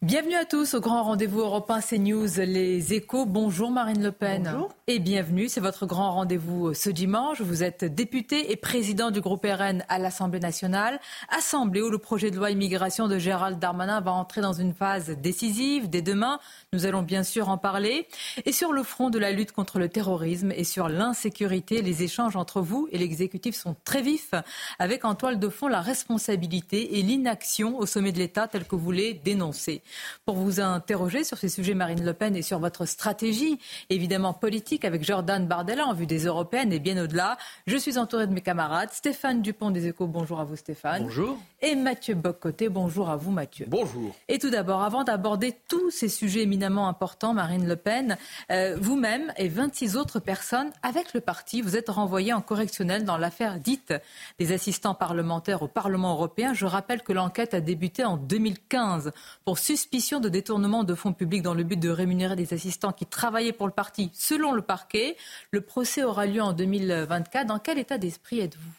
Bienvenue 0.00 0.36
à 0.36 0.44
tous 0.44 0.74
au 0.74 0.80
grand 0.80 1.02
rendez-vous 1.02 1.40
européen 1.40 1.80
CNews 1.80 2.28
Les 2.36 2.94
Échos. 2.94 3.26
Bonjour 3.26 3.72
Marine 3.72 4.00
Le 4.00 4.12
Pen. 4.12 4.44
Bonjour. 4.44 4.72
Et 4.86 5.00
bienvenue, 5.00 5.48
c'est 5.48 5.60
votre 5.60 5.86
grand 5.86 6.12
rendez-vous 6.12 6.72
ce 6.72 6.88
dimanche. 6.88 7.40
Vous 7.40 7.64
êtes 7.64 7.84
député 7.84 8.52
et 8.52 8.56
président 8.56 9.10
du 9.10 9.20
groupe 9.20 9.44
RN 9.44 9.84
à 9.88 9.98
l'Assemblée 9.98 10.38
nationale. 10.38 11.00
Assemblée 11.36 11.82
où 11.82 11.90
le 11.90 11.98
projet 11.98 12.30
de 12.30 12.36
loi 12.36 12.52
immigration 12.52 13.08
de 13.08 13.18
Gérald 13.18 13.58
Darmanin 13.58 14.00
va 14.00 14.12
entrer 14.12 14.40
dans 14.40 14.52
une 14.52 14.72
phase 14.72 15.10
décisive 15.10 15.90
dès 15.90 16.00
demain. 16.00 16.38
Nous 16.72 16.86
allons 16.86 17.02
bien 17.02 17.24
sûr 17.24 17.48
en 17.48 17.58
parler. 17.58 18.06
Et 18.46 18.52
sur 18.52 18.72
le 18.72 18.84
front 18.84 19.10
de 19.10 19.18
la 19.18 19.32
lutte 19.32 19.50
contre 19.50 19.80
le 19.80 19.88
terrorisme 19.88 20.52
et 20.52 20.64
sur 20.64 20.88
l'insécurité, 20.88 21.82
les 21.82 22.04
échanges 22.04 22.36
entre 22.36 22.60
vous 22.60 22.88
et 22.92 22.98
l'exécutif 22.98 23.56
sont 23.56 23.74
très 23.84 24.00
vifs, 24.00 24.32
avec 24.78 25.04
en 25.04 25.16
toile 25.16 25.40
de 25.40 25.48
fond 25.48 25.66
la 25.66 25.80
responsabilité 25.80 26.98
et 26.98 27.02
l'inaction 27.02 27.76
au 27.76 27.84
sommet 27.84 28.12
de 28.12 28.18
l'État 28.18 28.46
tel 28.46 28.64
que 28.64 28.76
vous 28.76 28.92
les 28.92 29.12
dénoncez 29.12 29.82
pour 30.24 30.36
vous 30.36 30.60
interroger 30.60 31.24
sur 31.24 31.38
ces 31.38 31.48
sujets, 31.48 31.74
Marine 31.74 32.04
Le 32.04 32.14
Pen, 32.14 32.36
et 32.36 32.42
sur 32.42 32.58
votre 32.58 32.86
stratégie, 32.86 33.58
évidemment 33.90 34.32
politique, 34.32 34.84
avec 34.84 35.04
Jordan 35.04 35.46
Bardella 35.46 35.86
en 35.86 35.94
vue 35.94 36.06
des 36.06 36.26
européennes 36.26 36.72
et 36.72 36.78
bien 36.78 37.02
au-delà. 37.02 37.36
Je 37.66 37.76
suis 37.76 37.98
entourée 37.98 38.26
de 38.26 38.32
mes 38.32 38.40
camarades. 38.40 38.90
Stéphane 38.92 39.42
Dupont 39.42 39.70
des 39.70 39.86
Échos, 39.86 40.06
bonjour 40.06 40.40
à 40.40 40.44
vous 40.44 40.56
Stéphane. 40.56 41.04
Bonjour. 41.04 41.38
Et 41.60 41.74
Mathieu 41.74 42.14
Boccoté, 42.14 42.68
bonjour 42.68 43.10
à 43.10 43.16
vous 43.16 43.30
Mathieu. 43.30 43.66
Bonjour. 43.68 44.14
Et 44.28 44.38
tout 44.38 44.50
d'abord, 44.50 44.82
avant 44.82 45.04
d'aborder 45.04 45.56
tous 45.68 45.90
ces 45.90 46.08
sujets 46.08 46.42
éminemment 46.42 46.88
importants, 46.88 47.34
Marine 47.34 47.66
Le 47.66 47.76
Pen, 47.76 48.16
euh, 48.50 48.76
vous-même 48.80 49.32
et 49.36 49.48
26 49.48 49.96
autres 49.96 50.20
personnes 50.20 50.70
avec 50.82 51.14
le 51.14 51.20
parti, 51.20 51.62
vous 51.62 51.76
êtes 51.76 51.88
renvoyés 51.88 52.32
en 52.32 52.40
correctionnel 52.40 53.04
dans 53.04 53.18
l'affaire 53.18 53.58
dite 53.58 53.92
des 54.38 54.52
assistants 54.52 54.94
parlementaires 54.94 55.62
au 55.62 55.68
Parlement 55.68 56.12
européen. 56.12 56.54
Je 56.54 56.66
rappelle 56.66 57.02
que 57.02 57.12
l'enquête 57.12 57.54
a 57.54 57.60
débuté 57.60 58.04
en 58.04 58.16
2015 58.16 59.12
pour 59.44 59.58
suspicion 59.78 60.18
de 60.18 60.28
détournement 60.28 60.82
de 60.82 60.94
fonds 60.94 61.12
publics 61.12 61.42
dans 61.42 61.54
le 61.54 61.62
but 61.62 61.78
de 61.78 61.88
rémunérer 61.88 62.34
des 62.34 62.52
assistants 62.52 62.92
qui 62.92 63.06
travaillaient 63.06 63.52
pour 63.52 63.68
le 63.68 63.72
parti 63.72 64.10
selon 64.12 64.52
le 64.52 64.62
parquet. 64.62 65.16
Le 65.52 65.60
procès 65.60 66.02
aura 66.02 66.26
lieu 66.26 66.42
en 66.42 66.52
2024. 66.52 67.46
Dans 67.46 67.60
quel 67.60 67.78
état 67.78 67.96
d'esprit 67.96 68.40
êtes-vous? 68.40 68.72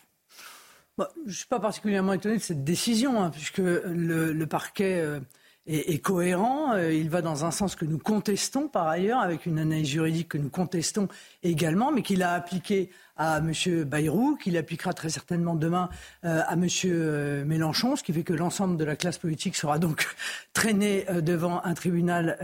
Bah, 0.97 1.09
Je 1.23 1.29
ne 1.29 1.35
suis 1.35 1.47
pas 1.47 1.61
particulièrement 1.61 2.11
étonné 2.11 2.35
de 2.35 2.41
cette 2.41 2.65
décision, 2.65 3.23
hein, 3.23 3.29
puisque 3.29 3.59
le, 3.59 4.45
parquet 4.45 4.99
euh, 4.99 5.21
est, 5.69 5.99
cohérent. 5.99 6.73
Euh, 6.73 6.91
il 6.91 7.09
va 7.09 7.21
dans 7.21 7.45
un 7.45 7.51
sens 7.51 7.75
que 7.75 7.85
nous 7.85 7.99
contestons 7.99 8.67
par 8.67 8.87
ailleurs, 8.87 9.19
avec 9.19 9.45
une 9.45 9.59
analyse 9.59 9.87
juridique 9.87 10.29
que 10.29 10.37
nous 10.37 10.49
contestons 10.49 11.07
également, 11.43 11.91
mais 11.91 12.01
qu'il 12.01 12.23
a 12.23 12.33
appliqué 12.33 12.89
à 13.17 13.37
M. 13.39 13.83
Bayrou, 13.83 14.35
qu'il 14.35 14.57
appliquera 14.57 14.93
très 14.93 15.09
certainement 15.09 15.55
demain 15.55 15.89
euh, 16.25 16.41
à 16.47 16.53
M. 16.53 17.45
Mélenchon, 17.45 17.95
ce 17.95 18.03
qui 18.03 18.13
fait 18.13 18.23
que 18.23 18.33
l'ensemble 18.33 18.77
de 18.77 18.83
la 18.83 18.95
classe 18.95 19.17
politique 19.17 19.55
sera 19.55 19.77
donc 19.77 20.07
traîné 20.53 21.05
euh, 21.09 21.21
devant 21.21 21.61
un 21.63 21.73
tribunal 21.73 22.37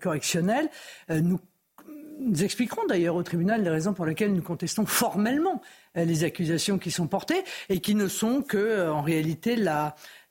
correctionnel. 0.00 0.68
nous 1.08 1.40
expliquerons 2.42 2.84
d'ailleurs 2.88 3.14
au 3.14 3.22
tribunal 3.22 3.62
les 3.62 3.70
raisons 3.70 3.94
pour 3.94 4.04
lesquelles 4.04 4.32
nous 4.32 4.42
contestons 4.42 4.84
formellement 4.86 5.62
les 5.94 6.24
accusations 6.24 6.78
qui 6.78 6.90
sont 6.90 7.06
portées 7.06 7.42
et 7.68 7.80
qui 7.80 7.94
ne 7.94 8.08
sont 8.08 8.42
que, 8.42 8.88
en 8.88 9.02
réalité, 9.02 9.56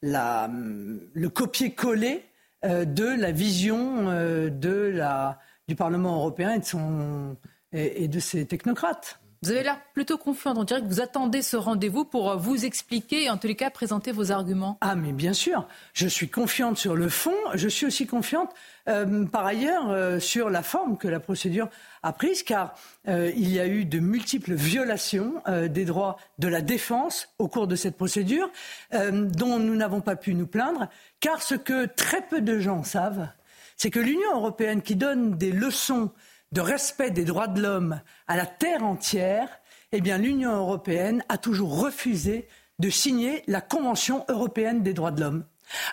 le 0.03 1.27
copier-coller 1.27 2.26
de 2.63 3.19
la 3.19 3.31
vision 3.31 4.05
de 4.49 4.91
la, 4.93 5.39
du 5.67 5.75
Parlement 5.75 6.15
européen 6.15 6.53
et 6.53 6.59
de, 6.59 6.65
son, 6.65 7.37
et, 7.71 8.03
et 8.03 8.07
de 8.07 8.19
ses 8.19 8.45
technocrates. 8.45 9.19
Vous 9.43 9.51
avez 9.51 9.61
l'air 9.61 9.79
plutôt 9.93 10.17
confiante. 10.17 10.57
On 10.57 10.63
dirait 10.63 10.81
que 10.81 10.87
vous 10.87 10.99
attendez 10.99 11.43
ce 11.43 11.57
rendez-vous 11.57 12.05
pour 12.05 12.37
vous 12.37 12.65
expliquer 12.65 13.25
et 13.25 13.29
en 13.29 13.37
tous 13.37 13.47
les 13.47 13.55
cas 13.55 13.69
présenter 13.69 14.11
vos 14.11 14.31
arguments. 14.31 14.79
Ah 14.81 14.95
mais 14.95 15.11
bien 15.11 15.33
sûr, 15.33 15.67
je 15.93 16.07
suis 16.07 16.27
confiante 16.27 16.77
sur 16.77 16.95
le 16.95 17.07
fond. 17.07 17.35
Je 17.53 17.67
suis 17.67 17.85
aussi 17.85 18.07
confiante 18.07 18.49
euh, 18.87 19.25
par 19.25 19.45
ailleurs 19.45 19.89
euh, 19.89 20.19
sur 20.19 20.49
la 20.49 20.63
forme 20.63 20.97
que 20.97 21.07
la 21.07 21.19
procédure 21.19 21.69
a 22.03 22.13
prise, 22.13 22.43
car 22.43 22.73
euh, 23.07 23.31
il 23.35 23.51
y 23.53 23.59
a 23.59 23.67
eu 23.67 23.85
de 23.85 23.99
multiples 23.99 24.53
violations 24.53 25.41
des 25.47 25.85
droits 25.85 26.17
de 26.39 26.47
la 26.47 26.61
défense 26.61 27.29
au 27.39 27.47
cours 27.47 27.67
de 27.67 27.75
cette 27.75 27.97
procédure, 27.97 28.49
dont 28.91 29.59
nous 29.59 29.75
n'avons 29.75 30.01
pas 30.01 30.15
pu 30.15 30.33
nous 30.33 30.47
plaindre, 30.47 30.87
car 31.19 31.41
ce 31.41 31.55
que 31.55 31.85
très 31.85 32.21
peu 32.21 32.41
de 32.41 32.59
gens 32.59 32.83
savent, 32.83 33.27
c'est 33.75 33.89
que 33.89 33.99
l'Union 33.99 34.35
européenne 34.35 34.81
qui 34.81 34.95
donne 34.95 35.37
des 35.37 35.51
leçons 35.51 36.11
de 36.51 36.61
respect 36.61 37.11
des 37.11 37.25
droits 37.25 37.47
de 37.47 37.61
l'homme 37.61 38.01
à 38.27 38.37
la 38.37 38.45
terre 38.45 38.83
entière, 38.83 39.49
eh 39.91 39.99
l'Union 39.99 40.55
européenne 40.55 41.23
a 41.29 41.37
toujours 41.37 41.79
refusé 41.79 42.47
de 42.79 42.89
signer 42.89 43.43
la 43.47 43.61
Convention 43.61 44.25
européenne 44.29 44.83
des 44.83 44.93
droits 44.93 45.11
de 45.11 45.21
l'homme. 45.21 45.45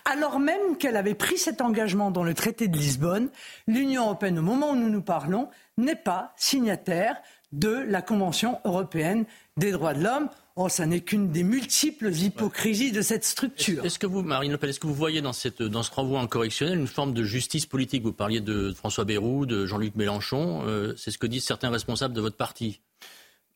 Alors 0.04 0.38
même 0.38 0.76
qu'elle 0.78 0.96
avait 0.96 1.14
pris 1.14 1.38
cet 1.38 1.60
engagement 1.60 2.10
dans 2.10 2.24
le 2.24 2.34
traité 2.34 2.68
de 2.68 2.76
Lisbonne, 2.76 3.30
l'Union 3.66 4.04
européenne, 4.04 4.38
au 4.38 4.42
moment 4.42 4.70
où 4.70 4.76
nous 4.76 4.90
nous 4.90 5.02
parlons, 5.02 5.48
n'est 5.76 5.96
pas 5.96 6.32
signataire 6.36 7.16
de 7.52 7.84
la 7.88 8.02
Convention 8.02 8.60
européenne 8.64 9.24
des 9.56 9.70
droits 9.70 9.94
de 9.94 10.02
l'homme. 10.02 10.28
Oh, 10.56 10.68
ça 10.68 10.86
n'est 10.86 11.00
qu'une 11.00 11.30
des 11.30 11.42
multiples 11.42 12.12
hypocrisies 12.12 12.92
de 12.92 13.02
cette 13.02 13.24
structure. 13.24 13.84
Est-ce 13.84 13.98
que 13.98 14.06
vous, 14.06 14.22
Marine 14.22 14.52
Le 14.52 14.58
Pen, 14.58 14.70
est-ce 14.70 14.78
que 14.78 14.86
vous 14.86 14.94
voyez 14.94 15.20
dans, 15.20 15.32
ce 15.32 15.50
renvoi 15.92 16.20
en 16.20 16.28
correctionnel 16.28 16.78
une 16.78 16.86
forme 16.86 17.12
de 17.12 17.24
justice 17.24 17.66
politique? 17.66 18.04
Vous 18.04 18.12
parliez 18.12 18.40
de 18.40 18.72
François 18.72 19.04
Bayrou, 19.04 19.46
de 19.46 19.66
Jean-Luc 19.66 19.96
Mélenchon. 19.96 20.62
Euh, 20.66 20.94
c'est 20.96 21.10
ce 21.10 21.18
que 21.18 21.26
disent 21.26 21.44
certains 21.44 21.70
responsables 21.70 22.14
de 22.14 22.20
votre 22.20 22.36
parti. 22.36 22.80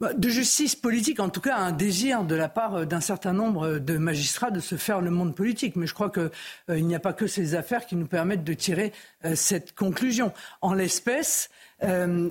Bah, 0.00 0.12
de 0.14 0.28
justice 0.28 0.76
politique, 0.76 1.19
en 1.19 1.28
tout 1.28 1.41
cas, 1.41 1.56
un 1.56 1.72
désir 1.72 2.22
de 2.22 2.36
la 2.36 2.48
part 2.48 2.86
d'un 2.86 3.00
certain 3.00 3.32
nombre 3.32 3.78
de 3.78 3.98
magistrats 3.98 4.53
de 4.53 4.60
se 4.60 4.76
faire 4.76 5.00
le 5.00 5.10
monde 5.10 5.34
politique. 5.34 5.75
Mais 5.75 5.88
je 5.88 5.94
crois 5.94 6.09
qu'il 6.10 6.31
euh, 6.70 6.81
n'y 6.81 6.94
a 6.94 7.00
pas 7.00 7.12
que 7.12 7.26
ces 7.26 7.56
affaires 7.56 7.84
qui 7.84 7.97
nous 7.97 8.06
permettent 8.06 8.44
de 8.44 8.54
tirer 8.54 8.92
euh, 9.25 9.34
cette 9.34 9.75
conclusion. 9.75 10.32
En 10.60 10.72
l'espèce, 10.72 11.50
euh, 11.82 12.31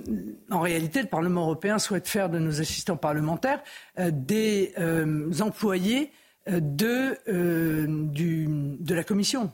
en 0.50 0.60
réalité, 0.60 1.02
le 1.02 1.08
Parlement 1.08 1.42
européen 1.42 1.78
souhaite 1.78 2.08
faire 2.08 2.30
de 2.30 2.38
nos 2.38 2.60
assistants 2.62 2.96
parlementaires 2.96 3.62
euh, 3.98 4.10
des 4.12 4.72
euh, 4.78 5.30
employés 5.40 6.10
de, 6.46 7.18
du, 8.10 8.46
de 8.48 8.94
la 8.94 9.04
Commission. 9.04 9.52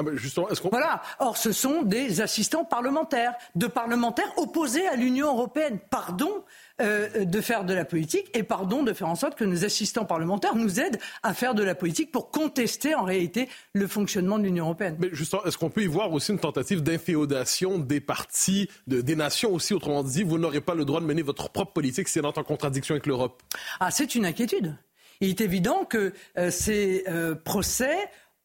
Ah 0.00 0.04
ben 0.04 0.16
justement, 0.16 0.46
voilà. 0.70 1.02
Or, 1.18 1.36
ce 1.36 1.50
sont 1.50 1.82
des 1.82 2.20
assistants 2.20 2.64
parlementaires, 2.64 3.34
de 3.56 3.66
parlementaires 3.66 4.32
opposés 4.36 4.86
à 4.86 4.94
l'Union 4.94 5.26
européenne. 5.26 5.80
Pardon 5.90 6.44
euh, 6.80 7.24
de 7.24 7.40
faire 7.40 7.64
de 7.64 7.74
la 7.74 7.84
politique 7.84 8.30
et 8.34 8.44
pardon 8.44 8.84
de 8.84 8.92
faire 8.92 9.08
en 9.08 9.16
sorte 9.16 9.36
que 9.36 9.44
nos 9.44 9.64
assistants 9.64 10.04
parlementaires 10.04 10.54
nous 10.54 10.78
aident 10.78 11.00
à 11.24 11.34
faire 11.34 11.54
de 11.54 11.64
la 11.64 11.74
politique 11.74 12.12
pour 12.12 12.30
contester 12.30 12.94
en 12.94 13.02
réalité 13.02 13.48
le 13.72 13.88
fonctionnement 13.88 14.38
de 14.38 14.44
l'Union 14.44 14.66
européenne. 14.66 14.96
Mais 15.00 15.08
justement, 15.10 15.44
est-ce 15.44 15.58
qu'on 15.58 15.70
peut 15.70 15.82
y 15.82 15.88
voir 15.88 16.12
aussi 16.12 16.30
une 16.30 16.38
tentative 16.38 16.84
d'inféodation 16.84 17.80
des 17.80 18.00
partis, 18.00 18.68
de, 18.86 19.00
des 19.00 19.16
nations 19.16 19.52
aussi? 19.52 19.74
Autrement 19.74 20.04
dit, 20.04 20.22
vous 20.22 20.38
n'aurez 20.38 20.60
pas 20.60 20.76
le 20.76 20.84
droit 20.84 21.00
de 21.00 21.06
mener 21.06 21.22
votre 21.22 21.50
propre 21.50 21.72
politique 21.72 22.06
si 22.06 22.20
elle 22.20 22.26
entre 22.26 22.38
en 22.38 22.44
contradiction 22.44 22.94
avec 22.94 23.06
l'Europe. 23.06 23.42
Ah, 23.80 23.90
c'est 23.90 24.14
une 24.14 24.24
inquiétude. 24.24 24.76
Il 25.20 25.30
est 25.30 25.40
évident 25.40 25.84
que 25.84 26.12
euh, 26.38 26.52
ces 26.52 27.02
euh, 27.08 27.34
procès 27.34 27.96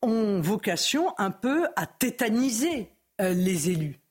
ont 0.01 0.41
vocation 0.41 1.13
un 1.19 1.29
peu 1.29 1.67
à 1.75 1.85
tétaniser 1.85 2.89
les 3.19 3.69
élus. 3.69 4.02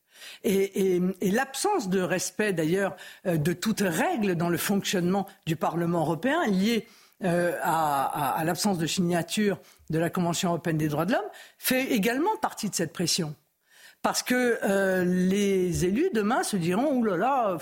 Et, 0.45 0.97
et, 0.97 1.03
et 1.21 1.31
l'absence 1.31 1.89
de 1.89 2.01
respect, 2.01 2.53
d'ailleurs, 2.53 2.97
euh, 3.27 3.37
de 3.37 3.53
toute 3.53 3.81
règle 3.81 4.35
dans 4.35 4.49
le 4.49 4.59
fonctionnement 4.59 5.27
du 5.47 5.57
Parlement 5.57 6.01
européen, 6.01 6.47
liée 6.47 6.87
euh, 7.25 7.57
à, 7.63 8.35
à, 8.35 8.41
à 8.41 8.45
l'absence 8.45 8.79
de 8.79 8.87
signature 8.87 9.59
de 9.91 9.99
la 9.99 10.11
Convention 10.11 10.49
européenne 10.51 10.79
des 10.79 10.89
droits 10.89 11.05
de 11.07 11.13
l'homme, 11.13 11.31
fait 11.59 11.93
également 11.93 12.37
partie 12.41 12.69
de 12.69 12.75
cette 12.75 12.93
pression. 12.93 13.35
Parce 14.03 14.25
que 14.25 14.59
euh, 14.65 15.05
les 15.05 15.85
élus, 15.85 16.11
demain, 16.13 16.43
se 16.43 16.57
diront, 16.57 16.93
ouh 16.95 17.05
là 17.05 17.17
là, 17.17 17.59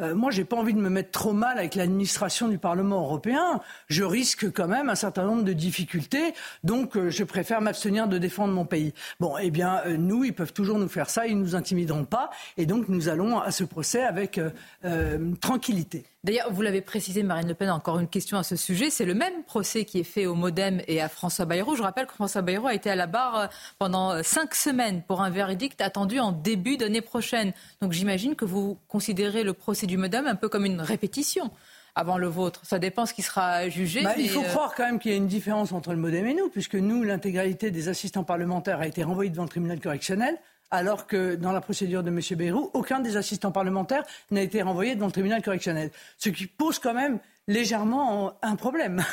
euh, 0.00 0.14
moi, 0.14 0.30
j'ai 0.30 0.44
pas 0.44 0.56
envie 0.56 0.74
de 0.74 0.80
me 0.80 0.90
mettre 0.90 1.12
trop 1.12 1.32
mal 1.32 1.58
avec 1.58 1.76
l'administration 1.76 2.48
du 2.48 2.58
Parlement 2.58 3.02
européen. 3.02 3.60
Je 3.88 4.02
risque 4.02 4.50
quand 4.52 4.66
même 4.66 4.88
un 4.88 4.94
certain 4.94 5.24
nombre 5.24 5.44
de 5.44 5.52
difficultés, 5.52 6.34
donc 6.64 6.96
euh, 6.96 7.10
je 7.10 7.22
préfère 7.22 7.60
m'abstenir 7.60 8.08
de 8.08 8.18
défendre 8.18 8.52
mon 8.52 8.64
pays. 8.64 8.92
Bon, 9.20 9.36
eh 9.38 9.50
bien, 9.50 9.82
euh, 9.86 9.96
nous, 9.96 10.24
ils 10.24 10.34
peuvent 10.34 10.52
toujours 10.52 10.78
nous 10.78 10.88
faire 10.88 11.10
ça, 11.10 11.26
ils 11.26 11.38
nous 11.38 11.54
intimideront 11.54 12.04
pas, 12.04 12.30
et 12.56 12.66
donc 12.66 12.88
nous 12.88 13.08
allons 13.08 13.38
à 13.38 13.52
ce 13.52 13.62
procès 13.62 14.02
avec 14.02 14.40
euh, 14.84 15.34
tranquillité. 15.40 16.04
D'ailleurs, 16.24 16.50
vous 16.50 16.62
l'avez 16.62 16.80
précisé, 16.80 17.22
Marine 17.22 17.48
Le 17.48 17.54
Pen, 17.54 17.68
encore 17.68 17.98
une 17.98 18.08
question 18.08 18.38
à 18.38 18.42
ce 18.42 18.56
sujet. 18.56 18.88
C'est 18.88 19.04
le 19.04 19.12
même 19.12 19.44
procès 19.44 19.84
qui 19.84 20.00
est 20.00 20.04
fait 20.04 20.24
au 20.24 20.34
Modem 20.34 20.80
et 20.88 21.02
à 21.02 21.10
François 21.10 21.44
Bayrou. 21.44 21.76
Je 21.76 21.82
rappelle 21.82 22.06
que 22.06 22.14
François 22.14 22.40
Bayrou 22.40 22.66
a 22.66 22.72
été 22.72 22.88
à 22.88 22.96
la 22.96 23.06
barre 23.06 23.38
euh, 23.38 23.46
pendant 23.78 24.10
euh, 24.10 24.22
cinq 24.22 24.54
semaines 24.54 25.02
pour 25.02 25.20
un 25.20 25.28
verdict 25.28 25.82
attendu 25.82 26.18
en 26.20 26.32
début 26.32 26.78
d'année 26.78 27.02
prochaine. 27.02 27.52
Donc 27.82 27.92
j'imagine 27.92 28.36
que 28.36 28.46
vous 28.46 28.78
considérez 28.88 29.44
le 29.44 29.52
procès 29.52 29.86
du 29.86 29.98
Modem 29.98 30.26
un 30.26 30.34
peu 30.34 30.48
comme 30.48 30.64
une 30.64 30.80
répétition 30.80 31.50
avant 31.94 32.16
le 32.16 32.26
vôtre. 32.26 32.60
Ça 32.64 32.78
dépend 32.78 33.04
ce 33.04 33.12
qui 33.12 33.20
sera 33.20 33.68
jugé. 33.68 34.02
Bah, 34.02 34.14
il 34.16 34.30
faut 34.30 34.40
euh, 34.40 34.48
croire 34.48 34.74
quand 34.74 34.84
même 34.84 34.98
qu'il 34.98 35.10
y 35.10 35.14
a 35.14 35.18
une 35.18 35.26
différence 35.26 35.72
entre 35.72 35.90
le 35.90 35.98
Modem 35.98 36.26
et 36.26 36.34
nous, 36.34 36.48
puisque 36.48 36.76
nous, 36.76 37.02
l'intégralité 37.02 37.70
des 37.70 37.90
assistants 37.90 38.24
parlementaires 38.24 38.80
a 38.80 38.86
été 38.86 39.04
renvoyée 39.04 39.30
devant 39.30 39.42
le 39.42 39.50
tribunal 39.50 39.78
correctionnel 39.78 40.38
alors 40.74 41.06
que 41.06 41.34
dans 41.34 41.52
la 41.52 41.60
procédure 41.60 42.02
de 42.02 42.10
M. 42.10 42.20
Bayrou, 42.36 42.70
aucun 42.74 43.00
des 43.00 43.16
assistants 43.16 43.52
parlementaires 43.52 44.04
n'a 44.30 44.42
été 44.42 44.62
renvoyé 44.62 44.94
devant 44.94 45.06
le 45.06 45.12
tribunal 45.12 45.42
correctionnel. 45.42 45.90
Ce 46.18 46.28
qui 46.28 46.46
pose 46.46 46.78
quand 46.78 46.94
même 46.94 47.18
légèrement 47.46 48.38
un 48.42 48.56
problème. 48.56 49.04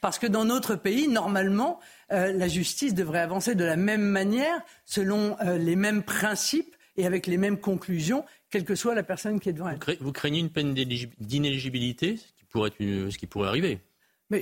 Parce 0.00 0.18
que 0.18 0.26
dans 0.26 0.44
notre 0.44 0.74
pays, 0.74 1.08
normalement, 1.08 1.80
euh, 2.12 2.32
la 2.32 2.48
justice 2.48 2.94
devrait 2.94 3.20
avancer 3.20 3.54
de 3.54 3.64
la 3.64 3.76
même 3.76 4.02
manière, 4.02 4.60
selon 4.84 5.36
euh, 5.40 5.56
les 5.56 5.76
mêmes 5.76 6.02
principes 6.02 6.74
et 6.96 7.06
avec 7.06 7.26
les 7.26 7.36
mêmes 7.36 7.58
conclusions, 7.58 8.24
quelle 8.50 8.64
que 8.64 8.74
soit 8.74 8.94
la 8.94 9.02
personne 9.02 9.38
qui 9.38 9.50
est 9.50 9.52
devant 9.52 9.68
elle. 9.68 9.98
Vous 10.00 10.12
craignez 10.12 10.40
une 10.40 10.50
peine 10.50 10.74
d'inéligibilité, 10.74 12.16
ce, 12.16 12.32
qui 12.38 12.44
pourrait 12.50 12.72
ce 12.78 13.18
qui 13.18 13.26
pourrait 13.26 13.48
arriver? 13.48 13.80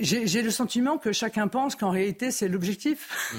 J'ai 0.01 0.41
le 0.41 0.49
sentiment 0.49 0.97
que 0.97 1.11
chacun 1.11 1.47
pense 1.47 1.75
qu'en 1.75 1.91
réalité, 1.91 2.31
c'est 2.31 2.47
l'objectif. 2.47 3.31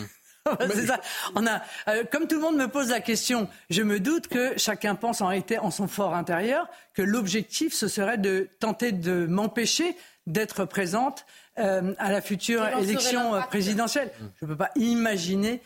Mmh. 0.57 0.91
On 1.35 1.47
a, 1.47 1.63
euh, 1.89 2.05
comme 2.11 2.27
tout 2.27 2.37
le 2.37 2.41
monde 2.41 2.57
me 2.57 2.69
pose 2.69 2.91
la 2.91 3.01
question, 3.01 3.49
je 3.71 3.83
me 3.83 4.01
doute 4.01 4.29
que 4.29 4.57
chacun 4.57 4.95
pense 4.95 5.21
en 5.21 5.29
réalité 5.29 5.59
en 5.59 5.71
son 5.71 5.89
fort 5.89 6.15
intérieur 6.15 6.69
que 6.95 7.03
l'objectif 7.03 7.75
ce 7.75 7.89
serait 7.89 8.19
de 8.19 8.49
tenter 8.61 8.93
de 8.93 9.27
m'empêcher 9.27 9.97
d'être 10.27 10.65
présente 10.65 11.25
euh, 11.59 11.95
à 11.99 12.13
la 12.13 12.21
future 12.21 12.67
élection 12.79 13.35
euh, 13.35 13.41
présidentielle. 13.43 14.11
Je 14.41 14.45
ne 14.45 14.51
peux 14.51 14.57
pas 14.57 14.71
imaginer 14.77 15.63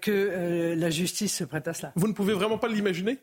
que 0.00 0.74
la 0.76 0.90
justice 0.90 1.36
se 1.36 1.44
prête 1.44 1.68
à 1.68 1.74
cela. 1.74 1.92
Vous 1.96 2.08
ne 2.08 2.12
pouvez 2.12 2.32
vraiment 2.32 2.58
pas 2.58 2.68
l'imaginer? 2.68 3.18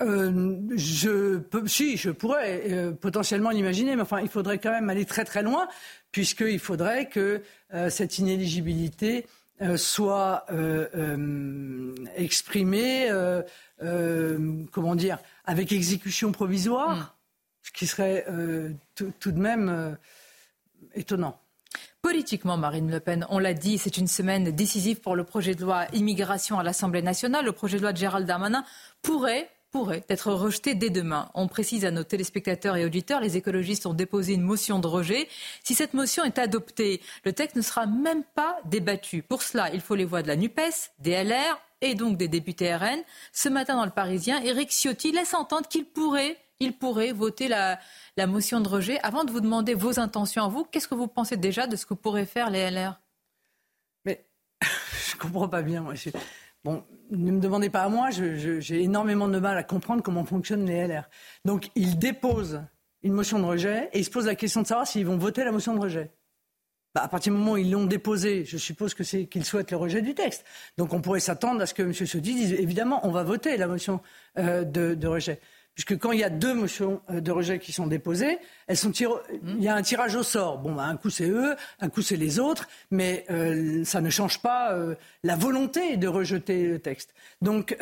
Je 0.00 1.38
peux, 1.38 1.66
si, 1.66 1.96
je 1.96 2.10
pourrais 2.10 2.94
potentiellement 3.00 3.50
l'imaginer, 3.50 3.96
mais 3.96 4.02
enfin, 4.02 4.20
il 4.20 4.28
faudrait 4.28 4.58
quand 4.58 4.70
même 4.70 4.88
aller 4.90 5.04
très 5.04 5.24
très 5.24 5.42
loin, 5.42 5.68
puisqu'il 6.12 6.60
faudrait 6.60 7.08
que 7.08 7.42
cette 7.88 8.18
inéligibilité 8.18 9.26
euh, 9.26 9.37
soit 9.76 10.44
euh, 10.50 10.88
euh, 10.94 11.94
exprimé, 12.16 13.10
comment 14.70 14.94
dire, 14.94 15.18
avec 15.44 15.72
exécution 15.72 16.32
provisoire, 16.32 16.96
mm. 16.96 17.10
ce 17.62 17.72
qui 17.72 17.86
serait 17.86 18.26
tout 18.94 19.32
de 19.32 19.38
même 19.38 19.96
étonnant. 20.94 21.40
Politiquement, 22.00 22.56
Marine 22.56 22.90
Le 22.90 23.00
Pen, 23.00 23.26
on 23.28 23.38
l'a 23.38 23.54
dit, 23.54 23.76
c'est 23.76 23.98
une 23.98 24.06
semaine 24.06 24.52
décisive 24.52 25.00
pour 25.00 25.16
le 25.16 25.24
projet 25.24 25.54
de 25.54 25.62
loi 25.62 25.86
immigration 25.92 26.58
à 26.58 26.62
l'Assemblée 26.62 27.02
nationale. 27.02 27.44
Le 27.44 27.52
projet 27.52 27.76
de 27.76 27.82
loi 27.82 27.92
de 27.92 27.98
Gérald 27.98 28.26
Darmanin 28.26 28.64
pourrait 29.02 29.50
pourrait 29.70 30.04
être 30.08 30.32
rejeté 30.32 30.74
dès 30.74 30.90
demain. 30.90 31.30
On 31.34 31.48
précise 31.48 31.84
à 31.84 31.90
nos 31.90 32.04
téléspectateurs 32.04 32.76
et 32.76 32.84
auditeurs, 32.84 33.20
les 33.20 33.36
écologistes 33.36 33.86
ont 33.86 33.94
déposé 33.94 34.34
une 34.34 34.42
motion 34.42 34.78
de 34.78 34.86
rejet. 34.86 35.28
Si 35.62 35.74
cette 35.74 35.94
motion 35.94 36.24
est 36.24 36.38
adoptée, 36.38 37.00
le 37.24 37.32
texte 37.32 37.56
ne 37.56 37.62
sera 37.62 37.86
même 37.86 38.24
pas 38.34 38.58
débattu. 38.64 39.22
Pour 39.22 39.42
cela, 39.42 39.72
il 39.72 39.80
faut 39.80 39.94
les 39.94 40.04
voix 40.04 40.22
de 40.22 40.28
la 40.28 40.36
NUPES, 40.36 40.92
des 40.98 41.22
LR 41.22 41.58
et 41.80 41.94
donc 41.94 42.16
des 42.16 42.28
députés 42.28 42.74
RN. 42.74 43.00
Ce 43.32 43.48
matin 43.48 43.76
dans 43.76 43.84
le 43.84 43.90
Parisien, 43.90 44.42
Éric 44.42 44.70
Ciotti 44.70 45.12
laisse 45.12 45.34
entendre 45.34 45.68
qu'il 45.68 45.84
pourrait, 45.84 46.38
il 46.60 46.76
pourrait 46.76 47.12
voter 47.12 47.48
la, 47.48 47.78
motion 48.26 48.60
de 48.60 48.68
rejet. 48.68 48.98
Avant 49.00 49.24
de 49.24 49.30
vous 49.30 49.40
demander 49.40 49.74
vos 49.74 50.00
intentions 50.00 50.44
à 50.44 50.48
vous, 50.48 50.64
qu'est-ce 50.64 50.88
que 50.88 50.94
vous 50.94 51.08
pensez 51.08 51.36
déjà 51.36 51.66
de 51.66 51.76
ce 51.76 51.86
que 51.86 51.94
pourraient 51.94 52.26
faire 52.26 52.50
les 52.50 52.70
LR 52.70 52.98
Mais 54.04 54.26
je 55.10 55.16
comprends 55.16 55.48
pas 55.48 55.62
bien. 55.62 55.82
Moi. 55.82 55.94
Bon, 56.64 56.84
ne 57.10 57.32
me 57.32 57.40
demandez 57.40 57.70
pas 57.70 57.82
à 57.82 57.88
moi, 57.88 58.10
j'ai 58.10 58.82
énormément 58.82 59.28
de 59.28 59.38
mal 59.38 59.56
à 59.56 59.62
comprendre 59.62 60.02
comment 60.02 60.24
fonctionnent 60.24 60.66
les 60.66 60.86
LR. 60.86 61.08
Donc, 61.44 61.70
ils 61.74 61.98
déposent 61.98 62.62
une 63.02 63.12
motion 63.12 63.38
de 63.38 63.44
rejet 63.44 63.88
et 63.92 64.00
ils 64.00 64.04
se 64.04 64.10
posent 64.10 64.26
la 64.26 64.34
question 64.34 64.62
de 64.62 64.66
savoir 64.66 64.86
s'ils 64.86 65.06
vont 65.06 65.16
voter 65.16 65.44
la 65.44 65.52
motion 65.52 65.74
de 65.74 65.80
rejet. 65.80 66.10
Bah, 66.94 67.02
à 67.02 67.08
partir 67.08 67.32
du 67.32 67.38
moment 67.38 67.52
où 67.52 67.56
ils 67.58 67.70
l'ont 67.70 67.86
déposée, 67.86 68.44
je 68.44 68.56
suppose 68.56 68.94
que 68.94 69.04
c'est 69.04 69.26
qu'ils 69.26 69.44
souhaitent 69.44 69.70
le 69.70 69.76
rejet 69.76 70.02
du 70.02 70.14
texte. 70.14 70.44
Donc, 70.76 70.92
on 70.92 71.00
pourrait 71.00 71.20
s'attendre 71.20 71.60
à 71.60 71.66
ce 71.66 71.74
que 71.74 71.82
M. 71.82 71.92
Sodi 71.92 72.34
dise 72.34 72.52
évidemment, 72.54 73.06
on 73.06 73.10
va 73.10 73.22
voter 73.22 73.56
la 73.56 73.68
motion 73.68 74.00
euh, 74.38 74.64
de 74.64 75.06
rejet 75.06 75.40
puisque 75.78 75.96
quand 75.96 76.10
il 76.10 76.18
y 76.18 76.24
a 76.24 76.30
deux 76.30 76.54
motions 76.54 77.00
euh, 77.08 77.20
de 77.20 77.30
rejet 77.30 77.60
qui 77.60 77.70
sont 77.70 77.86
déposées, 77.86 78.38
elles 78.66 78.76
sont 78.76 78.90
il 78.90 79.62
y 79.62 79.68
a 79.68 79.76
un 79.76 79.82
tirage 79.82 80.16
au 80.16 80.24
sort. 80.24 80.58
Bon, 80.58 80.74
bah, 80.74 80.82
un 80.82 80.96
coup 80.96 81.08
c'est 81.08 81.28
eux, 81.28 81.54
un 81.80 81.88
coup 81.88 82.02
c'est 82.02 82.16
les 82.16 82.40
autres, 82.40 82.68
mais 82.90 83.24
euh, 83.30 83.84
ça 83.84 84.00
ne 84.00 84.10
change 84.10 84.42
pas 84.42 84.72
euh, 84.72 84.96
la 85.22 85.36
volonté 85.36 85.96
de 85.96 86.08
rejeter 86.08 86.66
le 86.66 86.80
texte. 86.80 87.14
Donc, 87.42 87.76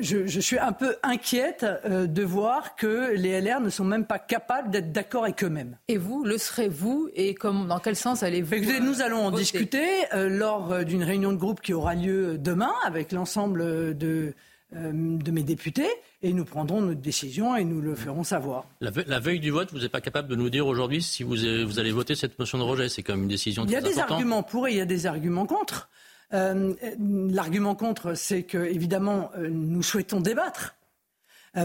je, 0.00 0.40
suis 0.40 0.58
un 0.58 0.72
peu 0.72 0.96
inquiète 1.04 1.64
de 1.86 2.22
voir 2.22 2.74
que 2.74 3.12
les 3.14 3.40
LR 3.40 3.60
ne 3.60 3.70
sont 3.70 3.84
même 3.84 4.04
pas 4.04 4.18
capables 4.18 4.70
d'être 4.70 4.90
d'accord 4.90 5.22
avec 5.22 5.44
eux-mêmes. 5.44 5.76
Et 5.86 5.98
vous, 5.98 6.24
le 6.24 6.36
serez-vous 6.36 7.10
Et 7.14 7.36
dans 7.42 7.78
quel 7.78 7.94
sens 7.94 8.24
allez-vous 8.24 8.56
Nous 8.80 9.02
allons 9.02 9.26
en 9.26 9.30
discuter 9.30 9.86
lors 10.12 10.84
d'une 10.84 11.04
réunion 11.04 11.32
de 11.32 11.36
groupe 11.36 11.60
qui 11.60 11.74
aura 11.74 11.94
lieu 11.94 12.38
demain 12.38 12.72
avec 12.84 13.12
l'ensemble 13.12 13.96
de 13.96 14.34
de 14.74 15.30
mes 15.30 15.42
députés 15.42 15.88
et 16.22 16.32
nous 16.32 16.44
prendrons 16.44 16.80
notre 16.80 17.00
décision 17.00 17.56
et 17.56 17.64
nous 17.64 17.80
le 17.80 17.94
ferons 17.94 18.24
savoir. 18.24 18.66
La, 18.80 19.18
veille 19.18 19.40
du 19.40 19.50
vote, 19.50 19.72
vous 19.72 19.80
n'êtes 19.80 19.90
pas 19.90 20.00
capable 20.00 20.28
de 20.28 20.36
nous 20.36 20.50
dire 20.50 20.66
aujourd'hui 20.66 21.02
si 21.02 21.22
vous, 21.22 21.44
allez 21.78 21.92
voter 21.92 22.14
cette 22.14 22.38
motion 22.38 22.58
de 22.58 22.62
rejet. 22.62 22.88
C'est 22.88 23.02
quand 23.02 23.14
même 23.14 23.24
une 23.24 23.28
décision 23.28 23.66
très 23.66 23.76
importante. 23.76 23.90
Il 23.92 23.96
y 23.96 24.00
a 24.00 24.06
des 24.06 24.12
arguments 24.12 24.42
pour 24.42 24.68
et 24.68 24.72
il 24.72 24.76
y 24.76 24.80
a 24.80 24.86
des 24.86 25.06
arguments 25.06 25.46
contre. 25.46 25.88
Euh, 26.32 26.74
l'argument 26.98 27.74
contre, 27.74 28.14
c'est 28.14 28.44
que 28.44 28.58
évidemment, 28.58 29.30
euh, 29.36 29.48
nous 29.50 29.82
souhaitons 29.82 30.20
débattre. 30.20 30.76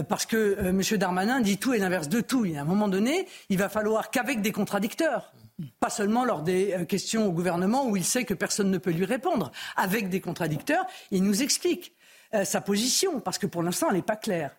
parce 0.08 0.26
que 0.26 0.58
M. 0.58 0.82
Darmanin 0.98 1.40
dit 1.40 1.56
tout 1.56 1.72
et 1.72 1.78
l'inverse 1.78 2.10
de 2.10 2.20
tout. 2.20 2.44
Et 2.44 2.58
à 2.58 2.62
un 2.62 2.64
moment 2.64 2.88
donné, 2.88 3.26
il 3.48 3.56
va 3.56 3.70
falloir 3.70 4.10
qu'avec 4.10 4.42
des 4.42 4.52
contradicteurs, 4.52 5.32
pas 5.80 5.88
seulement 5.88 6.26
lors 6.26 6.42
des 6.42 6.84
questions 6.86 7.26
au 7.26 7.32
gouvernement 7.32 7.86
où 7.86 7.96
il 7.96 8.04
sait 8.04 8.24
que 8.24 8.34
personne 8.34 8.70
ne 8.70 8.76
peut 8.76 8.90
lui 8.90 9.06
répondre, 9.06 9.50
avec 9.76 10.10
des 10.10 10.20
contradicteurs, 10.20 10.84
il 11.10 11.22
nous 11.22 11.42
explique. 11.42 11.94
Euh, 12.34 12.44
sa 12.44 12.60
position, 12.60 13.20
parce 13.20 13.38
que 13.38 13.46
pour 13.46 13.62
l'instant, 13.62 13.86
elle 13.88 13.96
n'est 13.96 14.02
pas 14.02 14.16
claire. 14.16 14.50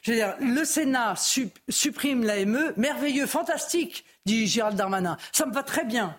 Je 0.00 0.12
veux 0.12 0.16
dire, 0.16 0.34
le 0.40 0.64
Sénat 0.64 1.14
supprime 1.68 2.24
l'AME, 2.24 2.72
merveilleux, 2.78 3.26
fantastique, 3.26 4.06
dit 4.24 4.46
Gérald 4.46 4.76
Darmanin. 4.76 5.18
Ça 5.32 5.44
me 5.44 5.52
va 5.52 5.62
très 5.62 5.84
bien. 5.84 6.16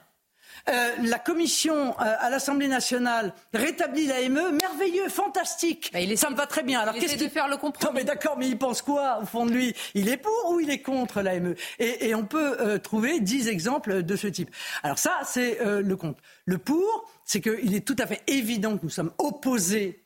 Euh, 0.70 0.96
la 1.04 1.18
commission 1.18 1.96
euh, 2.00 2.16
à 2.20 2.30
l'Assemblée 2.30 2.68
nationale 2.68 3.34
rétablit 3.56 4.06
l'AME, 4.06 4.56
merveilleux, 4.56 5.10
fantastique. 5.10 5.90
Bah, 5.94 6.00
ça 6.16 6.30
me 6.30 6.36
va 6.36 6.46
très 6.46 6.62
bien. 6.62 6.80
Alors 6.80 6.94
qu'est-ce 6.94 7.16
qu'il 7.16 7.30
faire 7.32 7.48
le 7.48 7.58
compromis 7.58 7.88
Non 7.88 7.92
mais 7.96 8.04
d'accord, 8.04 8.38
mais 8.38 8.48
il 8.48 8.60
pense 8.60 8.84
quoi 8.84 9.20
au 9.20 9.26
fond 9.26 9.48
de 9.48 9.52
lui? 9.52 9.74
Il 9.96 10.10
est 10.10 10.18
pour 10.18 10.52
ou 10.52 10.60
il 10.60 10.70
est 10.70 10.84
contre 10.84 11.24
l'AME? 11.24 11.56
Et, 11.80 12.10
et, 12.10 12.16
on 12.16 12.26
peut 12.26 12.80
trouver 12.84 13.20
dix 13.20 13.48
exemples 13.48 14.04
de 14.04 14.16
ce 14.16 14.28
type. 14.28 14.52
Alors 14.84 15.00
ça, 15.00 15.14
c'est 15.26 15.58
le 15.64 15.96
compte. 15.96 16.18
Le 16.46 16.60
pour, 16.60 17.10
c'est 17.26 17.42
qu'il 17.42 17.74
est 17.74 17.86
tout 17.86 17.96
à 17.98 18.06
fait 18.06 18.22
évident 18.28 18.78
que 18.78 18.84
nous 18.84 18.90
sommes 18.90 19.12
opposés 19.18 20.06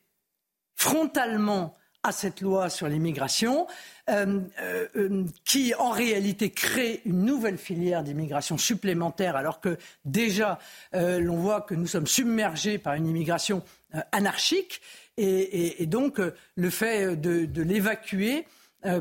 frontalement 0.76 1.76
à 2.04 2.12
cette 2.12 2.42
loi 2.42 2.70
sur 2.70 2.88
l'immigration, 2.88 3.66
euh, 4.10 4.42
euh, 4.62 4.88
euh, 4.98 5.24
qui 5.46 5.74
en 5.74 5.90
réalité 5.90 6.50
crée 6.50 7.02
une 7.06 7.24
nouvelle 7.24 7.58
filière 7.58 8.04
d'immigration 8.04 8.58
supplémentaire, 8.58 9.38
alors 9.38 9.62
que 9.62 9.78
déjà 10.04 10.60
l'on 10.94 11.38
voit 11.38 11.62
que 11.62 11.74
nous 11.74 11.88
sommes 11.88 12.08
submergés 12.08 12.78
par 12.78 12.96
une 12.96 13.08
immigration 13.08 13.64
anarchique, 14.12 14.82
et, 15.18 15.86
donc 15.86 16.20
le 16.56 16.70
fait 16.70 17.16
de, 17.16 17.62
l'évacuer, 17.62 18.46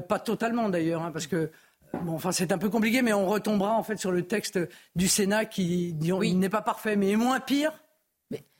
pas 0.09 0.19
totalement 0.21 0.69
d'ailleurs, 0.69 1.02
hein, 1.02 1.11
parce 1.12 1.26
que 1.26 1.50
Bon, 2.05 2.14
enfin, 2.14 2.33
c'est 2.33 2.52
un 2.52 2.57
peu 2.57 2.71
compliqué, 2.71 3.02
mais 3.02 3.12
on 3.12 3.26
retombera 3.26 3.75
en 3.75 3.83
fait 3.83 3.99
sur 3.99 4.12
le 4.12 4.23
texte 4.23 4.59
du 4.97 5.09
Sénat 5.09 5.45
qui, 5.45 5.95
n'est 6.00 6.49
pas 6.49 6.62
parfait, 6.62 6.97
mais 6.97 7.17
moins 7.17 7.38
pire 7.38 7.73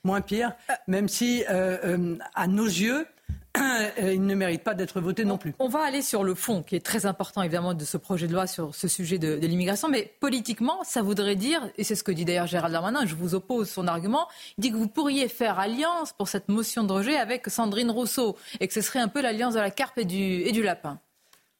moins 0.03 0.21
pire, 0.21 0.53
même 0.87 1.07
si, 1.07 1.43
euh, 1.49 1.77
euh, 1.85 2.17
à 2.35 2.47
nos 2.47 2.65
yeux, 2.65 3.07
il 4.01 4.25
ne 4.25 4.35
mérite 4.35 4.63
pas 4.63 4.73
d'être 4.73 4.99
voté 4.99 5.25
non 5.25 5.37
plus. 5.37 5.53
On 5.59 5.69
va 5.69 5.81
aller 5.81 6.01
sur 6.01 6.23
le 6.23 6.35
fond, 6.35 6.63
qui 6.63 6.75
est 6.75 6.85
très 6.85 7.05
important 7.05 7.41
évidemment 7.41 7.73
de 7.73 7.85
ce 7.85 7.97
projet 7.97 8.27
de 8.27 8.33
loi 8.33 8.47
sur 8.47 8.73
ce 8.73 8.87
sujet 8.87 9.19
de, 9.19 9.35
l'immigration, 9.35 9.87
mais 9.87 10.11
politiquement, 10.19 10.83
ça 10.83 11.01
voudrait 11.01 11.35
dire, 11.35 11.69
et 11.77 11.83
c'est 11.83 11.95
ce 11.95 12.03
que 12.03 12.11
dit 12.11 12.25
d'ailleurs 12.25 12.47
Gérald 12.47 12.73
Darmanin, 12.73 13.05
je 13.05 13.15
vous 13.15 13.35
oppose 13.35 13.69
son 13.69 13.87
argument, 13.87 14.27
il 14.57 14.61
dit 14.61 14.71
que 14.71 14.77
vous 14.77 14.87
pourriez 14.87 15.27
faire 15.29 15.59
alliance 15.59 16.13
pour 16.13 16.27
cette 16.27 16.49
motion 16.49 16.83
de 16.83 16.91
rejet 16.91 17.15
avec 17.15 17.47
Sandrine 17.47 17.91
Rousseau, 17.91 18.35
et 18.59 18.67
que 18.67 18.73
ce 18.73 18.81
serait 18.81 18.99
un 18.99 19.07
peu 19.07 19.21
l'alliance 19.21 19.53
de 19.53 19.59
la 19.59 19.71
carpe 19.71 19.99
et 19.99 20.05
du 20.05 20.63
lapin. 20.63 20.99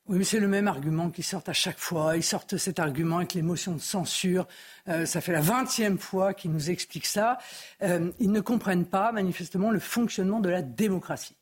Oui, 0.09 0.25
c'est 0.25 0.39
le 0.39 0.49
même 0.49 0.67
argument 0.67 1.09
qui 1.09 1.23
sort 1.23 1.43
à 1.47 1.53
chaque 1.53 1.79
fois. 1.79 2.17
Ils 2.17 2.23
sortent 2.23 2.57
cet 2.57 2.79
argument 2.79 3.17
avec 3.17 3.33
les 3.35 3.41
motions 3.41 3.73
de 3.73 3.79
censure. 3.79 4.47
Euh, 4.89 5.05
ça 5.05 5.21
fait 5.21 5.31
la 5.31 5.39
vingtième 5.39 5.97
fois 5.97 6.33
qu'ils 6.33 6.51
nous 6.51 6.69
expliquent 6.69 7.05
ça. 7.05 7.37
Euh, 7.83 8.11
ils 8.19 8.31
ne 8.31 8.41
comprennent 8.41 8.85
pas, 8.85 9.13
manifestement, 9.13 9.71
le 9.71 9.79
fonctionnement 9.79 10.41
de 10.41 10.49
la 10.49 10.61
démocratie. 10.61 11.37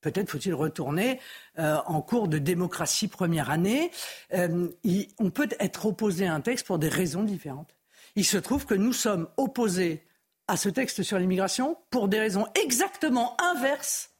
Peut-être 0.00 0.30
faut-il 0.30 0.52
retourner 0.52 1.20
euh, 1.60 1.76
en 1.86 2.02
cours 2.02 2.26
de 2.26 2.38
démocratie 2.38 3.06
première 3.06 3.50
année. 3.50 3.92
On 4.32 5.30
peut 5.30 5.48
être 5.60 5.86
opposé 5.86 6.26
à 6.26 6.34
un 6.34 6.40
texte 6.40 6.66
pour 6.66 6.80
des 6.80 6.88
raisons 6.88 7.22
différentes. 7.22 7.76
Il 8.16 8.24
se 8.24 8.36
trouve 8.36 8.66
que 8.66 8.74
nous 8.74 8.92
sommes 8.92 9.28
opposés 9.36 10.04
à 10.48 10.56
ce 10.56 10.68
texte 10.68 11.04
sur 11.04 11.20
l'immigration 11.20 11.78
pour 11.90 12.08
des 12.08 12.18
raisons 12.18 12.48
exactement 12.56 13.36
inverses 13.40 14.10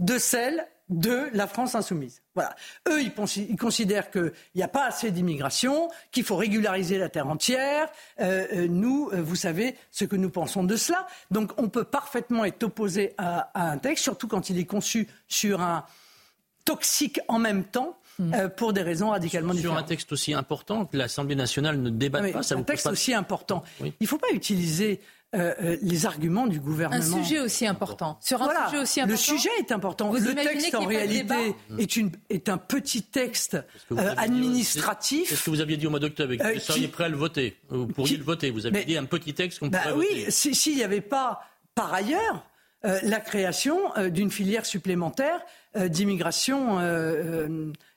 de 0.00 0.18
celles 0.18 0.66
de 0.90 1.28
la 1.32 1.46
France 1.46 1.74
insoumise. 1.74 2.20
Voilà. 2.34 2.54
Eux, 2.88 3.00
ils, 3.00 3.56
considèrent 3.56 4.10
qu'il 4.10 4.32
n'y 4.56 4.62
a 4.62 4.68
pas 4.68 4.86
assez 4.86 5.10
d'immigration, 5.10 5.88
qu'il 6.10 6.24
faut 6.24 6.36
régulariser 6.36 6.98
la 6.98 7.08
terre 7.08 7.28
entière. 7.28 7.88
Euh, 8.20 8.46
euh, 8.52 8.66
nous, 8.68 9.08
euh, 9.12 9.22
vous 9.22 9.36
savez 9.36 9.76
ce 9.92 10.04
que 10.04 10.16
nous 10.16 10.30
pensons 10.30 10.64
de 10.64 10.76
cela. 10.76 11.06
Donc, 11.30 11.52
on 11.58 11.68
peut 11.68 11.84
parfaitement 11.84 12.44
être 12.44 12.64
opposé 12.64 13.14
à, 13.18 13.50
un 13.54 13.78
texte, 13.78 14.02
surtout 14.02 14.26
quand 14.26 14.50
il 14.50 14.58
est 14.58 14.64
conçu 14.64 15.08
sur 15.28 15.60
un 15.60 15.84
toxique 16.64 17.20
en 17.28 17.38
même 17.38 17.64
temps. 17.64 17.96
Hmm. 18.18 18.48
pour 18.54 18.74
des 18.74 18.82
raisons 18.82 19.10
radicalement 19.10 19.54
différentes. 19.54 19.78
Sur 19.78 19.84
un 19.84 19.88
texte 19.88 20.12
aussi 20.12 20.34
important 20.34 20.84
que 20.84 20.94
l'Assemblée 20.94 21.36
nationale 21.36 21.80
ne 21.80 21.88
débatte 21.88 22.32
pas, 22.32 22.42
ça 22.42 22.54
un 22.56 22.62
texte 22.62 22.88
aussi 22.88 23.14
important. 23.14 23.62
Il 23.80 23.94
ne 23.98 24.06
faut 24.06 24.18
pas 24.18 24.30
utiliser 24.34 25.00
euh, 25.32 25.54
euh, 25.62 25.76
les 25.80 26.06
arguments 26.06 26.48
du 26.48 26.58
gouvernement. 26.58 27.16
Un 27.16 27.22
sujet 27.22 27.38
aussi 27.38 27.64
important. 27.64 28.18
Sur 28.20 28.42
un 28.42 28.66
sujet 28.66 28.82
aussi 28.82 29.00
important. 29.00 29.12
Le 29.12 29.16
sujet 29.16 29.50
est 29.60 29.70
important. 29.70 30.12
le 30.12 30.34
texte, 30.34 30.74
en 30.74 30.86
réalité, 30.86 31.54
est, 31.78 31.96
une, 31.96 32.10
est, 32.30 32.48
un 32.48 32.58
petit 32.58 33.04
texte 33.04 33.56
euh, 33.92 34.14
administratif. 34.16 35.28
C'est 35.28 35.36
ce 35.36 35.44
que 35.44 35.50
vous 35.50 35.60
aviez 35.60 35.76
dit 35.76 35.86
au 35.86 35.90
mois 35.90 36.00
d'octobre, 36.00 36.34
que 36.34 36.54
vous 36.54 36.58
seriez 36.58 36.88
prêt 36.88 37.04
à 37.04 37.08
le 37.08 37.16
voter? 37.16 37.56
Vous 37.68 37.86
pourriez 37.86 38.16
le 38.16 38.24
voter. 38.24 38.50
Vous 38.50 38.66
avez 38.66 38.84
dit 38.84 38.96
un 38.96 39.04
petit 39.04 39.32
texte 39.32 39.60
qu'on 39.60 39.68
bah 39.68 39.78
pourrait 39.78 39.94
oui, 39.94 40.06
voter. 40.08 40.48
Oui, 40.48 40.54
s'il 40.56 40.74
n'y 40.74 40.82
avait 40.82 41.00
pas, 41.00 41.42
par 41.76 41.94
ailleurs, 41.94 42.44
la 42.82 43.20
création 43.20 43.78
d'une 44.08 44.32
filière 44.32 44.66
supplémentaire 44.66 45.40
d'immigration 45.76 46.80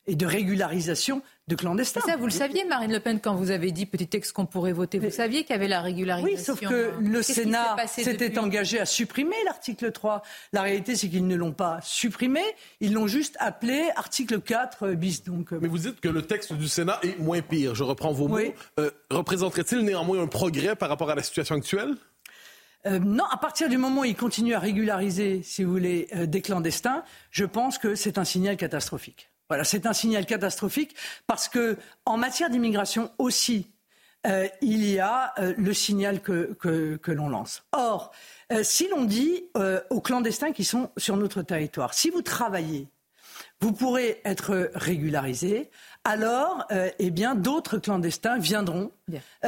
et 0.06 0.16
de 0.16 0.25
régularisation 0.28 1.24
de 1.47 1.55
clandestins. 1.55 2.01
ça, 2.01 2.15
vous 2.15 2.25
le 2.25 2.31
saviez, 2.31 2.63
Marine 2.63 2.91
Le 2.91 3.00
Pen, 3.00 3.19
quand 3.19 3.35
vous 3.35 3.51
avez 3.51 3.71
dit 3.71 3.85
petit 3.85 4.07
texte 4.07 4.31
qu'on 4.31 4.45
pourrait 4.45 4.71
voter. 4.71 5.00
Vous 5.00 5.09
saviez 5.09 5.43
qu'il 5.43 5.51
y 5.51 5.59
avait 5.59 5.67
la 5.67 5.81
régularisation. 5.81 6.38
Oui, 6.38 6.43
sauf 6.43 6.59
que 6.62 6.91
hein. 6.91 7.00
le 7.01 7.21
Sénat 7.21 7.75
s'était 7.88 8.38
engagé 8.38 8.79
à 8.79 8.85
supprimer 8.85 9.35
l'article 9.45 9.91
3. 9.91 10.21
La 10.53 10.62
réalité, 10.62 10.95
c'est 10.95 11.09
qu'ils 11.09 11.27
ne 11.27 11.35
l'ont 11.35 11.51
pas 11.51 11.79
supprimé. 11.81 12.41
Ils 12.79 12.93
l'ont 12.93 13.07
juste 13.07 13.35
appelé 13.39 13.89
article 13.95 14.39
4 14.39 14.91
bis. 14.91 15.23
Donc, 15.23 15.51
euh, 15.51 15.59
Mais 15.62 15.67
vous 15.67 15.79
dites 15.79 16.00
que 16.00 16.07
le 16.07 16.21
texte 16.21 16.53
du 16.53 16.69
Sénat 16.69 17.00
est 17.03 17.19
moins 17.19 17.41
pire. 17.41 17.75
Je 17.75 17.83
reprends 17.83 18.13
vos 18.13 18.29
mots. 18.29 18.39
Euh, 18.79 18.91
représenterait-il 19.12 19.79
néanmoins 19.79 20.21
un 20.21 20.27
progrès 20.27 20.75
par 20.77 20.88
rapport 20.88 21.09
à 21.09 21.15
la 21.15 21.23
situation 21.23 21.55
actuelle? 21.55 21.95
Euh, 22.85 23.00
non, 23.00 23.25
à 23.31 23.38
partir 23.38 23.67
du 23.67 23.77
moment 23.77 24.01
où 24.01 24.05
il 24.05 24.15
continue 24.15 24.53
à 24.53 24.59
régulariser, 24.59 25.41
si 25.43 25.63
vous 25.63 25.71
voulez, 25.71 26.07
des 26.13 26.41
clandestins, 26.41 27.03
je 27.31 27.45
pense 27.45 27.77
que 27.77 27.95
c'est 27.95 28.17
un 28.17 28.25
signal 28.25 28.55
catastrophique. 28.55 29.29
Voilà, 29.50 29.63
c'est 29.63 29.85
un 29.85 29.93
signal 29.93 30.25
catastrophique 30.25 30.95
parce 31.27 31.47
que 31.50 31.77
en 32.05 32.17
matière 32.17 32.50
d'immigration 32.50 33.12
aussi, 33.17 33.73
euh, 34.25 34.47
il 34.62 34.85
y 34.85 35.00
a 35.00 35.33
euh, 35.39 35.53
le 35.57 35.73
signal 35.73 36.21
que, 36.21 36.53
que, 36.53 37.12
l'on 37.12 37.27
lance. 37.27 37.63
Or, 37.73 38.12
euh, 38.53 38.63
si 38.63 38.88
l'on 38.88 39.03
dit 39.03 39.43
aux 39.89 40.01
clandestins 40.01 40.53
qui 40.53 40.63
sont 40.63 40.89
sur 40.97 41.17
notre 41.17 41.41
territoire, 41.41 41.93
si 41.93 42.09
vous 42.09 42.21
travaillez, 42.21 42.88
vous 43.59 43.73
pourrez 43.73 44.21
être 44.25 44.71
régularisé, 44.75 45.69
alors, 46.03 46.67
eh 47.00 47.12
bien, 47.12 47.33
d'autres 47.33 47.77
clandestins 47.77 48.38
viendront 48.38 48.91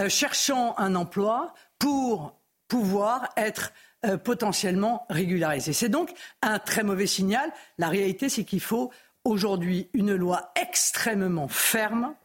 cherchant 0.07 0.73
un 0.77 0.95
emploi 0.95 1.53
pour 1.79 2.39
pouvoir 2.69 3.29
être 3.35 3.73
potentiellement 4.23 5.05
régularisés. 5.09 5.73
C'est 5.73 5.89
donc 5.89 6.13
un 6.41 6.59
très 6.59 6.83
mauvais 6.83 7.07
signal. 7.07 7.51
La 7.77 7.89
réalité, 7.89 8.29
c'est 8.29 8.45
qu'il 8.45 8.61
faut 8.61 8.89
aujourd'hui 9.25 9.89
une 9.93 10.15
loi 10.15 10.51
extrêmement 10.55 11.47
ferme 11.47 12.15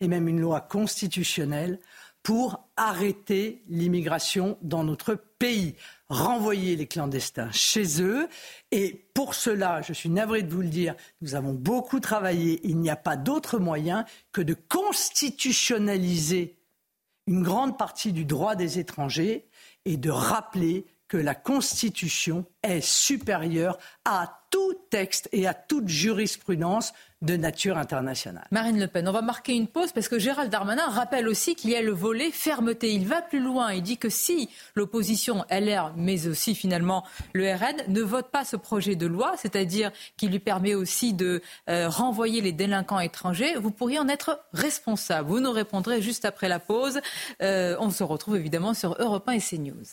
et 0.00 0.08
même 0.08 0.28
une 0.28 0.40
loi 0.40 0.60
constitutionnelle 0.60 1.78
pour 2.22 2.66
arrêter 2.78 3.62
l'immigration 3.68 4.56
dans 4.62 4.82
notre 4.82 5.14
pays, 5.14 5.74
renvoyer 6.08 6.74
les 6.74 6.86
clandestins 6.86 7.50
chez 7.52 8.02
eux. 8.02 8.28
Et 8.70 9.04
pour 9.12 9.34
cela, 9.34 9.82
je 9.82 9.92
suis 9.92 10.08
navré 10.08 10.42
de 10.42 10.50
vous 10.50 10.62
le 10.62 10.68
dire, 10.68 10.94
nous 11.20 11.34
avons 11.34 11.52
beaucoup 11.52 12.00
travaillé. 12.00 12.60
Il 12.64 12.78
n'y 12.78 12.88
a 12.88 12.96
pas 12.96 13.16
d'autre 13.16 13.58
moyen 13.58 14.06
que 14.32 14.40
de 14.40 14.54
constitutionnaliser 14.54 16.56
une 17.26 17.42
grande 17.42 17.76
partie 17.76 18.12
du 18.12 18.24
droit 18.24 18.54
des 18.54 18.78
étrangers 18.78 19.46
et 19.84 19.98
de 19.98 20.10
rappeler 20.10 20.86
que 21.14 21.18
la 21.20 21.36
Constitution 21.36 22.44
est 22.64 22.80
supérieure 22.80 23.78
à 24.04 24.40
tout 24.50 24.74
texte 24.90 25.28
et 25.30 25.46
à 25.46 25.54
toute 25.54 25.86
jurisprudence 25.86 26.92
de 27.22 27.36
nature 27.36 27.78
internationale. 27.78 28.48
Marine 28.50 28.80
Le 28.80 28.88
Pen, 28.88 29.06
on 29.06 29.12
va 29.12 29.22
marquer 29.22 29.54
une 29.54 29.68
pause 29.68 29.92
parce 29.92 30.08
que 30.08 30.18
Gérald 30.18 30.50
Darmanin 30.50 30.88
rappelle 30.88 31.28
aussi 31.28 31.54
qu'il 31.54 31.70
y 31.70 31.76
a 31.76 31.82
le 31.82 31.92
volet 31.92 32.32
fermeté. 32.32 32.92
Il 32.92 33.06
va 33.06 33.22
plus 33.22 33.38
loin. 33.38 33.72
Il 33.72 33.82
dit 33.82 33.96
que 33.96 34.08
si 34.08 34.50
l'opposition 34.74 35.44
LR, 35.52 35.92
mais 35.96 36.26
aussi 36.26 36.56
finalement 36.56 37.04
le 37.32 37.44
RN, 37.54 37.92
ne 37.92 38.02
vote 38.02 38.32
pas 38.32 38.44
ce 38.44 38.56
projet 38.56 38.96
de 38.96 39.06
loi, 39.06 39.34
c'est-à-dire 39.36 39.92
qui 40.16 40.26
lui 40.26 40.40
permet 40.40 40.74
aussi 40.74 41.12
de 41.12 41.42
euh, 41.70 41.88
renvoyer 41.88 42.40
les 42.40 42.50
délinquants 42.50 42.98
étrangers, 42.98 43.54
vous 43.54 43.70
pourriez 43.70 44.00
en 44.00 44.08
être 44.08 44.44
responsable. 44.52 45.28
Vous 45.28 45.38
nous 45.38 45.52
répondrez 45.52 46.02
juste 46.02 46.24
après 46.24 46.48
la 46.48 46.58
pause. 46.58 47.00
Euh, 47.40 47.76
on 47.78 47.90
se 47.90 48.02
retrouve 48.02 48.34
évidemment 48.34 48.74
sur 48.74 48.96
Europe 48.98 49.28
1 49.28 49.32
et 49.34 49.40
CNews. 49.40 49.84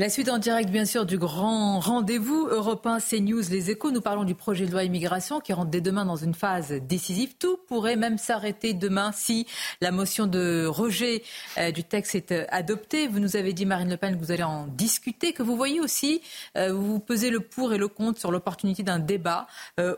La 0.00 0.08
suite 0.08 0.30
en 0.30 0.38
direct, 0.38 0.70
bien 0.70 0.86
sûr, 0.86 1.04
du 1.04 1.18
grand 1.18 1.78
rendez-vous 1.78 2.48
européen 2.50 3.00
CNews 3.00 3.42
Les 3.50 3.70
Échos. 3.70 3.90
Nous 3.90 4.00
parlons 4.00 4.24
du 4.24 4.34
projet 4.34 4.64
de 4.64 4.72
loi 4.72 4.82
immigration 4.82 5.40
qui 5.40 5.52
rentre 5.52 5.68
dès 5.68 5.82
demain 5.82 6.06
dans 6.06 6.16
une 6.16 6.32
phase 6.32 6.72
décisive. 6.72 7.34
Tout 7.38 7.58
pourrait 7.68 7.96
même 7.96 8.16
s'arrêter 8.16 8.72
demain 8.72 9.12
si 9.12 9.46
la 9.82 9.90
motion 9.90 10.26
de 10.26 10.64
rejet 10.64 11.22
euh, 11.58 11.70
du 11.70 11.84
texte 11.84 12.14
est 12.14 12.32
euh, 12.32 12.46
adoptée. 12.48 13.08
Vous 13.08 13.18
nous 13.18 13.36
avez 13.36 13.52
dit, 13.52 13.66
Marine 13.66 13.90
Le 13.90 13.98
Pen, 13.98 14.18
que 14.18 14.24
vous 14.24 14.32
allez 14.32 14.42
en 14.42 14.68
discuter, 14.68 15.34
que 15.34 15.42
vous 15.42 15.54
voyez 15.54 15.82
aussi, 15.82 16.22
euh, 16.56 16.72
vous 16.72 16.98
pesez 16.98 17.28
le 17.28 17.40
pour 17.40 17.74
et 17.74 17.76
le 17.76 17.88
contre 17.88 18.18
sur 18.20 18.32
l'opportunité 18.32 18.82
d'un 18.82 19.00
débat 19.00 19.48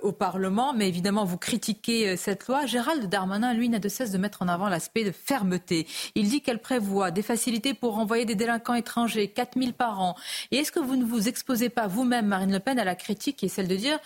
au 0.02 0.11
Parlement. 0.11 0.73
Mais 0.73 0.88
évidemment, 0.88 1.25
vous 1.25 1.38
critiquez 1.38 2.16
cette 2.16 2.49
loi. 2.49 2.66
Gérald 2.66 3.09
Darmanin, 3.09 3.54
lui, 3.54 3.68
n'a 3.68 3.78
de 3.78 3.88
cesse 3.88 4.11
de 4.11 4.18
mettre 4.18 4.42
en 4.42 4.49
avant 4.49 4.68
l'aspect 4.68 5.04
de 5.04 5.12
fermeté. 5.12 5.87
Il 6.16 6.28
dit 6.28 6.40
qu'elle 6.40 6.61
prévoit 6.61 7.12
des 7.12 7.23
facilités 7.23 7.73
pour 7.73 7.94
renvoyer 7.94 8.25
des 8.25 8.35
délinquants 8.35 8.75
étrangers, 8.75 9.28
4000 9.28 9.75
par 9.75 9.91
et 10.50 10.56
est-ce 10.56 10.72
que 10.72 10.80
vous 10.80 10.96
ne 10.96 11.04
vous 11.04 11.28
exposez 11.28 11.68
pas 11.68 11.87
vous-même, 11.87 12.26
Marine 12.26 12.52
Le 12.52 12.61
Pen, 12.61 12.78
à 12.78 12.84
la 12.84 12.94
critique 12.94 13.37
qui 13.37 13.46
est 13.46 13.49
celle 13.49 13.68
de 13.68 13.76
dire 13.76 13.99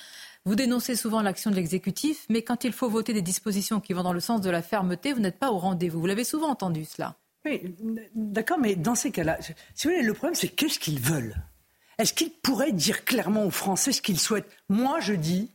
vous 0.46 0.54
dénoncez 0.54 0.94
souvent 0.94 1.22
l'action 1.22 1.50
de 1.50 1.56
l'exécutif, 1.56 2.24
mais 2.28 2.42
quand 2.42 2.62
il 2.62 2.72
faut 2.72 2.88
voter 2.88 3.12
des 3.12 3.20
dispositions 3.20 3.80
qui 3.80 3.92
vont 3.92 4.04
dans 4.04 4.12
le 4.12 4.20
sens 4.20 4.40
de 4.40 4.48
la 4.48 4.62
fermeté, 4.62 5.12
vous 5.12 5.18
n'êtes 5.18 5.40
pas 5.40 5.50
au 5.50 5.58
rendez-vous. 5.58 5.98
Vous 5.98 6.06
l'avez 6.06 6.22
souvent 6.22 6.50
entendu 6.50 6.84
cela. 6.84 7.16
Oui, 7.44 7.74
d'accord, 8.14 8.58
mais 8.58 8.76
dans 8.76 8.94
ces 8.94 9.10
cas-là, 9.10 9.38
si 9.40 9.88
vous 9.88 9.94
voulez, 9.94 10.02
le 10.04 10.14
problème, 10.14 10.36
c'est 10.36 10.48
qu'est-ce 10.48 10.78
qu'ils 10.78 11.00
veulent? 11.00 11.34
Est-ce 11.98 12.12
qu'ils 12.12 12.30
pourraient 12.30 12.70
dire 12.70 13.04
clairement 13.04 13.44
aux 13.44 13.50
Français 13.50 13.90
ce 13.90 14.00
qu'ils 14.00 14.20
souhaitent? 14.20 14.48
Moi, 14.68 15.00
je 15.00 15.14
dis, 15.14 15.50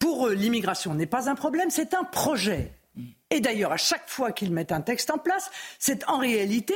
pour 0.00 0.26
eux, 0.26 0.32
l'immigration 0.32 0.94
n'est 0.94 1.06
pas 1.06 1.30
un 1.30 1.36
problème, 1.36 1.70
c'est 1.70 1.94
un 1.94 2.02
projet. 2.02 2.72
Et 3.30 3.40
d'ailleurs, 3.40 3.72
à 3.72 3.76
chaque 3.76 4.08
fois 4.08 4.32
qu'ils 4.32 4.52
mettent 4.52 4.72
un 4.72 4.80
texte 4.80 5.10
en 5.10 5.18
place, 5.18 5.50
c'est 5.78 6.08
en 6.08 6.18
réalité 6.18 6.74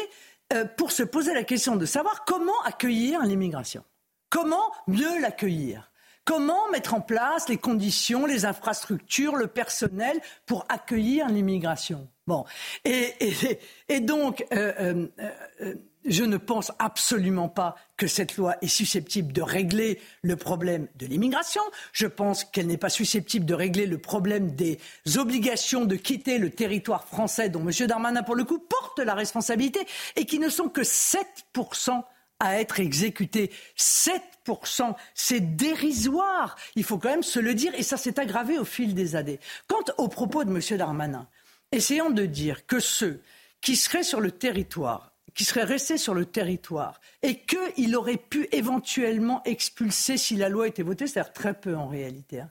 pour 0.77 0.93
se 0.93 1.03
poser 1.03 1.35
la 1.35 1.45
question 1.45 1.77
de 1.77 1.87
savoir 1.87 2.25
comment 2.25 2.61
accueillir 2.65 3.23
l'immigration. 3.23 3.85
Comment 4.31 4.73
mieux 4.87 5.21
l'accueillir. 5.21 5.91
Comment 6.25 6.69
mettre 6.71 6.95
en 6.95 7.01
place 7.01 7.49
les 7.49 7.57
conditions, 7.57 8.27
les 8.27 8.45
infrastructures, 8.45 9.37
le 9.37 9.47
personnel 9.47 10.21
pour 10.45 10.67
accueillir 10.69 11.29
l'immigration. 11.29 12.09
Bon, 12.27 12.45
et, 12.85 13.15
donc, 14.01 14.45
euh, 14.53 15.07
euh, 15.61 15.75
je 16.07 16.25
ne 16.25 16.37
pense 16.37 16.73
absolument 16.79 17.49
pas 17.49 17.77
que 17.97 18.07
cette 18.07 18.37
loi 18.37 18.57
est 18.63 18.69
susceptible 18.69 19.33
de 19.33 19.43
régler 19.43 20.01
le 20.23 20.37
problème 20.37 20.89
de 20.97 21.07
l'immigration. 21.07 21.63
Je 21.93 22.07
pense 22.07 22.45
qu'elle 22.45 22.67
n'est 22.67 22.77
pas 22.77 22.89
susceptible 22.89 23.45
de 23.45 23.55
régler 23.55 23.87
le 23.87 23.99
problème 23.99 24.55
des 24.55 24.79
obligations 25.17 25.85
de 25.85 25.97
quitter 25.97 26.39
le 26.39 26.51
territoire 26.51 27.05
français 27.05 27.49
dont 27.49 27.67
M. 27.67 27.87
Darmanin, 27.87 28.23
pour 28.23 28.35
le 28.35 28.45
coup, 28.45 28.59
porte 28.59 28.99
la 29.01 29.15
responsabilité 29.15 29.81
et 30.15 30.25
qui 30.27 30.39
ne 30.39 30.49
sont 30.49 30.69
que 30.69 30.83
7% 30.83 32.03
à 32.39 32.61
être 32.61 32.81
exécutés. 32.81 33.51
7%, 33.77 34.95
c'est 35.15 35.57
dérisoire. 35.57 36.57
Il 36.75 36.85
faut 36.85 36.99
quand 36.99 37.09
même 37.09 37.23
se 37.23 37.41
le 37.41 37.55
dire 37.55 37.75
et 37.75 37.83
ça 37.83 37.97
s'est 37.97 38.21
aggravé 38.21 38.59
au 38.59 38.65
fil 38.65 38.95
des 38.95 39.17
années. 39.17 39.41
Quant 39.67 39.85
aux 39.99 40.09
propos 40.09 40.45
de 40.45 40.51
M. 40.51 40.79
Darmanin, 40.79 41.27
essayons 41.73 42.11
de 42.11 42.27
dire 42.27 42.67
que 42.67 42.79
ceux 42.79 43.23
qui 43.61 43.75
seraient 43.75 44.05
sur 44.05 44.21
le 44.21 44.31
territoire 44.31 45.16
qui 45.37 45.45
serait 45.45 45.65
resté 45.65 45.99
sur 45.99 46.15
le 46.15 46.25
territoire 46.25 47.01
et 47.23 47.41
qu'il 47.41 47.95
aurait 47.95 48.17
pu 48.17 48.49
éventuellement 48.53 49.43
expulser 49.45 50.17
si 50.17 50.35
la 50.35 50.49
loi 50.49 50.67
était 50.67 50.83
votée, 50.83 51.07
c'est-à-dire 51.07 51.33
très 51.33 51.55
peu 51.55 51.77
en 51.77 51.87
réalité, 51.87 52.41
hein, 52.41 52.51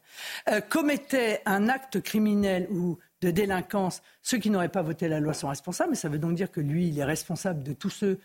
euh, 0.49 0.61
commettait 0.61 1.41
un 1.45 1.67
acte 1.67 1.99
criminel 1.99 2.67
ou 2.69 2.97
de 3.21 3.31
délinquance, 3.31 4.03
ceux 4.21 4.37
qui 4.37 4.51
n'auraient 4.51 4.69
pas 4.69 4.83
voté 4.83 5.07
la 5.07 5.19
loi 5.19 5.33
sont 5.33 5.49
responsables, 5.49 5.89
mais 5.89 5.95
ça 5.95 6.09
veut 6.09 6.19
donc 6.19 6.35
dire 6.35 6.51
que 6.51 6.61
lui, 6.61 6.87
il 6.87 6.99
est 6.99 7.03
responsable 7.03 7.63
de 7.63 7.73
tous 7.73 7.89
ceux 7.89 8.19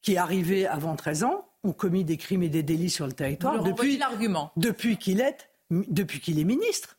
qui 0.00 0.16
arrivaient 0.16 0.66
avant 0.66 0.96
13 0.96 1.24
ans, 1.24 1.46
ont 1.62 1.72
commis 1.72 2.04
des 2.04 2.16
crimes 2.16 2.42
et 2.42 2.48
des 2.48 2.62
délits 2.62 2.88
sur 2.88 3.06
le 3.06 3.12
territoire 3.12 3.62
depuis, 3.62 4.00
depuis 4.56 4.96
qu'il 4.96 5.20
est, 5.20 5.50
depuis 5.70 6.20
qu'il 6.20 6.38
est 6.38 6.44
ministre 6.44 6.97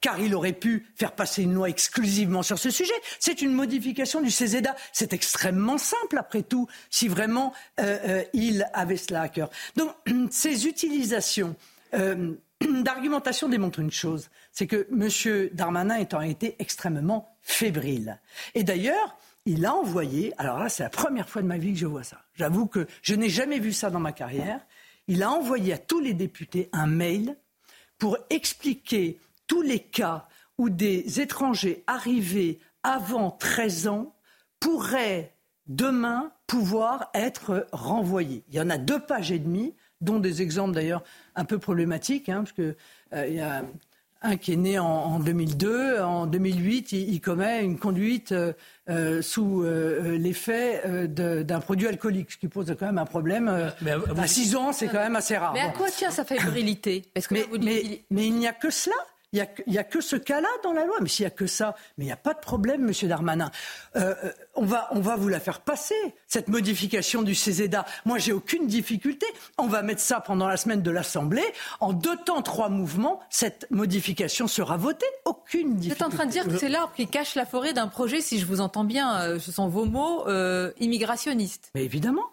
car 0.00 0.20
il 0.20 0.34
aurait 0.34 0.52
pu 0.52 0.86
faire 0.96 1.12
passer 1.12 1.42
une 1.42 1.54
loi 1.54 1.68
exclusivement 1.68 2.42
sur 2.42 2.58
ce 2.58 2.70
sujet. 2.70 2.94
C'est 3.18 3.42
une 3.42 3.52
modification 3.52 4.20
du 4.20 4.30
CESEDA. 4.30 4.74
C'est 4.92 5.12
extrêmement 5.12 5.78
simple, 5.78 6.18
après 6.18 6.42
tout, 6.42 6.68
si 6.90 7.08
vraiment 7.08 7.52
euh, 7.80 7.98
euh, 8.06 8.24
il 8.32 8.68
avait 8.72 8.96
cela 8.96 9.22
à 9.22 9.28
cœur. 9.28 9.50
Donc, 9.76 9.94
ces 10.30 10.66
utilisations 10.66 11.56
euh, 11.94 12.34
d'argumentation 12.82 13.48
démontrent 13.48 13.80
une 13.80 13.90
chose, 13.90 14.30
c'est 14.52 14.66
que 14.66 14.86
M. 14.90 15.48
Darmanin 15.52 15.96
est 15.96 16.14
en 16.14 16.18
réalité 16.18 16.56
extrêmement 16.58 17.28
fébrile. 17.42 18.18
Et 18.54 18.64
d'ailleurs, 18.64 19.16
il 19.46 19.64
a 19.64 19.74
envoyé, 19.74 20.34
alors 20.38 20.58
là 20.58 20.68
c'est 20.68 20.82
la 20.82 20.90
première 20.90 21.28
fois 21.28 21.40
de 21.42 21.46
ma 21.46 21.56
vie 21.56 21.72
que 21.72 21.78
je 21.78 21.86
vois 21.86 22.04
ça, 22.04 22.22
j'avoue 22.34 22.66
que 22.66 22.86
je 23.02 23.14
n'ai 23.14 23.30
jamais 23.30 23.58
vu 23.58 23.72
ça 23.72 23.88
dans 23.88 23.98
ma 23.98 24.12
carrière, 24.12 24.60
il 25.08 25.22
a 25.22 25.30
envoyé 25.30 25.72
à 25.72 25.78
tous 25.78 26.00
les 26.00 26.12
députés 26.12 26.68
un 26.72 26.86
mail 26.86 27.36
pour 27.98 28.18
expliquer 28.28 29.18
tous 29.50 29.62
les 29.62 29.80
cas 29.80 30.28
où 30.58 30.70
des 30.70 31.20
étrangers 31.20 31.82
arrivés 31.88 32.60
avant 32.84 33.32
13 33.32 33.88
ans 33.88 34.14
pourraient 34.60 35.34
demain 35.66 36.30
pouvoir 36.46 37.10
être 37.14 37.66
renvoyés. 37.72 38.44
Il 38.50 38.54
y 38.54 38.60
en 38.60 38.70
a 38.70 38.78
deux 38.78 39.00
pages 39.00 39.32
et 39.32 39.40
demie, 39.40 39.74
dont 40.00 40.20
des 40.20 40.40
exemples 40.40 40.74
d'ailleurs 40.74 41.02
un 41.34 41.44
peu 41.44 41.58
problématiques, 41.58 42.28
hein, 42.28 42.44
parce 42.44 42.52
qu'il 42.52 42.76
euh, 43.12 43.26
y 43.26 43.40
a 43.40 43.64
un 44.22 44.36
qui 44.36 44.52
est 44.52 44.56
né 44.56 44.78
en, 44.78 45.18
2002, 45.18 45.98
en 45.98 46.26
2008, 46.26 46.92
il, 46.92 47.20
commet 47.20 47.64
une 47.64 47.78
conduite 47.78 48.30
euh, 48.30 48.52
euh, 48.88 49.20
sous 49.22 49.64
l'effet 49.64 51.08
d'un 51.08 51.58
produit 51.58 51.88
alcoolique, 51.88 52.30
ce 52.30 52.36
qui 52.36 52.46
pose 52.46 52.72
quand 52.78 52.86
même 52.86 52.98
un 52.98 53.04
problème. 53.04 53.48
à 53.48 54.26
6 54.28 54.54
ans, 54.54 54.72
c'est 54.72 54.86
quand 54.86 54.98
même 54.98 55.16
assez 55.16 55.36
rare. 55.36 55.54
Mais 55.54 55.60
à 55.62 55.70
quoi 55.70 55.90
tient 55.90 56.12
sa 56.12 56.24
fébrilité 56.24 57.10
mais, 57.32 58.04
mais 58.10 58.26
il 58.28 58.34
n'y 58.34 58.46
a 58.46 58.52
que 58.52 58.70
cela. 58.70 58.94
Il 59.32 59.46
n'y 59.68 59.78
a, 59.78 59.84
que 59.84 60.00
ce 60.00 60.16
cas-là 60.16 60.48
dans 60.64 60.72
la 60.72 60.84
loi. 60.84 60.96
Mais 61.00 61.08
s'il 61.08 61.22
n'y 61.22 61.28
a 61.28 61.30
que 61.30 61.46
ça, 61.46 61.76
mais 61.96 62.04
il 62.04 62.08
n'y 62.08 62.12
a 62.12 62.16
pas 62.16 62.34
de 62.34 62.40
problème, 62.40 62.82
Monsieur 62.82 63.06
Darmanin. 63.06 63.52
Euh, 63.94 64.14
euh, 64.24 64.32
on, 64.56 64.64
va, 64.64 64.88
on 64.90 64.98
va 64.98 65.14
vous 65.14 65.28
la 65.28 65.38
faire 65.38 65.60
passer, 65.60 65.94
cette 66.26 66.48
modification 66.48 67.22
du 67.22 67.36
CESEDA. 67.36 67.86
Moi, 68.04 68.18
j'ai 68.18 68.32
aucune 68.32 68.66
difficulté. 68.66 69.26
On 69.56 69.68
va 69.68 69.82
mettre 69.82 70.00
ça 70.00 70.20
pendant 70.20 70.48
la 70.48 70.56
semaine 70.56 70.82
de 70.82 70.90
l'Assemblée. 70.90 71.44
En 71.78 71.92
deux 71.92 72.16
temps, 72.16 72.42
trois 72.42 72.70
mouvements, 72.70 73.20
cette 73.30 73.70
modification 73.70 74.48
sera 74.48 74.76
votée. 74.76 75.06
Aucune 75.24 75.76
difficulté. 75.76 75.88
Vous 75.88 75.92
êtes 75.92 76.02
en 76.02 76.16
train 76.16 76.26
de 76.26 76.32
dire 76.32 76.44
que 76.48 76.58
c'est 76.58 76.68
l'arbre 76.68 76.92
qui 76.96 77.06
cache 77.06 77.36
la 77.36 77.46
forêt 77.46 77.72
d'un 77.72 77.86
projet, 77.86 78.20
si 78.20 78.40
je 78.40 78.46
vous 78.46 78.60
entends 78.60 78.84
bien, 78.84 79.20
euh, 79.20 79.38
ce 79.38 79.52
sont 79.52 79.68
vos 79.68 79.84
mots, 79.84 80.26
immigrationniste. 80.80 81.70
Mais 81.76 81.84
évidemment. 81.84 82.24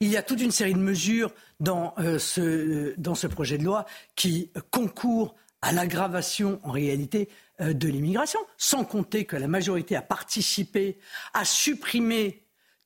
Il 0.00 0.10
y 0.10 0.16
a 0.16 0.22
toute 0.22 0.40
une 0.40 0.50
série 0.50 0.74
de 0.74 0.78
mesures 0.78 1.32
dans, 1.60 1.94
ce, 2.18 2.94
dans 2.98 3.14
ce 3.14 3.26
projet 3.26 3.58
de 3.58 3.64
loi 3.64 3.86
qui 4.16 4.50
concourent 4.70 5.34
à 5.64 5.72
l'aggravation 5.72 6.60
en 6.62 6.70
réalité 6.70 7.30
euh, 7.60 7.72
de 7.72 7.88
l'immigration, 7.88 8.38
sans 8.58 8.84
compter 8.84 9.24
que 9.24 9.34
la 9.34 9.48
majorité 9.48 9.96
a 9.96 10.02
participé 10.02 10.98
à 11.32 11.46
supprimer 11.46 12.44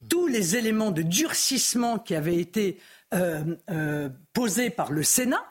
tous 0.08 0.28
les 0.28 0.56
éléments 0.56 0.92
de 0.92 1.02
durcissement 1.02 1.98
qui 1.98 2.14
avaient 2.14 2.36
été 2.38 2.78
euh, 3.14 3.56
euh, 3.70 4.08
posés 4.32 4.70
par 4.70 4.92
le 4.92 5.02
Sénat 5.02 5.44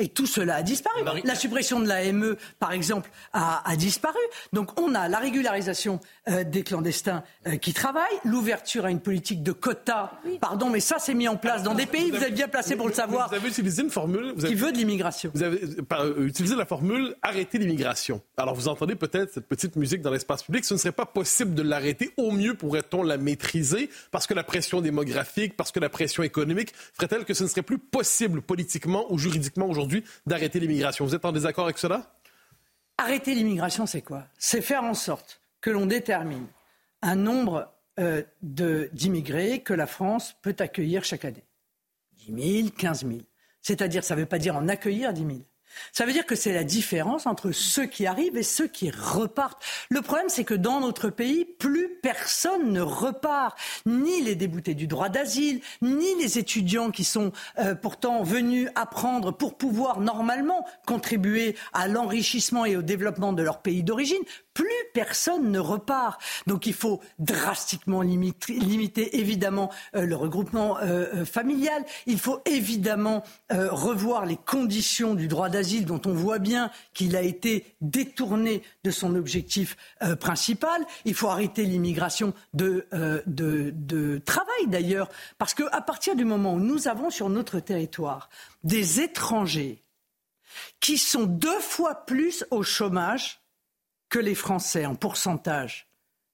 et 0.00 0.08
tout 0.08 0.26
cela 0.26 0.56
a 0.56 0.62
disparu. 0.62 1.02
La 1.24 1.34
suppression 1.34 1.78
de 1.78 1.86
l'AME, 1.86 2.36
par 2.58 2.72
exemple, 2.72 3.10
a, 3.32 3.62
disparu. 3.76 4.18
Donc 4.52 4.80
on 4.80 4.94
a 4.94 5.08
la 5.08 5.18
régularisation 5.18 6.00
euh, 6.28 6.42
des 6.42 6.62
clandestins 6.62 7.22
euh, 7.46 7.56
qui 7.56 7.72
travaillent, 7.72 8.04
l'ouverture 8.24 8.86
à 8.86 8.90
une 8.90 9.00
politique 9.00 9.42
de 9.42 9.52
quotas. 9.52 10.10
Pardon, 10.40 10.70
mais 10.70 10.80
ça 10.80 10.96
c'est 10.98 11.14
mis 11.14 11.28
en 11.28 11.36
place 11.36 11.62
dans 11.62 11.74
des 11.74 11.86
pays, 11.86 12.10
vous, 12.10 12.22
êtes 12.22 12.34
bien 12.34 12.48
placé 12.48 12.76
pour 12.76 12.88
le 12.88 12.94
savoir. 12.94 13.28
Vous 13.28 13.36
avez 13.36 13.48
utilisé 13.48 13.82
une 13.82 13.90
formule... 13.90 14.34
qui 14.34 14.54
veut 14.54 14.72
de 14.72 14.78
l'immigration. 14.78 15.30
Vous 15.34 15.42
avez 15.42 15.60
euh, 15.92 16.26
utilisé 16.26 16.56
la 16.56 16.66
formule 16.66 17.14
«arrêter 17.22 17.58
l'immigration». 17.58 18.22
Alors 18.36 18.54
vous 18.54 18.68
entendez 18.68 18.96
peut-être 18.96 19.34
cette 19.34 19.46
petite 19.46 19.76
musique 19.76 20.00
dans 20.00 20.10
l'espace 20.10 20.42
public. 20.42 20.64
Ce 20.64 20.74
ne 20.74 20.78
serait 20.78 20.92
pas 20.92 21.06
possible 21.06 21.54
de 21.54 21.62
l'arrêter. 21.62 22.10
Au 22.16 22.30
mieux 22.30 22.54
pourrait-on 22.54 23.02
la 23.02 23.18
maîtriser 23.18 23.90
parce 24.10 24.26
que 24.26 24.34
la 24.34 24.44
pression 24.44 24.80
démographique, 24.80 25.56
parce 25.56 25.72
que 25.72 25.80
la 25.80 25.90
pression 25.90 26.22
économique 26.22 26.72
ferait-elle 26.94 27.24
que 27.24 27.34
ce 27.34 27.44
ne 27.44 27.48
serait 27.48 27.62
plus 27.62 27.78
possible 27.78 28.40
politiquement 28.40 29.04
ou 29.12 29.18
juridiquement 29.18 29.68
aujourd'hui? 29.68 29.89
D'arrêter 30.26 30.60
l'immigration. 30.60 31.04
Vous 31.04 31.14
êtes 31.14 31.24
en 31.24 31.32
désaccord 31.32 31.64
avec 31.64 31.78
cela? 31.78 32.14
Arrêter 32.98 33.34
l'immigration, 33.34 33.86
c'est 33.86 34.02
quoi? 34.02 34.26
C'est 34.38 34.60
faire 34.60 34.84
en 34.84 34.94
sorte 34.94 35.40
que 35.60 35.70
l'on 35.70 35.86
détermine 35.86 36.46
un 37.02 37.16
nombre 37.16 37.72
euh, 37.98 38.22
d'immigrés 38.42 39.62
que 39.62 39.74
la 39.74 39.86
France 39.86 40.34
peut 40.42 40.56
accueillir 40.58 41.04
chaque 41.04 41.24
année. 41.24 41.44
10 42.28 42.62
000, 42.62 42.68
15 42.76 43.06
000. 43.06 43.20
C'est-à-dire, 43.62 44.04
ça 44.04 44.14
ne 44.14 44.20
veut 44.20 44.26
pas 44.26 44.38
dire 44.38 44.56
en 44.56 44.68
accueillir 44.68 45.12
10 45.12 45.20
000. 45.20 45.38
Ça 45.92 46.04
veut 46.04 46.12
dire 46.12 46.26
que 46.26 46.34
c'est 46.34 46.52
la 46.52 46.64
différence 46.64 47.26
entre 47.26 47.52
ceux 47.52 47.86
qui 47.86 48.06
arrivent 48.06 48.36
et 48.36 48.42
ceux 48.42 48.66
qui 48.66 48.90
repartent. 48.90 49.62
Le 49.88 50.02
problème, 50.02 50.28
c'est 50.28 50.44
que 50.44 50.54
dans 50.54 50.80
notre 50.80 51.10
pays, 51.10 51.44
plus 51.44 51.88
personne 52.02 52.72
ne 52.72 52.80
repart. 52.80 53.58
Ni 53.86 54.22
les 54.22 54.34
déboutés 54.34 54.74
du 54.74 54.86
droit 54.86 55.08
d'asile, 55.08 55.60
ni 55.82 56.14
les 56.16 56.38
étudiants 56.38 56.90
qui 56.90 57.04
sont 57.04 57.32
euh, 57.58 57.74
pourtant 57.74 58.22
venus 58.22 58.68
apprendre 58.74 59.32
pour 59.32 59.56
pouvoir 59.56 60.00
normalement 60.00 60.66
contribuer 60.86 61.56
à 61.72 61.88
l'enrichissement 61.88 62.64
et 62.64 62.76
au 62.76 62.82
développement 62.82 63.32
de 63.32 63.42
leur 63.42 63.60
pays 63.60 63.82
d'origine 63.82 64.22
plus 64.54 64.66
personne 64.92 65.50
ne 65.50 65.58
repart. 65.58 66.20
Donc 66.46 66.66
il 66.66 66.74
faut 66.74 67.00
drastiquement 67.18 68.02
limiter, 68.02 69.18
évidemment 69.18 69.70
euh, 69.94 70.04
le 70.04 70.16
regroupement 70.16 70.78
euh, 70.78 71.06
euh, 71.14 71.24
familial. 71.24 71.84
Il 72.06 72.18
faut 72.18 72.40
évidemment 72.44 73.22
revoir 73.50 74.26
les 74.26 74.36
conditions 74.36 75.14
du 75.14 75.28
droit 75.28 75.48
d'asile 75.48 75.84
dont 75.84 76.00
on 76.06 76.12
voit 76.12 76.38
bien 76.38 76.70
qu'il 76.94 77.16
a 77.16 77.22
été 77.22 77.74
détourné 77.80 78.62
de 78.84 78.90
son 78.90 79.14
objectif 79.14 79.76
principal. 80.18 80.84
Il 81.04 81.14
faut 81.14 81.28
arrêter 81.28 81.64
l'immigration 81.64 82.32
de, 82.54 82.86
de, 83.26 83.72
de 83.74 84.18
travail 84.18 84.66
d'ailleurs, 84.66 85.08
parce 85.38 85.54
qu'à 85.54 85.80
partir 85.80 86.14
du 86.16 86.24
moment 86.24 86.54
où 86.54 86.60
nous 86.60 86.88
avons 86.88 87.10
sur 87.10 87.28
notre 87.28 87.60
territoire 87.60 88.28
des 88.64 89.00
étrangers 89.00 89.82
qui 90.80 90.98
sont 90.98 91.24
deux 91.24 91.60
fois 91.60 92.06
plus 92.06 92.44
au 92.50 92.62
chômage 92.62 93.39
que 94.10 94.18
les 94.18 94.34
Français 94.34 94.84
en 94.84 94.94
pourcentage. 94.94 95.86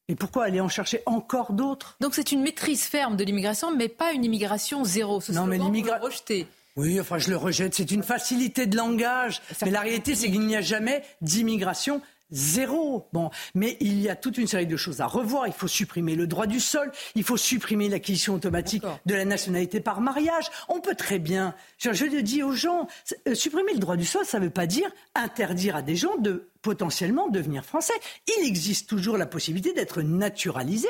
Et 0.08 0.14
pourquoi 0.14 0.44
aller 0.44 0.60
en 0.60 0.68
chercher 0.68 1.02
encore 1.06 1.52
d'autres? 1.52 1.96
Donc 2.00 2.14
c'est 2.14 2.32
une 2.32 2.42
maîtrise 2.42 2.84
ferme 2.84 3.16
de 3.16 3.24
l'immigration, 3.24 3.74
mais 3.74 3.88
pas 3.88 4.12
une 4.12 4.24
immigration 4.24 4.84
zéro. 4.84 5.20
Ce 5.20 5.32
non, 5.32 5.46
mais 5.46 5.58
l'immigration 5.58 6.04
rejeté. 6.04 6.46
Oui, 6.76 7.00
enfin 7.00 7.18
je 7.18 7.30
le 7.30 7.36
rejette. 7.36 7.74
C'est 7.74 7.90
une 7.90 8.02
facilité 8.02 8.66
de 8.66 8.76
langage. 8.76 9.42
mais 9.62 9.70
la 9.70 9.80
réalité, 9.80 10.14
c'est 10.14 10.30
qu'il 10.30 10.46
n'y 10.46 10.56
a 10.56 10.60
jamais 10.60 11.02
d'immigration 11.22 12.00
Zéro. 12.30 13.08
Bon, 13.12 13.30
mais 13.54 13.76
il 13.80 14.00
y 14.00 14.08
a 14.08 14.16
toute 14.16 14.36
une 14.36 14.48
série 14.48 14.66
de 14.66 14.76
choses 14.76 15.00
à 15.00 15.06
revoir. 15.06 15.46
Il 15.46 15.52
faut 15.52 15.68
supprimer 15.68 16.16
le 16.16 16.26
droit 16.26 16.46
du 16.46 16.58
sol. 16.58 16.90
Il 17.14 17.22
faut 17.22 17.36
supprimer 17.36 17.88
l'acquisition 17.88 18.34
automatique 18.34 18.82
de 19.06 19.14
la 19.14 19.24
nationalité 19.24 19.80
par 19.80 20.00
mariage. 20.00 20.46
On 20.68 20.80
peut 20.80 20.96
très 20.96 21.20
bien. 21.20 21.54
Je, 21.78 21.90
le 21.90 22.22
dis 22.22 22.42
aux 22.42 22.52
gens. 22.52 22.88
Euh, 23.28 23.34
supprimer 23.34 23.74
le 23.74 23.78
droit 23.78 23.96
du 23.96 24.04
sol, 24.04 24.24
ça 24.24 24.40
ne 24.40 24.44
veut 24.44 24.50
pas 24.50 24.66
dire 24.66 24.90
interdire 25.14 25.76
à 25.76 25.82
des 25.82 25.94
gens 25.94 26.16
de 26.18 26.48
potentiellement 26.66 27.28
devenir 27.28 27.64
français. 27.64 27.94
Il 28.26 28.44
existe 28.44 28.88
toujours 28.88 29.16
la 29.16 29.26
possibilité 29.26 29.72
d'être 29.72 30.02
naturalisé. 30.02 30.88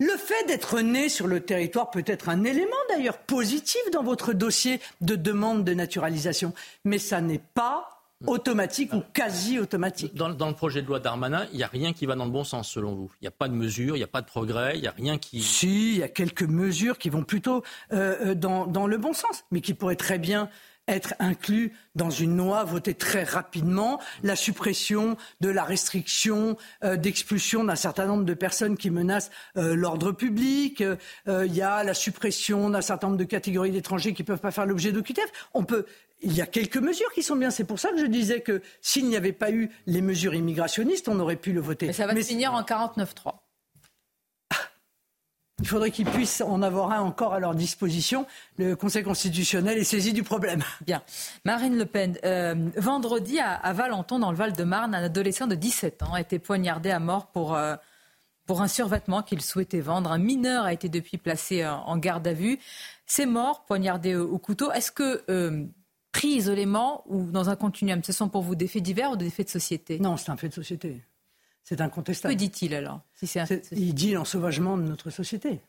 Le 0.00 0.16
fait 0.16 0.46
d'être 0.46 0.80
né 0.80 1.10
sur 1.10 1.26
le 1.26 1.40
territoire 1.40 1.90
peut 1.90 2.02
être 2.06 2.30
un 2.30 2.44
élément 2.44 2.70
d'ailleurs 2.88 3.18
positif 3.18 3.82
dans 3.92 4.02
votre 4.02 4.32
dossier 4.32 4.80
de 5.02 5.16
demande 5.16 5.64
de 5.64 5.74
naturalisation, 5.74 6.54
mais 6.86 6.98
ça 6.98 7.20
n'est 7.20 7.42
pas 7.52 7.90
automatique 8.26 8.94
ou 8.94 9.02
quasi 9.12 9.58
automatique. 9.58 10.14
Dans, 10.14 10.28
le 10.28 10.54
projet 10.54 10.80
de 10.80 10.86
loi 10.86 10.98
Darmanin, 10.98 11.46
il 11.52 11.58
n'y 11.58 11.62
a 11.62 11.66
rien 11.66 11.92
qui 11.92 12.06
va 12.06 12.14
dans 12.14 12.24
le 12.24 12.30
bon 12.30 12.44
sens 12.44 12.70
selon 12.70 12.94
vous. 12.94 13.12
Il 13.20 13.24
n'y 13.24 13.28
a 13.28 13.32
pas 13.32 13.48
de 13.48 13.54
mesures, 13.54 13.96
il 13.96 13.98
n'y 13.98 14.04
a 14.04 14.08
pas 14.08 14.22
de 14.22 14.26
progrès, 14.26 14.76
il 14.76 14.80
n'y 14.80 14.88
a 14.88 14.94
rien 14.96 15.18
qui. 15.18 15.42
Si, 15.42 15.90
il 15.90 15.98
y 15.98 16.02
a 16.02 16.08
quelques 16.08 16.42
mesures 16.42 16.96
qui 16.96 17.10
vont 17.10 17.22
plutôt 17.22 17.62
euh, 17.92 18.30
euh, 18.30 18.34
dans, 18.34 18.66
dans, 18.66 18.86
le 18.86 18.96
bon 18.96 19.12
sens, 19.12 19.44
mais 19.50 19.60
qui 19.60 19.74
pourraient 19.74 19.94
très 19.94 20.18
bien 20.18 20.48
être 20.88 21.14
inclus 21.18 21.72
dans 21.94 22.10
une 22.10 22.36
loi 22.36 22.64
votée 22.64 22.94
très 22.94 23.24
rapidement, 23.24 24.00
la 24.22 24.36
suppression 24.36 25.16
de 25.40 25.48
la 25.48 25.64
restriction 25.64 26.56
euh, 26.82 26.96
d'expulsion 26.96 27.64
d'un 27.64 27.76
certain 27.76 28.06
nombre 28.06 28.24
de 28.24 28.34
personnes 28.34 28.76
qui 28.76 28.90
menacent 28.90 29.30
l'ordre 29.54 30.12
public. 30.12 30.82
Il 31.26 31.54
y 31.54 31.62
a 31.62 31.84
la 31.84 31.94
suppression 31.94 32.70
d'un 32.70 32.80
certain 32.80 33.08
nombre 33.08 33.18
de 33.18 33.24
catégories 33.24 33.70
d'étrangers 33.70 34.12
qui 34.12 34.22
ne 34.22 34.26
peuvent 34.26 34.40
pas 34.40 34.50
faire 34.50 34.66
l'objet 34.66 34.92
d'OQTF. 34.92 35.30
On 35.54 35.64
peut 35.64 35.86
il 36.24 36.32
y 36.32 36.40
a 36.40 36.46
quelques 36.46 36.78
mesures 36.78 37.12
qui 37.12 37.22
sont 37.22 37.36
bien. 37.36 37.50
C'est 37.50 37.64
pour 37.64 37.78
ça 37.78 37.90
que 37.90 37.98
je 37.98 38.06
disais 38.06 38.40
que 38.40 38.62
s'il 38.80 39.06
n'y 39.08 39.16
avait 39.16 39.32
pas 39.32 39.50
eu 39.50 39.70
les 39.86 40.00
mesures 40.00 40.34
immigrationnistes, 40.34 41.08
on 41.08 41.20
aurait 41.20 41.36
pu 41.36 41.52
le 41.52 41.60
voter. 41.60 41.86
Mais 41.86 41.92
ça 41.92 42.06
va 42.06 42.14
finir 42.16 42.52
en 42.54 42.62
49-3. 42.62 43.43
Il 45.60 45.68
faudrait 45.68 45.92
qu'ils 45.92 46.06
puissent 46.06 46.40
en 46.40 46.62
avoir 46.62 46.90
un 46.90 47.00
encore 47.00 47.32
à 47.32 47.38
leur 47.38 47.54
disposition. 47.54 48.26
Le 48.58 48.74
Conseil 48.74 49.04
constitutionnel 49.04 49.78
est 49.78 49.84
saisi 49.84 50.12
du 50.12 50.24
problème. 50.24 50.62
Bien. 50.84 51.02
Marine 51.44 51.78
Le 51.78 51.86
Pen, 51.86 52.18
euh, 52.24 52.70
vendredi 52.76 53.38
à, 53.38 53.72
Valenton, 53.72 54.18
dans 54.18 54.32
le 54.32 54.36
Val-de-Marne, 54.36 54.94
un 54.94 55.04
adolescent 55.04 55.46
de 55.46 55.54
17 55.54 56.02
ans 56.02 56.14
a 56.14 56.20
été 56.20 56.40
poignardé 56.40 56.90
à 56.90 56.98
mort 56.98 57.28
pour, 57.28 57.54
euh, 57.54 57.76
pour 58.46 58.62
un 58.62 58.68
survêtement 58.68 59.22
qu'il 59.22 59.40
souhaitait 59.42 59.80
vendre. 59.80 60.10
Un 60.10 60.18
mineur 60.18 60.64
a 60.64 60.72
été 60.72 60.88
depuis 60.88 61.18
placé 61.18 61.64
en 61.64 61.96
garde 61.98 62.26
à 62.26 62.32
vue. 62.32 62.58
C'est 63.06 63.26
mort, 63.26 63.64
poignardé 63.64 64.16
au 64.16 64.38
couteau. 64.38 64.72
Est-ce 64.72 64.90
que 64.90 65.22
pris 66.10 66.28
isolément 66.28 67.04
ou 67.06 67.30
dans 67.30 67.48
un 67.48 67.56
continuum 67.56 68.02
Ce 68.02 68.12
sont 68.12 68.28
pour 68.28 68.42
vous 68.42 68.56
des 68.56 68.66
faits 68.66 68.82
divers 68.82 69.12
ou 69.12 69.16
des 69.16 69.30
faits 69.30 69.46
de 69.46 69.52
société? 69.52 70.00
Non, 70.00 70.16
c'est 70.16 70.30
un 70.30 70.36
fait 70.36 70.48
de 70.48 70.54
société. 70.54 71.02
C'est 71.64 71.80
incontestable. 71.80 72.34
Que 72.34 72.38
dit-il 72.38 72.74
alors 72.74 73.00
Il 73.72 73.94
dit 73.94 74.12
l'ensauvagement 74.12 74.76
de 74.76 74.82
notre 74.82 75.10
société. 75.10 75.60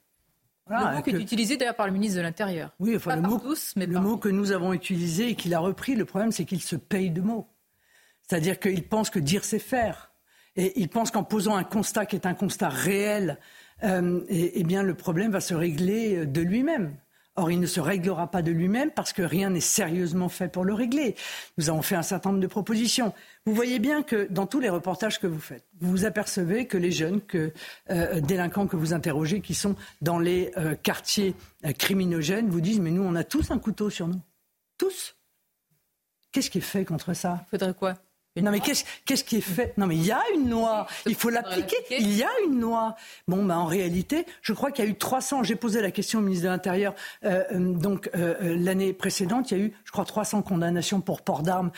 le 0.70 0.96
mot 0.96 1.02
qui 1.02 1.10
est 1.12 1.20
utilisé 1.20 1.56
d'ailleurs 1.56 1.76
par 1.76 1.88
le 1.88 1.94
ministre 1.94 2.18
de 2.18 2.22
l'Intérieur. 2.22 2.74
Oui, 2.80 2.96
enfin, 2.98 3.16
le, 3.16 3.22
mot, 3.22 3.42
mais 3.78 3.86
le 3.86 4.00
mot 4.02 4.18
que 4.18 4.28
nous 4.28 4.52
avons 4.52 4.74
utilisé 4.74 5.30
et 5.30 5.36
qu'il 5.36 5.54
a 5.54 5.60
repris, 5.60 5.96
le 5.96 6.06
problème 6.06 6.34
c'est 6.34 6.44
qu'il 6.44 6.62
se 6.62 6.76
paye 6.76 7.12
de 7.12 7.22
mots. 7.22 7.48
C'est-à-dire 8.22 8.60
qu'il 8.60 8.84
pense 8.84 9.10
que 9.10 9.20
dire 9.20 9.46
c'est 9.46 9.60
faire. 9.60 10.12
Et 10.58 10.80
il 10.80 10.90
pense 10.90 11.12
qu'en 11.12 11.24
posant 11.24 11.56
un 11.56 11.64
constat 11.64 12.06
qui 12.06 12.16
est 12.16 12.26
un 12.26 12.34
constat 12.34 12.70
réel, 12.70 13.40
euh, 13.84 14.22
eh 14.30 14.64
bien 14.64 14.84
le 14.84 14.96
problème 14.96 15.32
va 15.32 15.42
se 15.42 15.54
régler 15.54 16.26
de 16.26 16.42
lui-même. 16.42 16.96
Or, 17.38 17.52
il 17.52 17.60
ne 17.60 17.66
se 17.66 17.82
réglera 17.82 18.32
pas 18.32 18.42
de 18.42 18.52
lui-même 18.52 18.92
parce 18.92 19.12
que 19.12 19.22
rien 19.22 19.50
n'est 19.50 19.60
sérieusement 19.60 20.30
fait 20.30 20.48
pour 20.48 20.64
le 20.64 20.74
régler. 20.74 21.16
Nous 21.58 21.70
avons 21.70 21.82
fait 21.82 21.96
un 21.96 22.02
certain 22.02 22.30
nombre 22.30 22.42
de 22.42 22.48
propositions. 22.48 23.14
Vous 23.46 23.54
voyez 23.54 23.80
bien 23.80 24.04
que 24.04 24.28
dans 24.30 24.48
tous 24.48 24.62
les 24.62 24.70
reportages 24.70 25.20
que 25.20 25.28
vous 25.28 25.40
faites, 25.40 25.66
vous 25.82 25.92
vous 25.92 26.06
apercevez 26.06 26.66
que 26.66 26.78
les 26.78 26.92
jeunes, 26.92 27.20
euh, 27.36 28.22
délinquants 28.22 28.68
que 28.68 28.78
vous 28.78 28.94
interrogez, 28.94 29.42
qui 29.42 29.54
sont 29.54 29.76
dans 30.02 30.18
les 30.18 30.54
euh, 30.56 30.76
quartiers 30.76 31.36
euh, 31.66 31.74
criminogènes, 31.74 32.50
vous 32.50 32.62
disent 32.62 32.80
mais 32.80 32.92
nous, 32.92 33.04
on 33.04 33.16
a 33.16 33.26
tous 33.26 33.52
un 33.52 33.60
couteau 33.60 33.90
sur 33.90 34.08
nous, 34.08 34.22
tous. 34.78 35.16
Qu'est-ce 36.32 36.50
qui 36.50 36.60
est 36.60 36.62
fait 36.62 36.86
contre 36.86 37.14
ça? 37.14 37.46
Faudrait 37.52 37.74
quoi? 37.74 37.96
Non 38.42 38.52
mais 38.52 38.60
qu'est-ce 38.60 39.24
qui 39.24 39.38
est 39.38 39.42
fait? 39.42 39.74
Non 39.78 39.88
mais 39.88 39.96
il 39.96 40.06
y 40.06 40.12
a 40.12 40.22
une 40.34 40.50
loi, 40.50 40.88
il 41.06 41.16
faut 41.16 41.30
l'appliquer. 41.30 41.78
Il 41.90 42.16
y 42.16 42.24
a 42.24 42.30
une 42.46 42.60
loi. 42.60 42.96
Bon 43.28 43.46
ben 43.46 43.56
en 43.56 43.66
réalité, 43.66 44.26
je 44.42 44.54
crois 44.54 44.72
qu'il 44.72 44.84
y 44.84 44.88
a 44.88 44.92
eu 44.92 44.96
300. 44.96 45.44
J'ai 45.44 45.56
posé 45.56 45.82
la 45.82 45.92
question 45.92 46.20
au 46.20 46.22
ministre 46.22 46.46
de 46.46 46.50
l'Intérieur. 46.50 46.96
Euh, 47.24 47.44
euh, 47.54 47.74
donc 47.74 48.10
euh, 48.16 48.58
l'année 48.58 48.94
précédente, 48.94 49.52
il 49.52 49.58
y 49.58 49.62
a 49.62 49.64
eu, 49.64 49.74
je 49.86 49.92
crois, 49.92 50.06
300 50.06 50.42
condamnations 50.42 51.02
pour 51.02 51.22
port 51.22 51.44
d'armes 51.44 51.72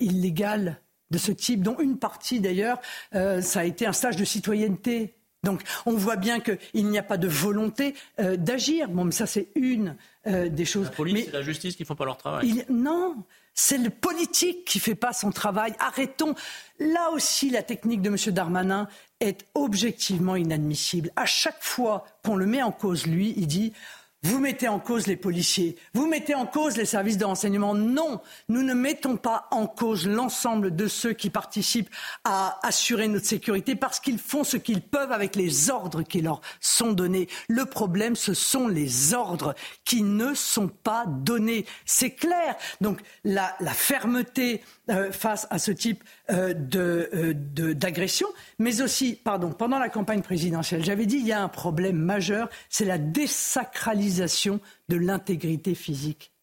illégales 0.00 0.80
de 1.10 1.18
ce 1.18 1.32
type, 1.32 1.62
dont 1.62 1.78
une 1.78 1.98
partie 1.98 2.40
d'ailleurs, 2.40 2.80
ça 3.12 3.60
a 3.60 3.64
été 3.64 3.86
un 3.86 3.92
stage 3.92 4.16
de 4.16 4.24
citoyenneté. 4.24 5.14
Donc 5.44 5.62
on 5.84 5.92
voit 5.92 6.16
bien 6.16 6.40
qu'il 6.40 6.86
n'y 6.86 6.98
a 6.98 7.02
pas 7.02 7.16
de 7.16 7.28
volonté 7.28 7.94
d'agir. 8.18 8.88
Bon, 8.88 9.04
mais 9.04 9.12
ça 9.12 9.26
c'est 9.26 9.48
une 9.54 9.96
des 10.26 10.64
choses. 10.64 10.86
La 10.86 10.92
police 10.92 11.28
et 11.28 11.30
la 11.30 11.42
justice 11.42 11.76
qui 11.76 11.84
font 11.84 11.94
pas 11.94 12.04
leur 12.04 12.16
travail. 12.16 12.64
non. 12.68 13.24
C'est 13.58 13.78
le 13.78 13.88
politique 13.88 14.66
qui 14.66 14.78
fait 14.78 14.94
pas 14.94 15.14
son 15.14 15.32
travail. 15.32 15.74
Arrêtons. 15.78 16.34
Là 16.78 17.10
aussi, 17.12 17.48
la 17.48 17.62
technique 17.62 18.02
de 18.02 18.10
M. 18.10 18.34
Darmanin 18.34 18.86
est 19.20 19.46
objectivement 19.54 20.36
inadmissible. 20.36 21.10
À 21.16 21.24
chaque 21.24 21.64
fois 21.64 22.04
qu'on 22.22 22.36
le 22.36 22.44
met 22.44 22.62
en 22.62 22.70
cause, 22.70 23.06
lui, 23.06 23.32
il 23.38 23.46
dit 23.46 23.72
vous 24.22 24.40
mettez 24.40 24.66
en 24.66 24.80
cause 24.80 25.06
les 25.06 25.16
policiers, 25.16 25.76
vous 25.94 26.06
mettez 26.06 26.34
en 26.34 26.46
cause 26.46 26.76
les 26.76 26.84
services 26.84 27.18
de 27.18 27.24
renseignement. 27.24 27.74
Non, 27.74 28.20
nous 28.48 28.62
ne 28.62 28.74
mettons 28.74 29.16
pas 29.16 29.46
en 29.50 29.66
cause 29.66 30.08
l'ensemble 30.08 30.74
de 30.74 30.88
ceux 30.88 31.12
qui 31.12 31.30
participent 31.30 31.90
à 32.24 32.58
assurer 32.66 33.08
notre 33.08 33.26
sécurité 33.26 33.76
parce 33.76 34.00
qu'ils 34.00 34.18
font 34.18 34.42
ce 34.42 34.56
qu'ils 34.56 34.80
peuvent 34.80 35.12
avec 35.12 35.36
les 35.36 35.70
ordres 35.70 36.02
qui 36.02 36.22
leur 36.22 36.40
sont 36.60 36.92
donnés. 36.92 37.28
Le 37.48 37.66
problème, 37.66 38.16
ce 38.16 38.34
sont 38.34 38.68
les 38.68 39.14
ordres 39.14 39.54
qui 39.84 40.02
ne 40.02 40.34
sont 40.34 40.68
pas 40.68 41.04
donnés. 41.06 41.66
C'est 41.84 42.10
clair. 42.10 42.56
Donc 42.80 43.00
la, 43.24 43.54
fermeté 43.74 44.62
euh, 44.88 45.10
face 45.10 45.48
à 45.50 45.58
ce 45.58 45.72
type 45.72 46.04
euh, 46.30 46.54
euh, 46.76 47.34
d'agression, 47.74 48.28
mais 48.60 48.82
aussi, 48.82 49.16
pardon, 49.16 49.50
pendant 49.50 49.80
la 49.80 49.88
campagne 49.88 50.22
présidentielle, 50.22 50.84
j'avais 50.84 51.06
dit 51.06 51.16
il 51.16 51.26
y 51.26 51.32
a 51.32 51.42
un 51.42 51.48
problème 51.48 51.96
majeur, 51.96 52.48
c'est 52.68 52.84
la 52.84 52.98
désacralisation 52.98 54.60
de 54.88 54.96
l'intégrité 54.96 55.74
physique. 55.74 56.35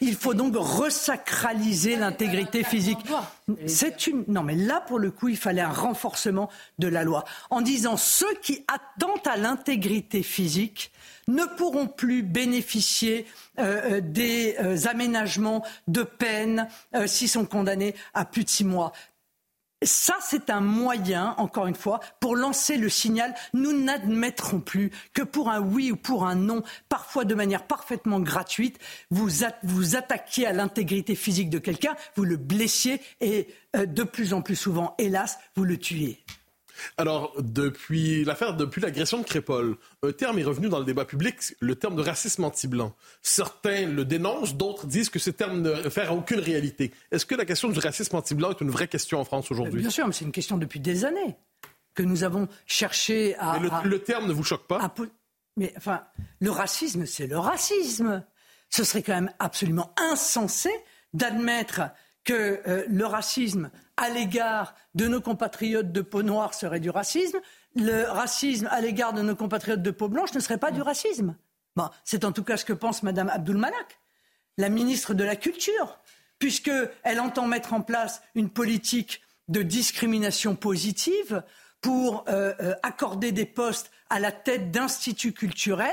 Il 0.00 0.16
faut 0.16 0.34
donc 0.34 0.54
resacraliser 0.56 1.96
l'intégrité 1.96 2.64
physique. 2.64 2.98
C'est 3.66 4.06
une 4.06 4.24
non 4.28 4.42
mais 4.42 4.54
là 4.54 4.80
pour 4.86 4.98
le 4.98 5.10
coup 5.10 5.28
il 5.28 5.36
fallait 5.36 5.60
un 5.60 5.72
renforcement 5.72 6.48
de 6.78 6.88
la 6.88 7.02
loi 7.02 7.24
en 7.50 7.60
disant 7.60 7.96
ceux 7.96 8.34
qui 8.42 8.64
attendent 8.68 9.26
à 9.26 9.36
l'intégrité 9.36 10.22
physique 10.22 10.92
ne 11.30 11.44
pourront 11.44 11.86
plus 11.86 12.22
bénéficier 12.22 13.26
euh, 13.58 13.98
euh, 13.98 14.00
des 14.00 14.56
euh, 14.60 14.86
aménagements 14.88 15.64
de 15.88 16.02
peine 16.02 16.68
s'ils 17.06 17.28
sont 17.28 17.44
condamnés 17.44 17.94
à 18.14 18.24
plus 18.24 18.44
de 18.44 18.48
six 18.48 18.64
mois. 18.64 18.92
Ça, 19.82 20.16
c'est 20.20 20.50
un 20.50 20.60
moyen, 20.60 21.34
encore 21.38 21.66
une 21.66 21.74
fois, 21.74 22.00
pour 22.20 22.36
lancer 22.36 22.76
le 22.76 22.88
signal. 22.90 23.34
Nous 23.54 23.72
n'admettrons 23.72 24.60
plus 24.60 24.90
que 25.14 25.22
pour 25.22 25.50
un 25.50 25.60
oui 25.60 25.90
ou 25.90 25.96
pour 25.96 26.26
un 26.26 26.34
non, 26.34 26.62
parfois 26.88 27.24
de 27.24 27.34
manière 27.34 27.66
parfaitement 27.66 28.20
gratuite, 28.20 28.78
vous, 29.10 29.28
vous 29.62 29.96
attaquiez 29.96 30.46
à 30.46 30.52
l'intégrité 30.52 31.14
physique 31.14 31.48
de 31.48 31.58
quelqu'un, 31.58 31.96
vous 32.16 32.24
le 32.24 32.36
blessiez 32.36 33.00
et 33.20 33.48
de 33.74 34.02
plus 34.02 34.34
en 34.34 34.42
plus 34.42 34.56
souvent, 34.56 34.94
hélas, 34.98 35.38
vous 35.56 35.64
le 35.64 35.78
tuez. 35.78 36.22
Alors, 36.96 37.34
depuis 37.38 38.24
l'affaire, 38.24 38.56
depuis 38.56 38.80
l'agression 38.80 39.18
de 39.18 39.24
Crépol, 39.24 39.76
un 40.02 40.12
terme 40.12 40.38
est 40.38 40.44
revenu 40.44 40.68
dans 40.68 40.78
le 40.78 40.84
débat 40.84 41.04
public, 41.04 41.36
le 41.60 41.74
terme 41.74 41.96
de 41.96 42.02
racisme 42.02 42.44
anti-blanc. 42.44 42.94
Certains 43.22 43.86
le 43.86 44.04
dénoncent, 44.04 44.54
d'autres 44.54 44.86
disent 44.86 45.10
que 45.10 45.18
ce 45.18 45.30
terme 45.30 45.60
ne 45.60 45.70
réfère 45.70 46.10
à 46.10 46.14
aucune 46.14 46.40
réalité. 46.40 46.92
Est-ce 47.10 47.26
que 47.26 47.34
la 47.34 47.44
question 47.44 47.68
du 47.68 47.78
racisme 47.78 48.16
anti-blanc 48.16 48.50
est 48.50 48.60
une 48.60 48.70
vraie 48.70 48.88
question 48.88 49.20
en 49.20 49.24
France 49.24 49.50
aujourd'hui? 49.50 49.80
Bien 49.80 49.90
sûr, 49.90 50.06
mais 50.06 50.12
c'est 50.12 50.24
une 50.24 50.32
question 50.32 50.58
depuis 50.58 50.80
des 50.80 51.04
années 51.04 51.36
que 51.94 52.02
nous 52.02 52.24
avons 52.24 52.48
cherché 52.66 53.36
à. 53.36 53.58
Mais 53.58 53.68
le, 53.84 53.98
terme 53.98 54.26
ne 54.26 54.32
vous 54.32 54.44
choque 54.44 54.66
pas? 54.66 54.94
mais 55.56 55.72
enfin, 55.76 56.02
le 56.40 56.50
racisme, 56.50 57.06
c'est 57.06 57.26
le 57.26 57.38
racisme. 57.38 58.24
Ce 58.70 58.84
serait 58.84 59.02
quand 59.02 59.14
même 59.14 59.32
absolument 59.38 59.92
insensé 59.96 60.70
d'admettre 61.12 61.82
que 62.30 62.62
euh, 62.68 62.84
le 62.88 63.06
racisme 63.06 63.72
à 63.96 64.08
l'égard 64.08 64.76
de 64.94 65.08
nos 65.08 65.20
compatriotes 65.20 65.90
de 65.90 66.00
peau 66.00 66.22
noire 66.22 66.54
serait 66.54 66.78
du 66.78 66.88
racisme, 66.88 67.40
le 67.74 68.04
racisme 68.04 68.68
à 68.70 68.80
l'égard 68.80 69.12
de 69.12 69.20
nos 69.20 69.34
compatriotes 69.34 69.82
de 69.82 69.90
peau 69.90 70.08
blanche 70.08 70.32
ne 70.34 70.38
serait 70.38 70.56
pas 70.56 70.70
du 70.70 70.80
racisme. 70.80 71.34
Bon, 71.74 71.88
c'est 72.04 72.24
en 72.24 72.30
tout 72.30 72.44
cas 72.44 72.56
ce 72.56 72.64
que 72.64 72.72
pense 72.72 73.02
Mme 73.02 73.30
Abdul 73.30 73.56
Malak, 73.56 73.98
la 74.58 74.68
ministre 74.68 75.12
de 75.12 75.24
la 75.24 75.34
Culture, 75.34 75.98
puisqu'elle 76.38 77.18
entend 77.18 77.48
mettre 77.48 77.72
en 77.72 77.80
place 77.80 78.22
une 78.36 78.48
politique 78.48 79.22
de 79.48 79.62
discrimination 79.62 80.54
positive 80.54 81.42
pour 81.80 82.26
euh, 82.28 82.54
euh, 82.60 82.74
accorder 82.84 83.32
des 83.32 83.44
postes 83.44 83.90
à 84.08 84.20
la 84.20 84.30
tête 84.30 84.70
d'instituts 84.70 85.32
culturels. 85.32 85.90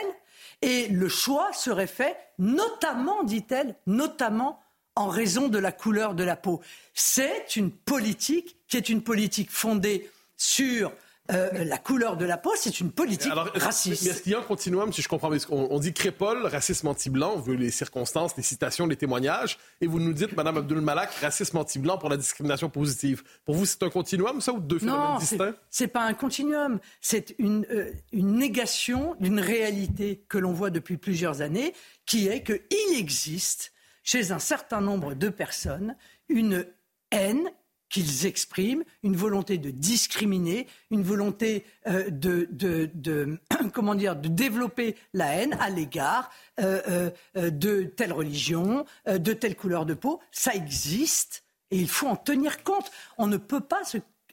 Et 0.62 0.88
le 0.90 1.10
choix 1.10 1.52
serait 1.54 1.88
fait, 1.88 2.16
notamment, 2.38 3.24
dit-elle, 3.24 3.76
notamment 3.88 4.60
en 4.98 5.08
raison 5.08 5.48
de 5.48 5.60
la 5.60 5.72
couleur 5.72 6.16
de 6.16 6.24
la 6.24 6.36
peau. 6.36 6.62
C'est 6.94 7.56
une 7.56 7.72
politique 7.72 8.58
qui 8.68 8.78
est 8.78 8.90
une 8.90 9.04
politique 9.04 9.52
fondée 9.52 10.10
sur 10.36 10.92
euh, 11.30 11.66
la 11.66 11.78
couleur 11.78 12.16
de 12.16 12.24
la 12.24 12.38
peau, 12.38 12.54
c'est 12.56 12.80
une 12.80 12.90
politique 12.90 13.34
raciste. 13.56 14.04
Mais 14.04 14.12
est-ce 14.12 14.22
qu'il 14.22 14.32
y 14.32 14.36
a 14.36 14.40
un 14.40 14.44
continuum, 14.44 14.94
si 14.94 15.02
je 15.02 15.10
comprends 15.10 15.30
bien, 15.30 15.40
on, 15.50 15.68
on 15.72 15.80
dit 15.80 15.92
crépole, 15.92 16.46
racisme 16.46 16.88
anti-blanc, 16.88 17.34
on 17.36 17.40
veut 17.40 17.56
les 17.56 17.70
circonstances, 17.70 18.38
les 18.38 18.44
citations, 18.44 18.88
les 18.88 18.96
témoignages, 18.96 19.58
et 19.82 19.88
vous 19.88 20.00
nous 20.00 20.14
dites, 20.14 20.36
Madame 20.38 20.58
Abdul 20.58 20.80
Malak, 20.80 21.12
racisme 21.16 21.58
anti-blanc 21.58 21.98
pour 21.98 22.10
la 22.10 22.16
discrimination 22.16 22.70
positive. 22.70 23.24
Pour 23.44 23.56
vous, 23.56 23.66
c'est 23.66 23.84
un 23.84 23.90
continuum, 23.90 24.40
ça, 24.40 24.54
ou 24.54 24.62
deux 24.62 24.80
phénomènes 24.80 25.18
distincts? 25.20 25.56
c'est 25.70 25.88
pas 25.88 26.04
un 26.04 26.14
continuum, 26.14 26.80
c'est 27.02 27.36
une, 27.40 27.66
euh, 27.72 27.92
une 28.14 28.38
négation 28.38 29.16
d'une 29.20 29.42
réalité 29.42 30.24
que 30.30 30.38
l'on 30.38 30.54
voit 30.54 30.70
depuis 30.70 30.96
plusieurs 30.96 31.42
années, 31.42 31.74
qui 32.06 32.30
est 32.30 32.42
qu'il 32.42 32.98
existe 32.98 33.74
chez 34.08 34.32
un 34.32 34.40
certain 34.40 34.80
nombre 34.80 35.16
de 35.16 35.28
personnes 35.28 35.98
une 36.30 36.66
haine 37.12 37.52
qu'ils 37.90 38.26
expriment, 38.26 38.84
une 39.04 39.18
volonté 39.18 39.58
de 39.58 39.70
discriminer, 39.70 40.68
une 40.92 41.04
volonté 41.04 41.66
euh, 41.88 42.10
de, 42.10 43.38
comment 43.74 43.96
dire, 43.96 44.16
de 44.16 44.30
développer 44.30 44.96
la 45.14 45.34
haine 45.36 45.58
à 45.60 45.70
l'égard 45.70 46.32
euh, 46.60 47.12
euh, 47.36 47.50
de 47.50 47.84
telle 47.84 48.14
religion, 48.14 48.86
de 49.06 49.34
telle 49.34 49.56
couleur 49.56 49.86
de 49.86 49.94
peau. 49.94 50.22
Ça 50.32 50.54
existe 50.54 51.44
et 51.72 51.78
il 51.78 51.90
faut 51.90 52.08
en 52.08 52.16
tenir 52.16 52.64
compte. 52.64 52.90
On 53.18 53.28
ne 53.28 53.38
peut 53.38 53.62
pas, 53.62 53.82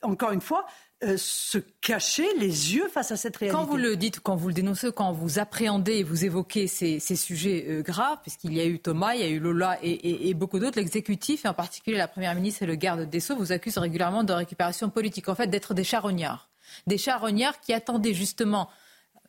encore 0.03 0.31
une 0.31 0.41
fois, 0.41 0.67
euh, 1.05 1.17
se 1.17 1.59
cacher 1.81 2.27
les 2.39 2.75
yeux 2.75 2.89
face 2.89 3.13
à 3.13 3.17
cette 3.17 3.37
réalité. 3.37 3.59
Quand 3.59 3.67
vous 3.67 3.77
le 3.77 3.97
dites, 3.97 4.21
quand 4.21 4.37
vous 4.37 4.49
le 4.49 4.55
dénoncez, 4.55 4.91
quand 4.93 5.13
vous 5.13 5.39
appréhendez 5.39 5.97
et 5.97 6.03
vous 6.03 6.25
évoquez 6.25 6.67
ces, 6.67 6.99
sujets 6.99 7.67
euh, 7.69 7.83
graves, 7.83 8.19
puisqu'il 8.23 8.55
y 8.55 8.61
a 8.61 8.65
eu 8.65 8.79
Thomas, 8.79 9.15
il 9.15 9.21
y 9.21 9.25
a 9.25 9.29
eu 9.29 9.39
Lola 9.39 9.79
et, 9.83 10.33
beaucoup 10.35 10.59
d'autres, 10.59 10.79
l'exécutif, 10.79 11.45
et 11.45 11.49
en 11.49 11.55
particulier 11.55 11.97
la 11.97 12.09
Première 12.09 12.35
ministre 12.35 12.63
et 12.63 12.67
le 12.67 12.75
garde 12.75 13.09
des 13.09 13.21
Sceaux, 13.21 13.37
vous 13.37 13.53
accusent 13.53 13.79
régulièrement 13.79 14.25
de 14.25 14.33
récupération 14.33 14.91
politique, 14.91 15.29
en 15.29 15.35
fait 15.35 15.49
d'être 15.49 15.75
des 15.75 15.85
charognards. 15.85 16.49
Des 16.87 16.99
charognards 16.99 17.61
qui 17.61 17.73
attendaient 17.73 18.15
justement 18.15 18.71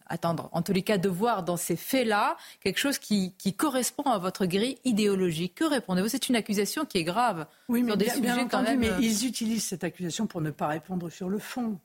attendre, 0.08 0.50
en 0.52 0.62
tous 0.62 0.74
les 0.74 0.82
cas, 0.82 0.98
de 0.98 1.10
voir 1.10 1.44
dans 1.44 1.58
ces 1.58 1.76
faits-là 1.76 2.38
quelque 2.62 2.80
chose 2.80 2.98
qui, 2.98 3.34
correspond 3.58 4.04
à 4.04 4.18
votre 4.18 4.46
grille 4.46 4.78
idéologique. 4.84 5.56
Que 5.56 5.65
répondez-vous? 5.65 6.08
C'est 6.08 6.30
une 6.30 6.36
accusation 6.36 6.86
qui 6.86 7.00
est 7.00 7.04
grave. 7.04 7.46
Oui, 7.70 7.84
mais 7.84 7.96
bien, 7.96 8.39
entendu, 8.39 8.78
mais 8.78 8.91
ils 9.00 9.26
utilisent 9.26 9.65
cette 9.65 9.84
accusation 9.84 10.28
pour 10.28 10.41
ne 10.41 10.52
pas 10.52 10.68
répondre 10.68 11.10
sur 11.10 11.30
le 11.30 11.39
fond. 11.39 11.80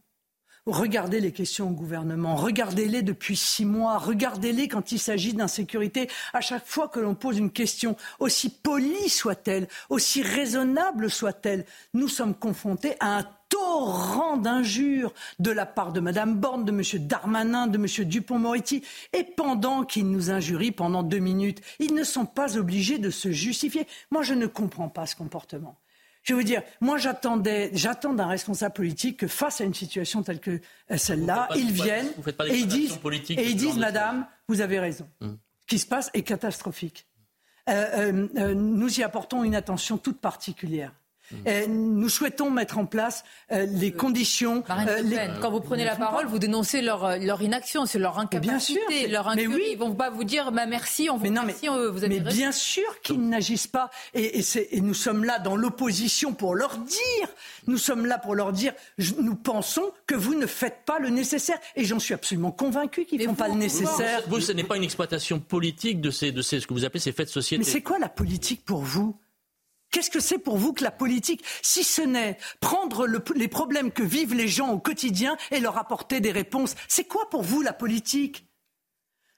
Regardez 0.66 1.20
les 1.20 1.32
questions 1.32 1.68
au 1.68 1.72
gouvernement, 1.72 2.36
regardez-les 2.36 3.00
depuis 3.00 3.36
six 3.36 3.64
mois, 3.64 3.96
regardez-les 3.96 4.68
quand 4.68 4.92
il 4.92 4.98
s'agit 4.98 5.32
d'insécurité. 5.32 6.08
À 6.34 6.42
chaque 6.42 6.66
fois 6.66 6.88
que 6.88 7.00
l'on 7.00 7.14
pose 7.14 7.38
une 7.38 7.50
question, 7.50 7.96
aussi 8.18 8.50
polie 8.50 9.08
soit-elle, 9.08 9.68
aussi 9.88 10.22
raisonnable 10.22 11.10
soit-elle, 11.10 11.64
nous 11.94 12.08
sommes 12.08 12.34
confrontés 12.34 12.94
à 13.00 13.20
un 13.20 13.24
torrent 13.50 14.38
d'injures 14.38 15.12
de 15.38 15.50
la 15.50 15.66
part 15.66 15.92
de 15.92 16.00
Mme 16.00 16.36
Borne, 16.36 16.64
de 16.64 16.72
M. 16.72 17.06
Darmanin, 17.06 17.66
de 17.66 17.76
M. 17.76 18.08
Dupont-Moretti. 18.08 18.82
Et 19.12 19.24
pendant 19.24 19.84
qu'ils 19.84 20.10
nous 20.10 20.30
injurient 20.30 20.72
pendant 20.72 21.02
deux 21.02 21.18
minutes, 21.18 21.60
ils 21.78 21.94
ne 21.94 22.04
sont 22.04 22.24
pas 22.24 22.56
obligés 22.56 22.98
de 22.98 23.10
se 23.10 23.30
justifier. 23.30 23.86
Moi, 24.10 24.22
je 24.22 24.32
ne 24.32 24.46
comprends 24.46 24.88
pas 24.88 25.04
ce 25.04 25.16
comportement. 25.16 25.76
Je 26.22 26.34
veux 26.34 26.44
dire, 26.44 26.62
moi 26.80 26.98
j'attendais, 26.98 27.70
j'attends 27.72 28.12
d'un 28.12 28.26
responsable 28.26 28.74
politique 28.74 29.16
que 29.16 29.26
face 29.26 29.60
à 29.60 29.64
une 29.64 29.72
situation 29.72 30.22
telle 30.22 30.38
que 30.38 30.60
celle-là, 30.94 31.48
ils 31.56 31.72
viennent 31.72 32.12
et 32.46 32.58
ils 32.58 32.66
disent, 32.66 32.98
et 33.30 33.48
ils 33.48 33.56
disent, 33.56 33.78
Madame, 33.78 34.26
vous 34.46 34.60
avez 34.60 34.78
raison. 34.78 35.08
Hum. 35.22 35.38
Ce 35.62 35.66
qui 35.66 35.78
se 35.78 35.86
passe 35.86 36.10
est 36.12 36.22
catastrophique. 36.22 37.06
Euh, 37.68 37.72
euh, 37.72 38.28
euh, 38.36 38.54
nous 38.54 39.00
y 39.00 39.02
apportons 39.02 39.44
une 39.44 39.54
attention 39.54 39.96
toute 39.96 40.20
particulière. 40.20 40.92
Euh, 41.46 41.66
nous 41.68 42.08
souhaitons 42.08 42.50
mettre 42.50 42.78
en 42.78 42.86
place 42.86 43.24
euh, 43.52 43.66
les 43.66 43.92
conditions. 43.92 44.64
Euh, 44.68 45.28
quand 45.40 45.50
vous 45.50 45.60
prenez 45.60 45.84
la 45.84 45.96
parole, 45.96 46.26
vous 46.26 46.38
dénoncez 46.38 46.82
leur, 46.82 47.18
leur 47.18 47.42
inaction, 47.42 47.86
c'est 47.86 47.98
leur 47.98 48.18
incapacité, 48.18 49.06
leur 49.08 49.28
incurie. 49.28 49.48
Mais 49.48 49.54
oui. 49.54 49.62
Ils 49.72 49.78
vont 49.78 49.94
pas 49.94 50.10
vous 50.10 50.24
dire 50.24 50.52
bah, 50.52 50.66
merci, 50.66 51.08
on 51.10 51.16
vous 51.16 51.22
mais 51.22 51.30
non, 51.30 51.42
mais, 51.44 51.54
vous 51.90 52.04
avez 52.04 52.20
Mais 52.20 52.20
bien 52.20 52.52
sûr 52.52 53.00
qu'ils 53.02 53.28
n'agissent 53.28 53.66
pas. 53.66 53.90
Et, 54.14 54.40
et, 54.40 54.80
nous 54.80 54.94
sommes 54.94 55.24
là 55.24 55.38
dans 55.38 55.56
l'opposition 55.56 56.32
pour 56.32 56.54
leur 56.54 56.76
dire. 56.78 57.28
Nous 57.66 57.78
sommes 57.78 58.06
là 58.06 58.18
pour 58.18 58.34
leur 58.34 58.52
dire. 58.52 58.72
Nous 59.18 59.34
pensons 59.34 59.92
que 60.06 60.14
vous 60.14 60.34
ne 60.34 60.46
faites 60.46 60.84
pas 60.84 60.98
le 60.98 61.10
nécessaire. 61.10 61.58
Et 61.76 61.84
j'en 61.84 61.98
suis 61.98 62.14
absolument 62.14 62.50
convaincu 62.50 63.04
qu'ils 63.04 63.20
ne 63.20 63.26
font 63.26 63.34
pas 63.34 63.48
le 63.48 63.54
nécessaire. 63.54 64.22
Vous, 64.28 64.40
ce 64.40 64.52
n'est 64.52 64.64
pas 64.64 64.76
une 64.76 64.84
exploitation 64.84 65.38
politique 65.38 66.00
de, 66.00 66.10
ces, 66.10 66.32
de 66.32 66.42
ces, 66.42 66.60
ce 66.60 66.66
que 66.66 66.74
vous 66.74 66.84
appelez 66.84 67.00
ces 67.00 67.12
faits 67.12 67.28
de 67.28 67.32
société. 67.32 67.58
Mais 67.58 67.70
c'est 67.70 67.82
quoi 67.82 67.98
la 67.98 68.08
politique 68.08 68.64
pour 68.64 68.80
vous? 68.80 69.16
Qu'est-ce 69.90 70.10
que 70.10 70.20
c'est 70.20 70.38
pour 70.38 70.56
vous 70.56 70.72
que 70.72 70.84
la 70.84 70.90
politique, 70.90 71.44
si 71.62 71.82
ce 71.82 72.02
n'est 72.02 72.38
prendre 72.60 73.06
les 73.34 73.48
problèmes 73.48 73.90
que 73.90 74.02
vivent 74.02 74.34
les 74.34 74.48
gens 74.48 74.70
au 74.70 74.78
quotidien 74.78 75.36
et 75.50 75.60
leur 75.60 75.78
apporter 75.78 76.20
des 76.20 76.30
réponses? 76.30 76.74
C'est 76.88 77.04
quoi 77.04 77.28
pour 77.28 77.42
vous 77.42 77.60
la 77.60 77.72
politique? 77.72 78.46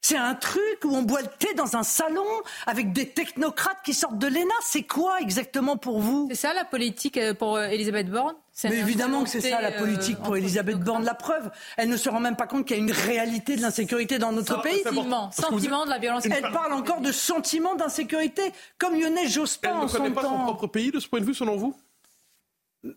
C'est 0.04 0.16
un 0.16 0.34
truc 0.34 0.84
où 0.84 0.94
on 0.94 1.02
boit 1.02 1.22
le 1.22 1.28
thé 1.38 1.54
dans 1.54 1.76
un 1.76 1.84
salon 1.84 2.26
avec 2.66 2.92
des 2.92 3.08
technocrates 3.10 3.82
qui 3.84 3.94
sortent 3.94 4.18
de 4.18 4.26
l'ENA? 4.26 4.54
C'est 4.62 4.82
quoi 4.82 5.20
exactement 5.20 5.76
pour 5.76 6.00
vous? 6.00 6.26
C'est 6.30 6.34
ça 6.34 6.52
la 6.54 6.64
politique 6.64 7.16
euh, 7.18 7.34
pour 7.34 7.56
euh, 7.56 7.68
Elisabeth 7.68 8.10
Borne? 8.10 8.34
Mais 8.64 8.78
évidemment 8.78 9.24
que 9.24 9.30
c'est 9.30 9.40
ça 9.40 9.60
la 9.60 9.72
politique 9.72 10.18
euh, 10.20 10.24
pour 10.24 10.36
Elisabeth 10.36 10.78
Borne. 10.78 11.04
La 11.04 11.14
preuve, 11.14 11.50
elle 11.76 11.88
ne 11.88 11.96
se 11.96 12.08
rend 12.08 12.20
même 12.20 12.36
pas 12.36 12.46
compte 12.46 12.66
qu'il 12.66 12.76
y 12.76 12.80
a 12.80 12.82
une 12.82 12.92
réalité 12.92 13.56
de 13.56 13.62
l'insécurité 13.62 14.18
dans 14.18 14.32
notre 14.32 14.60
pays. 14.60 14.82
Sentiment, 14.82 15.30
sentiment 15.30 15.84
de 15.84 15.90
la 15.90 15.98
violence. 15.98 16.26
Elle 16.26 16.52
parle 16.52 16.72
encore 16.74 17.00
de 17.00 17.12
sentiment 17.12 17.74
d'insécurité, 17.74 18.42
comme 18.78 18.94
Lionel 18.94 19.28
Jospin 19.28 19.74
en 19.74 19.88
son 19.88 19.98
temps. 19.98 20.04
Elle 20.04 20.10
ne 20.10 20.14
connaît 20.14 20.28
pas 20.28 20.28
son 20.28 20.44
propre 20.44 20.66
pays 20.66 20.90
de 20.90 21.00
ce 21.00 21.08
point 21.08 21.20
de 21.20 21.24
vue, 21.24 21.34
selon 21.34 21.56
vous? 21.56 21.74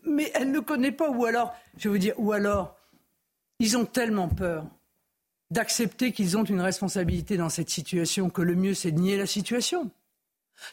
Mais 0.04 0.30
elle 0.34 0.50
ne 0.50 0.60
connaît 0.60 0.92
pas. 0.92 1.08
Ou 1.10 1.24
alors, 1.24 1.54
je 1.78 1.88
veux 1.88 1.94
vous 1.94 2.00
dire, 2.00 2.14
ou 2.18 2.32
alors, 2.32 2.76
ils 3.58 3.76
ont 3.76 3.86
tellement 3.86 4.28
peur 4.28 4.66
d'accepter 5.50 6.12
qu'ils 6.12 6.36
ont 6.36 6.44
une 6.44 6.60
responsabilité 6.60 7.36
dans 7.36 7.48
cette 7.48 7.70
situation, 7.70 8.30
que 8.30 8.42
le 8.42 8.54
mieux 8.54 8.74
c'est 8.74 8.90
de 8.90 8.98
nier 8.98 9.16
la 9.16 9.26
situation. 9.26 9.90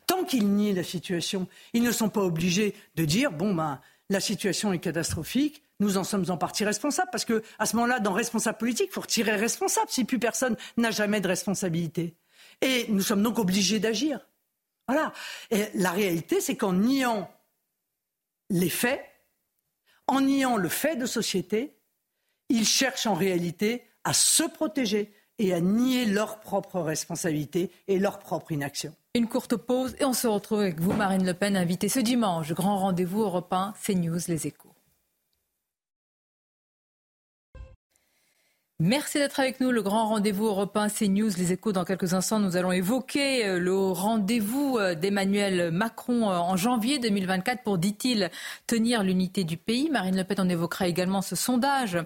Tant 0.08 0.24
qu'ils 0.24 0.48
nient 0.48 0.74
la 0.74 0.84
situation, 0.84 1.48
ils 1.74 1.84
ne 1.84 1.92
sont 1.92 2.10
pas 2.10 2.22
obligés 2.22 2.74
de 2.96 3.06
dire 3.06 3.32
bon 3.32 3.54
ben 3.54 3.80
la 4.14 4.20
situation 4.20 4.72
est 4.72 4.80
catastrophique, 4.80 5.64
nous 5.80 5.98
en 5.98 6.04
sommes 6.04 6.30
en 6.30 6.38
partie 6.38 6.64
responsables 6.64 7.10
parce 7.12 7.26
que 7.26 7.44
à 7.60 7.66
ce 7.66 7.76
moment-là, 7.76 8.00
dans 8.00 8.14
responsable 8.14 8.58
politique, 8.60 8.88
il 8.90 8.94
faut 8.94 9.02
retirer 9.02 9.36
responsable 9.36 9.88
si 9.90 10.06
plus 10.06 10.20
personne 10.20 10.56
n'a 10.78 10.92
jamais 10.92 11.20
de 11.20 11.28
responsabilité. 11.28 12.16
Et 12.62 12.86
nous 12.90 13.02
sommes 13.02 13.24
donc 13.24 13.40
obligés 13.40 13.80
d'agir. 13.80 14.26
Voilà. 14.88 15.12
La 15.74 15.92
réalité, 15.92 16.40
c'est 16.42 16.56
qu'en 16.56 16.74
niant 16.74 17.30
les 18.50 18.70
faits, 18.70 19.04
en 20.08 20.22
niant 20.22 20.58
le 20.58 20.70
fait 20.70 20.96
de 20.96 21.06
société, 21.06 21.76
ils 22.50 22.68
cherchent 22.68 23.08
en 23.08 23.16
réalité 23.16 23.84
à 24.04 24.14
se 24.14 24.44
protéger 24.44 25.14
et 25.40 25.54
à 25.54 25.60
nier 25.60 26.06
leur 26.06 26.40
propre 26.40 26.80
responsabilité 26.82 27.72
et 27.88 27.98
leur 27.98 28.20
propre 28.20 28.52
inaction. 28.52 28.96
Une 29.16 29.28
courte 29.28 29.56
pause 29.56 29.96
et 30.00 30.06
on 30.06 30.14
se 30.14 30.26
retrouve 30.26 30.62
avec 30.62 30.80
vous, 30.80 30.92
Marine 30.92 31.24
Le 31.24 31.36
Pen, 31.36 31.56
invitée 31.56 31.88
ce 31.88 32.00
dimanche. 32.00 32.52
Grand 32.54 32.80
rendez-vous 32.80 33.22
Europe 33.22 33.54
1, 33.54 33.76
CNews, 33.80 34.18
Les 34.28 34.48
Échos. 34.48 34.73
Merci 38.80 39.20
d'être 39.20 39.40
avec 39.40 39.60
nous. 39.60 39.70
Le 39.70 39.84
grand 39.84 40.08
rendez-vous 40.08 40.48
européen 40.48 40.90
CNews, 40.90 41.30
les 41.38 41.52
échos. 41.52 41.72
Dans 41.72 41.86
quelques 41.86 42.16
instants, 42.16 42.40
nous 42.40 42.58
allons 42.58 42.72
évoquer 42.72 43.46
euh, 43.46 43.60
le 43.60 43.78
rendez-vous 43.78 44.80
euh, 44.80 44.96
d'Emmanuel 44.96 45.70
Macron 45.70 46.32
euh, 46.32 46.38
en 46.38 46.58
janvier 46.58 46.98
2024 46.98 47.62
pour, 47.62 47.78
dit-il, 47.78 48.32
tenir 48.66 49.04
l'unité 49.04 49.44
du 49.44 49.58
pays. 49.58 49.92
Marine 49.92 50.18
Le 50.18 50.24
Pen 50.24 50.40
en 50.40 50.50
évoquera 50.50 50.88
également 50.88 51.22
ce 51.22 51.36
sondage 51.36 52.00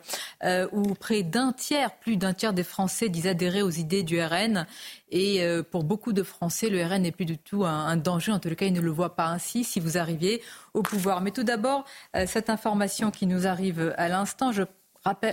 où 0.74 0.94
près 0.94 1.24
d'un 1.24 1.54
tiers, 1.54 1.96
plus 2.00 2.18
d'un 2.18 2.34
tiers 2.34 2.52
des 2.52 2.64
Français 2.64 3.08
disent 3.08 3.28
adhérer 3.28 3.62
aux 3.62 3.70
idées 3.70 4.04
du 4.04 4.22
RN. 4.22 4.68
Et 5.10 5.42
pour 5.72 5.86
beaucoup 5.86 6.12
de 6.12 6.22
Français, 6.22 6.70
le 6.70 6.84
RN 6.84 7.02
n'est 7.02 7.12
plus 7.12 7.26
du 7.26 7.38
tout 7.38 7.66
un, 7.66 7.96
danger. 7.96 8.34
En 8.34 8.40
tout 8.40 8.54
cas, 8.56 8.66
ils 8.66 8.74
ne 8.74 8.82
le 8.82 8.92
voient 8.92 9.16
pas 9.16 9.28
ainsi 9.28 9.64
si 9.64 9.80
vous 9.80 9.98
arriviez 9.98 10.42
au 10.74 10.84
pouvoir. 10.84 11.22
Mais 11.22 11.32
tout 11.32 11.44
d'abord, 11.44 11.86
cette 12.26 12.50
information 12.50 13.10
qui 13.10 13.26
nous 13.26 13.48
arrive 13.48 13.94
à 13.98 14.10
l'instant, 14.10 14.52
je 14.52 14.64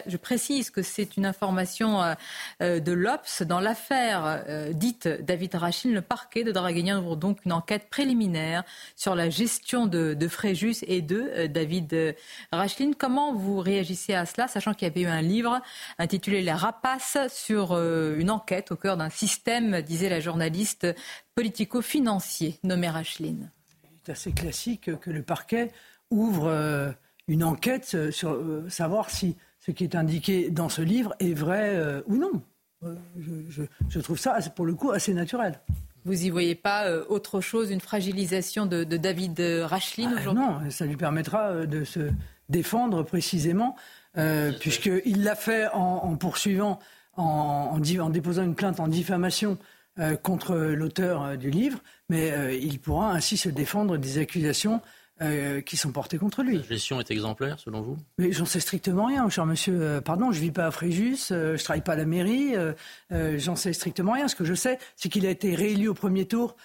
je 0.07 0.17
précise 0.17 0.71
que 0.71 0.83
c'est 0.83 1.17
une 1.17 1.27
information 1.27 2.03
euh, 2.03 2.15
euh, 2.63 2.81
de 2.81 2.93
l'Obs. 2.93 3.43
Dans 3.43 3.61
l'affaire 3.61 4.45
euh, 4.49 4.73
dite 4.73 5.09
David 5.09 5.55
Rachin, 5.55 5.91
le 5.91 6.03
parquet 6.03 6.45
de 6.45 6.53
Draguignan 6.53 7.01
ouvre 7.01 7.17
donc 7.17 7.45
une 7.45 7.53
enquête 7.53 7.89
préliminaire 7.91 8.65
sur 8.97 9.15
la 9.15 9.31
gestion 9.31 9.87
de, 9.87 10.17
Fréjus 10.29 10.77
et 10.87 11.03
de 11.03 11.47
David 11.47 12.17
Rachlin. 12.51 12.93
Comment 12.97 13.35
vous 13.35 13.59
réagissez 13.59 14.15
à 14.15 14.27
cela, 14.27 14.49
sachant 14.49 14.73
qu'il 14.75 14.89
y 14.89 14.91
avait 14.91 15.03
eu 15.03 15.07
un 15.07 15.23
livre 15.23 15.61
intitulé 15.99 16.41
Les 16.41 16.53
rapaces 16.53 17.19
sur 17.29 17.77
une 17.77 18.31
enquête 18.31 18.73
au 18.73 18.77
cœur 18.77 18.97
d'un 18.97 19.11
système, 19.11 19.83
disait 19.83 20.09
la 20.09 20.21
journaliste 20.21 20.87
politico-financier 21.35 22.59
nommée 22.63 22.89
Rachlin 22.89 23.51
C'est 24.05 24.13
assez 24.13 24.33
classique 24.33 24.99
que 24.99 25.11
le 25.11 25.23
parquet 25.23 25.71
ouvre 26.11 26.95
une 27.29 27.45
enquête 27.45 28.11
sur 28.11 28.41
savoir 28.69 29.11
si 29.11 29.37
ce 29.65 29.71
qui 29.71 29.85
est 29.85 29.95
indiqué 29.95 30.51
dans 30.51 30.69
ce 30.69 30.83
livre 30.83 31.15
est 31.21 31.33
vrai 31.33 31.75
euh, 31.75 32.03
ou 32.07 32.17
non. 32.17 32.43
Euh, 32.85 32.95
je, 33.89 34.01
trouve 34.01 34.19
ça, 34.19 34.39
pour 34.55 34.67
le 34.67 34.75
coup, 34.75 34.91
assez 34.91 35.15
naturel. 35.15 35.59
Vous 36.05 36.13
n'y 36.13 36.29
voyez 36.29 36.55
pas 36.55 36.87
euh, 36.87 37.05
autre 37.09 37.41
chose, 37.41 37.71
une 37.71 37.81
fragilisation 37.81 38.67
de, 38.67 38.85
David 38.85 39.41
Rachlin 39.65 40.13
ah, 40.15 40.21
aujourd'hui? 40.21 40.43
Non, 40.43 40.71
ça 40.71 40.85
lui 40.85 40.97
permettra 40.97 41.65
de 41.65 41.85
se 41.85 42.11
défendre 42.51 43.03
précisément, 43.05 43.75
puisqu'il 44.61 45.25
l'a 45.25 45.35
fait 45.35 45.67
en, 45.73 46.15
poursuivant, 46.17 46.79
en, 47.17 47.81
en, 47.81 48.11
déposant 48.11 48.43
une 48.43 48.55
plainte 48.55 48.81
en 48.81 48.89
diffamation 48.89 49.57
contre 50.23 50.57
l'auteur 50.57 51.39
du 51.39 51.51
livre, 51.51 51.79
mais 52.11 52.59
il 52.61 52.81
pourra 52.81 53.13
ainsi 53.13 53.39
se 53.39 53.49
défendre 53.49 53.97
des 53.97 54.19
accusations 54.19 54.83
euh, 55.23 55.61
qui 55.61 55.77
sont 55.77 55.93
portés 55.93 56.19
contre 56.19 56.43
lui. 56.43 56.57
La 56.57 56.65
gestion 56.65 56.99
est 56.99 57.09
exemplaire, 57.13 57.61
selon 57.61 57.83
vous? 57.83 57.97
Mais 58.19 58.33
j'en 58.33 58.47
sais 58.47 58.59
strictement 58.59 59.07
rien, 59.07 59.29
cher 59.29 59.47
monsieur. 59.47 59.81
Euh, 59.81 60.01
pardon, 60.01 60.33
je 60.33 60.41
vis 60.41 60.51
pas 60.51 60.67
à 60.67 60.73
Fréjus, 60.73 61.29
euh, 61.31 61.57
je 61.57 61.63
travaille 61.63 61.83
pas 61.83 61.93
à 61.93 61.97
la 61.97 62.05
mairie, 62.05 62.55
j'en 63.11 63.55
sais 63.55 63.73
strictement 63.73 64.13
rien. 64.13 64.27
Ce 64.27 64.35
que 64.35 64.45
je 64.45 64.55
sais, 64.55 64.77
c'est 64.97 65.09
qu'il 65.09 65.25
a 65.25 65.31
été 65.31 65.55
réélu 65.55 65.87
au 65.87 65.95
premier 65.95 66.27
tour 66.27 66.57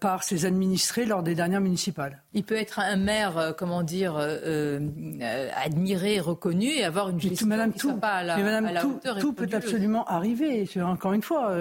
par 0.00 0.24
ses 0.24 0.44
administrés 0.44 1.06
lors 1.06 1.22
des 1.22 1.36
dernières 1.36 1.60
municipales. 1.60 2.22
Il 2.34 2.42
peut 2.42 2.56
être 2.56 2.80
un 2.80 2.96
maire, 2.96 3.54
comment 3.56 3.84
dire, 3.84 4.16
admiré, 5.54 6.18
reconnu 6.18 6.66
et 6.66 6.84
avoir 6.84 7.10
une 7.10 7.20
gestion 7.20 7.46
Madame, 7.46 7.72
qui 7.72 7.78
tout, 7.78 7.90
soit 7.90 8.00
pas 8.00 8.14
à 8.14 8.24
la, 8.24 8.36
Madame, 8.60 8.98
tout, 9.20 9.32
peut 9.32 9.48
absolument 9.52 10.04
arriver. 10.06 10.68
Encore 10.82 11.12
une 11.12 11.22
fois, 11.22 11.54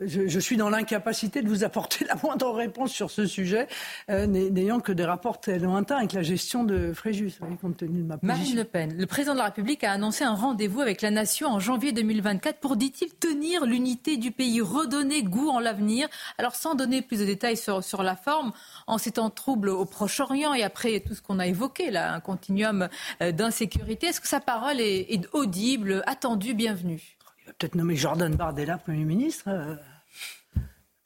je, 0.00 0.38
suis 0.38 0.56
dans 0.56 0.68
l'incapacité 0.68 1.42
de 1.42 1.48
vous 1.48 1.64
apporter 1.64 2.04
la 2.04 2.14
moindre 2.16 2.50
réponse 2.52 2.92
sur 2.92 3.10
ce 3.10 3.26
sujet, 3.26 3.66
euh, 4.10 4.26
n'ayant 4.26 4.80
que 4.80 4.92
des 4.92 5.04
rapports 5.04 5.40
très 5.40 5.58
lointains 5.58 5.96
avec 5.96 6.12
la 6.12 6.22
gestion 6.22 6.64
de 6.64 6.92
Fréjus, 6.92 7.38
compte 7.60 7.78
tenu 7.78 8.02
de 8.02 8.06
ma 8.06 8.18
position. 8.18 8.36
Marine 8.36 8.56
Le 8.56 8.64
Pen, 8.64 8.96
le 8.96 9.06
président 9.06 9.32
de 9.32 9.38
la 9.38 9.46
République 9.46 9.84
a 9.84 9.92
annoncé 9.92 10.24
un 10.24 10.34
rendez-vous 10.34 10.80
avec 10.80 11.02
la 11.02 11.10
nation 11.10 11.48
en 11.48 11.60
janvier 11.60 11.92
2024 11.92 12.60
pour, 12.60 12.76
dit-il, 12.76 13.14
tenir 13.14 13.64
l'unité 13.66 14.16
du 14.16 14.30
pays, 14.30 14.60
redonner 14.60 15.22
goût 15.22 15.48
en 15.48 15.60
l'avenir. 15.60 16.08
Alors, 16.38 16.54
sans 16.54 16.74
donner 16.74 17.02
plus 17.02 17.20
de 17.20 17.24
détails 17.24 17.56
sur, 17.56 17.82
sur 17.82 18.02
la 18.02 18.16
forme, 18.16 18.52
en 18.86 18.98
ces 18.98 19.12
temps 19.12 19.30
troubles 19.30 19.68
au 19.68 19.84
Proche-Orient 19.84 20.54
et 20.54 20.62
après 20.62 21.00
tout 21.00 21.14
ce 21.14 21.22
qu'on 21.22 21.38
a 21.38 21.46
évoqué, 21.46 21.90
là, 21.90 22.12
un 22.12 22.20
continuum 22.20 22.88
euh, 23.22 23.32
d'insécurité, 23.32 24.08
est-ce 24.08 24.20
que 24.20 24.28
sa 24.28 24.40
parole 24.40 24.80
est, 24.80 25.12
est 25.12 25.26
audible, 25.32 26.02
attendue, 26.06 26.54
bienvenue? 26.54 27.15
Peut-être 27.58 27.74
nommer 27.74 27.96
Jordan 27.96 28.34
Bardella 28.34 28.78
Premier 28.78 29.04
ministre 29.04 29.48
euh, 29.48 29.74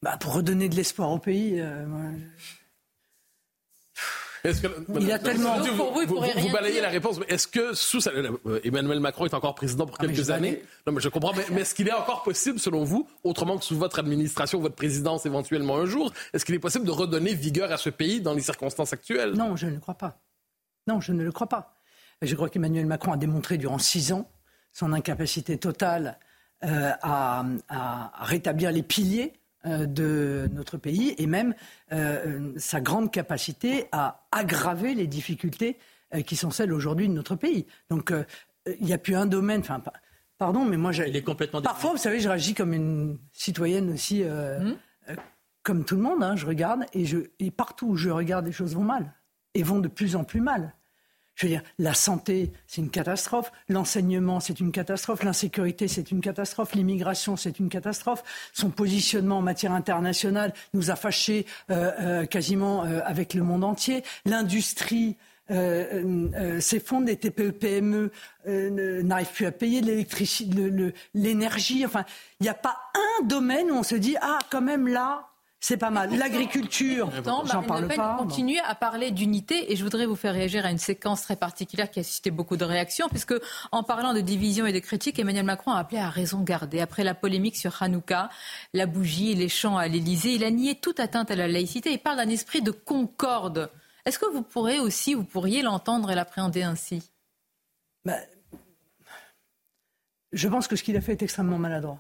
bah, 0.03 0.17
pour 0.19 0.35
redonner 0.35 0.69
de 0.69 0.77
l'espoir 0.77 1.11
au 1.11 1.19
pays. 1.19 1.61
Euh, 1.61 1.87
il 4.45 5.13
a 5.13 5.19
tellement. 5.19 5.59
Vous, 5.59 6.07
vous, 6.07 6.53
balayez 6.53 6.81
la 6.81 6.89
réponse. 6.89 7.21
Est-ce 7.29 7.47
que 7.47 7.75
sous 7.75 8.09
euh, 8.09 8.61
Emmanuel 8.65 9.01
Macron 9.01 9.27
est 9.27 9.35
encore 9.35 9.55
président 9.55 9.87
pour 9.87 9.97
ah, 10.01 10.07
quelques 10.07 10.31
années? 10.31 10.63
Non, 10.87 10.95
mais 10.95 11.01
je 11.01 11.09
comprends. 11.09 11.33
Mais, 11.51 11.61
est-ce 11.61 11.75
qu'il 11.75 11.89
est 11.89 11.93
encore 11.93 12.23
possible, 12.23 12.59
selon 12.59 12.85
vous, 12.85 13.07
autrement 13.23 13.59
que 13.59 13.65
sous 13.65 13.77
votre 13.77 13.99
administration, 13.99 14.61
votre 14.61 14.77
présidence 14.77 15.27
éventuellement 15.27 15.77
un 15.77 15.85
jour, 15.85 16.13
est-ce 16.33 16.45
qu'il 16.45 16.55
est 16.55 16.61
possible 16.61 16.87
de 16.87 16.91
redonner 16.91 17.35
vigueur 17.35 17.71
à 17.71 17.77
ce 17.77 17.91
pays 17.91 18.21
dans 18.21 18.33
les 18.33 18.41
circonstances 18.41 18.93
actuelles? 18.93 19.33
Non, 19.33 19.57
je 19.57 19.67
ne 19.67 19.73
le 19.73 19.81
crois 19.81 19.95
pas. 19.95 20.19
Non, 20.87 21.01
je 21.01 21.13
ne 21.13 21.23
le 21.23 21.33
crois 21.33 21.49
pas. 21.49 21.77
Je 22.23 22.35
crois 22.35 22.49
qu'Emmanuel 22.49 22.87
Macron 22.87 23.13
a 23.13 23.17
démontré 23.17 23.59
durant 23.59 23.79
six 23.79 24.13
ans 24.13 24.31
son 24.73 24.93
incapacité 24.93 25.59
totale 25.59 26.19
euh, 26.63 26.93
à, 27.03 27.45
rétablir 28.21 28.71
les 28.71 28.83
piliers 28.83 29.33
euh, 29.65 29.87
de 29.87 30.47
notre 30.53 30.77
pays 30.77 31.15
et 31.17 31.27
même 31.27 31.55
euh, 31.93 32.53
sa 32.59 32.83
grande 32.83 33.11
capacité 33.11 33.87
à 33.93 34.27
aggraver 34.31 34.95
les 34.95 35.07
difficultés 35.07 35.79
qui 36.27 36.37
sont 36.37 36.51
celles 36.51 36.73
aujourd'hui 36.73 37.09
de 37.09 37.15
notre 37.15 37.37
pays. 37.37 37.67
Donc 37.89 38.13
il 38.67 38.85
n'y 38.85 38.93
a 38.93 38.99
plus 38.99 39.15
un 39.15 39.27
domaine. 39.27 39.61
Enfin, 39.61 39.81
pardon, 40.39 40.65
mais 40.65 40.77
moi, 40.77 40.93
il 40.93 41.15
est 41.15 41.23
complètement. 41.23 41.63
Parfois, 41.63 41.93
vous 41.93 41.99
savez, 41.99 42.19
je 42.19 42.29
réagis 42.29 42.53
comme 42.53 42.75
une 42.75 43.17
citoyenne 43.33 43.93
aussi, 43.93 44.25
mmh. 44.25 45.15
comme 45.63 45.85
tout 45.85 45.95
le 45.95 46.03
monde. 46.03 46.25
Hein, 46.25 46.35
je 46.35 46.47
regarde 46.47 46.85
et, 46.95 47.07
je, 47.07 47.19
et 47.39 47.53
partout 47.53 47.91
où 47.91 47.97
je 47.97 48.11
regarde, 48.11 48.45
les 48.45 48.53
choses 48.53 48.75
vont 48.75 48.83
mal 48.83 49.15
et 49.55 49.63
vont 49.63 49.79
de 49.79 49.87
plus 49.87 50.17
en 50.17 50.25
plus 50.25 50.41
mal. 50.41 50.75
Je 51.41 51.47
veux 51.47 51.53
dire, 51.53 51.63
la 51.79 51.95
santé, 51.95 52.53
c'est 52.67 52.83
une 52.83 52.91
catastrophe. 52.91 53.51
L'enseignement, 53.71 54.41
c'est 54.41 54.61
une 54.61 54.73
catastrophe. 54.73 55.23
L'insécurité, 55.23 55.89
c'est 55.89 56.11
une 56.11 56.21
catastrophe. 56.21 56.75
L'immigration, 56.75 57.35
c'est 57.35 57.59
une 57.59 57.71
catastrophe. 57.71 58.23
Son 58.53 58.69
positionnement 58.69 59.39
en 59.39 59.43
matière 59.43 59.73
internationale 59.73 60.53
nous 60.75 60.91
a 60.91 60.97
fâchés 60.97 61.47
euh, 61.71 61.93
euh, 61.99 62.27
quasiment 62.27 62.85
euh, 62.85 63.01
avec 63.07 63.33
le 63.33 63.43
monde 63.43 63.65
entier. 63.65 64.05
L'industrie 64.27 65.17
s'effondre, 66.61 67.07
les 67.07 67.17
TPE-PME 67.17 68.13
n'arrivent 69.03 69.33
plus 69.33 69.47
à 69.47 69.51
payer 69.51 69.81
l'électricité, 69.81 70.93
l'énergie. 71.13 71.85
Enfin, 71.85 72.05
il 72.39 72.45
n'y 72.45 72.49
a 72.49 72.55
pas 72.55 72.77
un 72.95 73.27
domaine 73.27 73.69
où 73.73 73.75
on 73.75 73.83
se 73.83 73.97
dit 73.97 74.15
ah 74.21 74.39
quand 74.49 74.61
même 74.61 74.87
là 74.87 75.30
c'est 75.63 75.77
pas 75.77 75.91
mal. 75.91 76.17
L'agriculture, 76.17 77.11
j'en 77.23 77.63
parle 77.63 77.83
Le 77.83 77.95
pas. 77.95 78.17
continue 78.19 78.59
à 78.61 78.75
parler 78.75 79.11
d'unité 79.11 79.71
et 79.71 79.77
je 79.77 79.85
voudrais 79.85 80.07
vous 80.07 80.17
faire 80.17 80.33
réagir 80.33 80.65
à 80.65 80.71
une 80.71 80.79
séquence 80.79 81.21
très 81.23 81.37
particulière 81.37 81.91
qui 81.91 82.01
a 82.01 82.03
suscité 82.03 82.31
beaucoup 82.31 82.57
de 82.57 82.65
réactions 82.65 83.09
puisque 83.11 83.35
en 83.71 83.83
parlant 83.83 84.15
de 84.15 84.21
division 84.21 84.65
et 84.65 84.73
de 84.73 84.79
critique, 84.79 85.19
Emmanuel 85.19 85.45
Macron 85.45 85.73
a 85.73 85.81
appelé 85.81 86.01
à 86.01 86.09
raison 86.09 86.41
garder. 86.41 86.81
Après 86.81 87.05
la 87.05 87.15
polémique 87.15 87.57
sur 87.57 87.83
Hanouka, 87.83 88.31
la 88.73 88.87
bougie 88.87 89.33
et 89.33 89.35
les 89.35 89.51
chants 89.51 89.77
à 89.77 89.87
l'Élysée, 89.87 90.33
il 90.33 90.45
a 90.45 90.51
nié 90.51 90.77
toute 90.77 90.99
atteinte 90.99 91.31
à 91.31 91.37
la 91.37 91.47
laïcité. 91.47 91.93
Il 91.93 91.99
parle 91.99 92.17
d'un 92.17 92.31
esprit 92.31 92.63
de 92.63 92.71
concorde. 92.71 93.71
Est-ce 94.07 94.19
que 94.19 94.33
vous 94.33 94.43
pourrez 94.43 94.81
aussi, 94.81 95.13
vous 95.13 95.25
pourriez 95.25 95.61
l'entendre 95.61 96.11
et 96.11 96.15
l'appréhender 96.15 96.63
ainsi? 96.63 97.11
Ben, 98.07 98.19
Je 100.33 100.49
pense 100.49 100.69
que 100.69 100.77
ce 100.77 100.83
qu'il 100.83 100.97
a 100.97 101.03
fait 101.03 101.13
est 101.13 101.23
extrêmement 101.23 101.59
maladroit. 101.59 101.99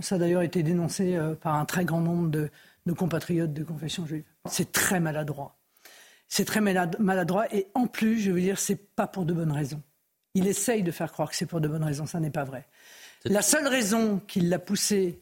Ça 0.00 0.14
a 0.14 0.18
d'ailleurs 0.18 0.42
été 0.42 0.62
dénoncé 0.62 1.16
euh, 1.16 1.34
par 1.34 1.54
un 1.54 1.64
très 1.64 1.84
grand 1.84 2.02
nombre 2.02 2.28
de, 2.28 2.50
nos 2.88 2.94
compatriotes 2.94 3.52
de 3.52 3.62
confession 3.62 4.06
juive. 4.06 4.24
C'est 4.46 4.72
très 4.72 4.98
maladroit. 4.98 5.58
C'est 6.26 6.44
très 6.44 6.60
maladroit 6.60 7.54
et 7.54 7.68
en 7.74 7.86
plus, 7.86 8.18
je 8.18 8.30
veux 8.30 8.40
dire, 8.40 8.58
c'est 8.58 8.94
pas 8.94 9.06
pour 9.06 9.24
de 9.24 9.32
bonnes 9.32 9.52
raisons. 9.52 9.82
Il 10.34 10.46
essaye 10.46 10.82
de 10.82 10.90
faire 10.90 11.12
croire 11.12 11.30
que 11.30 11.36
c'est 11.36 11.46
pour 11.46 11.60
de 11.60 11.68
bonnes 11.68 11.84
raisons, 11.84 12.06
ça 12.06 12.18
n'est 12.18 12.30
pas 12.30 12.44
vrai. 12.44 12.66
La 13.24 13.42
seule 13.42 13.66
raison 13.66 14.20
qui 14.26 14.40
l'a 14.40 14.58
poussé 14.58 15.20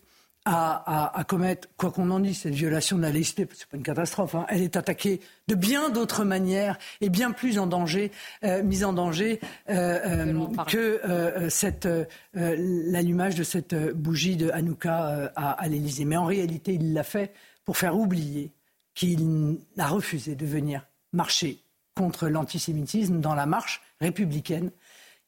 à, 0.48 1.24
commettre, 1.26 1.68
quoi 1.76 1.90
qu'on 1.90 2.08
en 2.10 2.20
dise, 2.20 2.38
cette 2.38 2.54
violation 2.54 2.96
de 2.98 3.02
la 3.02 3.10
laïcité, 3.10 3.48
c'est 3.52 3.66
pas 3.66 3.76
une 3.76 3.82
catastrophe, 3.82 4.36
hein, 4.36 4.46
elle 4.48 4.62
est 4.62 4.76
attaquée 4.76 5.20
de 5.48 5.56
bien 5.56 5.90
d'autres 5.90 6.24
manières 6.24 6.78
et 7.00 7.08
bien 7.08 7.32
plus 7.32 7.58
en 7.58 7.66
danger, 7.66 8.12
euh, 8.44 8.62
mise 8.62 8.84
en 8.84 8.92
danger 8.92 9.40
euh, 9.70 10.28
euh, 10.28 10.46
que 10.68 11.48
cette, 11.48 11.88
l'allumage 12.32 13.34
de 13.34 13.42
cette 13.42 13.74
bougie 13.92 14.36
de 14.36 14.50
Hanouka 14.50 15.32
à, 15.34 15.50
à 15.50 15.66
l'Élysée. 15.66 16.04
Mais 16.04 16.16
en 16.16 16.26
réalité, 16.26 16.74
il 16.74 16.92
l'a 16.92 17.02
fait 17.02 17.32
pour 17.66 17.76
faire 17.76 17.98
oublier 17.98 18.52
qu'il 18.94 19.58
a 19.76 19.88
refusé 19.88 20.34
de 20.34 20.46
venir 20.46 20.86
marcher 21.12 21.58
contre 21.94 22.28
l'antisémitisme 22.28 23.20
dans 23.20 23.34
la 23.34 23.44
marche 23.44 23.82
républicaine 24.00 24.70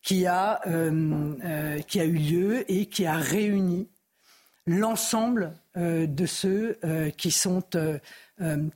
qui 0.03 0.27
a, 0.27 0.61
euh, 0.67 1.35
euh, 1.45 1.79
qui 1.81 2.01
a 2.01 2.05
eu 2.05 2.17
lieu 2.17 2.73
et 2.73 2.87
qui 2.87 3.05
a 3.05 3.17
réuni 3.17 3.89
l'ensemble 4.67 5.53
euh, 5.77 6.07
de 6.07 6.25
ceux 6.25 6.79
qui 7.17 7.31
sont 7.31 7.63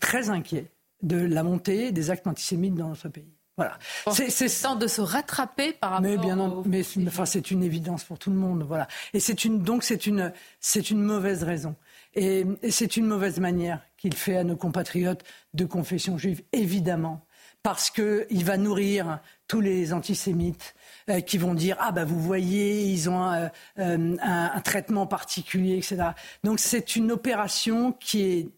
très 0.01 0.31
inquiets 0.31 0.71
de 1.03 1.17
la 1.17 1.43
montée 1.43 1.93
des 1.93 2.11
actes 2.11 2.27
antisémites 2.27 2.75
dans 2.75 2.89
notre 2.89 3.09
pays. 3.09 3.33
Voilà. 3.57 3.79
C'est 4.11 4.63
temps 4.63 4.77
de 4.77 4.87
se 4.87 5.03
rattraper 5.03 5.75
par 5.75 5.91
rapport. 5.91 6.11
Mais 6.11 6.17
bien, 6.17 6.37
mais 6.65 6.83
enfin, 7.07 7.27
c'est 7.27 7.51
une 7.51 7.63
évidence 7.63 8.03
pour 8.03 8.19
tout 8.19 8.31
le 8.31 8.37
monde. 8.37 8.65
Voilà. 8.67 8.89
Et 9.13 9.21
c'est 9.21 9.45
une 9.45 9.63
donc 9.63 9.85
c'est 9.85 10.07
une 10.07 10.33
c'est 10.61 10.91
une 10.91 11.03
mauvaise 11.03 11.43
raison. 11.43 11.77
Et, 12.15 12.45
c'est 12.71 12.97
une 12.97 13.07
mauvaise 13.07 13.41
manière 13.41 13.81
qu'il 13.97 14.15
fait 14.15 14.37
à 14.37 14.45
nos 14.45 14.57
compatriotes 14.57 15.25
de 15.55 15.65
confession 15.65 16.19
juive, 16.19 16.43
évidemment, 16.53 17.25
parce 17.63 17.91
qu'il 17.91 18.45
va 18.45 18.57
nourrir 18.57 19.21
tous 19.49 19.61
les 19.61 19.93
antisémites 19.93 20.75
euh, 21.09 21.21
qui 21.21 21.39
vont 21.39 21.55
dire 21.55 21.77
ah 21.79 21.93
bah 21.93 22.05
vous 22.05 22.21
voyez 22.21 22.85
ils 22.85 23.09
ont 23.09 23.23
un, 23.23 23.51
euh, 23.79 24.17
un 24.21 24.61
traitement 24.61 25.07
particulier 25.07 25.77
etc. 25.77 26.11
Donc 26.43 26.59
c'est 26.59 26.97
une 26.97 27.13
opération 27.13 27.93
qui 27.93 28.23
est 28.23 28.49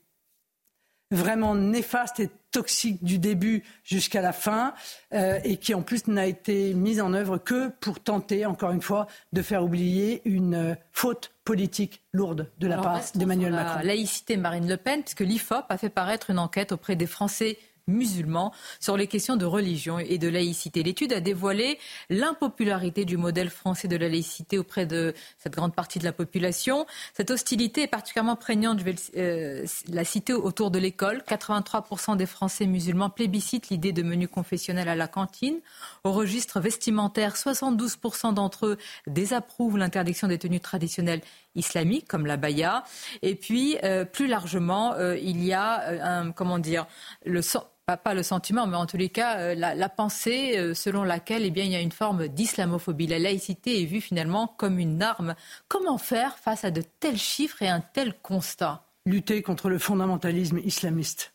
vraiment 1.15 1.55
néfaste 1.55 2.21
et 2.21 2.31
toxique 2.51 3.03
du 3.03 3.19
début 3.19 3.65
jusqu'à 3.83 4.21
la 4.21 4.33
fin 4.33 4.75
euh, 5.13 5.39
et 5.43 5.57
qui 5.57 5.75
en 5.75 5.83
plus 5.83 6.07
n'a 6.07 6.27
été 6.27 6.73
mise 6.73 7.01
en 7.01 7.13
œuvre 7.13 7.37
que 7.37 7.69
pour 7.81 7.99
tenter, 8.01 8.47
encore 8.47 8.71
une 8.71 8.83
fois, 8.83 9.09
de 9.33 9.43
faire 9.43 9.65
oublier 9.65 10.23
une 10.25 10.55
euh, 10.55 10.75
faute 10.93 11.33
politique 11.45 12.03
lourde 12.13 12.51
de 12.59 12.69
la 12.69 12.79
part 12.79 13.01
d'Emmanuel 13.15 13.53
Macron. 13.53 13.79
La 13.79 13.85
laïcité 13.85 14.37
Marine 14.37 14.69
Le 14.69 14.77
Pen, 14.77 15.03
puisque 15.03 15.21
l'IFOP 15.21 15.65
a 15.69 15.77
fait 15.77 15.89
paraître 15.89 16.31
une 16.31 16.39
enquête 16.39 16.71
auprès 16.71 16.95
des 16.95 17.07
Français 17.07 17.59
musulmans 17.87 18.53
sur 18.81 18.97
les 18.97 19.07
questions 19.07 19.37
de 19.37 19.45
religion 19.45 19.99
et 19.99 20.19
de 20.19 20.29
laïcité. 20.29 20.83
L'étude 20.83 21.13
a 21.13 21.21
dévoilé 21.21 21.79
l'impopularité 22.11 23.05
du 23.05 23.17
modèle 23.17 23.51
français 23.51 23.89
de 23.89 23.97
la 23.97 24.09
laïcité 24.09 24.59
auprès 24.59 24.87
de 24.87 25.15
cette 25.39 25.55
grande 25.55 25.75
partie 25.75 25.99
de 25.99 26.05
la 26.05 26.13
population. 26.13 26.87
Cette 27.15 27.31
hostilité 27.31 27.83
est 27.83 27.89
particulièrement 27.89 28.37
prégnante, 28.37 28.79
je 28.81 28.85
vais 28.85 28.95
euh, 29.17 29.67
la 29.89 30.05
citer, 30.05 30.33
autour 30.33 30.71
de 30.71 30.79
l'école. 30.79 31.23
83% 31.29 32.17
des 32.17 32.27
Français 32.27 32.67
musulmans 32.67 33.11
plébiscitent 33.11 33.69
l'idée 33.69 33.93
de 33.93 34.03
menu 34.03 34.29
confessionnel 34.29 34.89
à 34.89 34.95
la 34.95 35.09
cantine. 35.09 35.59
Au 36.05 36.13
registre 36.13 36.61
vestimentaire, 36.61 37.35
72% 37.35 38.35
d'entre 38.35 38.67
eux 38.67 38.79
désapprouvent 39.07 39.79
l'interdiction 39.79 40.29
des 40.29 40.39
tenues 40.39 40.61
traditionnelles 40.61 41.21
islamiques 41.55 42.09
comme 42.09 42.27
la 42.27 42.37
baya. 42.37 42.85
Et 43.23 43.35
puis, 43.35 43.77
euh, 43.85 44.05
plus 44.05 44.27
largement, 44.27 44.95
euh, 44.95 45.17
il 45.17 45.45
y 45.45 45.53
a 45.53 46.25
comment 46.35 46.59
dire, 46.59 46.87
le 47.25 47.43
pas, 47.87 48.15
le 48.15 48.23
sentiment, 48.23 48.67
mais 48.67 48.77
en 48.77 48.87
tous 48.87 48.97
les 48.97 49.11
cas, 49.11 49.39
euh, 49.39 49.55
la, 49.55 49.89
pensée 49.89 50.57
euh, 50.57 50.75
selon 50.75 51.05
laquelle 51.05 51.45
eh 51.45 51.51
bien, 51.51 51.65
il 51.65 51.71
y 51.71 51.77
a 51.77 51.81
une 51.81 51.93
forme 51.93 52.29
d'islamophobie. 52.29 53.07
La 53.07 53.19
laïcité 53.19 53.83
est 53.83 53.85
vue 53.85 54.01
finalement 54.01 54.47
comme 54.47 54.79
une 54.79 55.03
arme. 55.03 55.35
Comment 55.69 55.99
faire 55.99 56.39
face 56.39 56.65
à 56.65 56.71
de 56.71 56.83
tels 56.83 57.19
chiffres 57.19 57.63
et 57.63 57.69
un 57.69 57.81
tel 57.81 58.15
constat? 58.23 58.85
Lutter 59.07 59.43
contre 59.43 59.69
le 59.69 59.79
fondamentalisme 59.79 60.59
islamiste. 60.65 61.35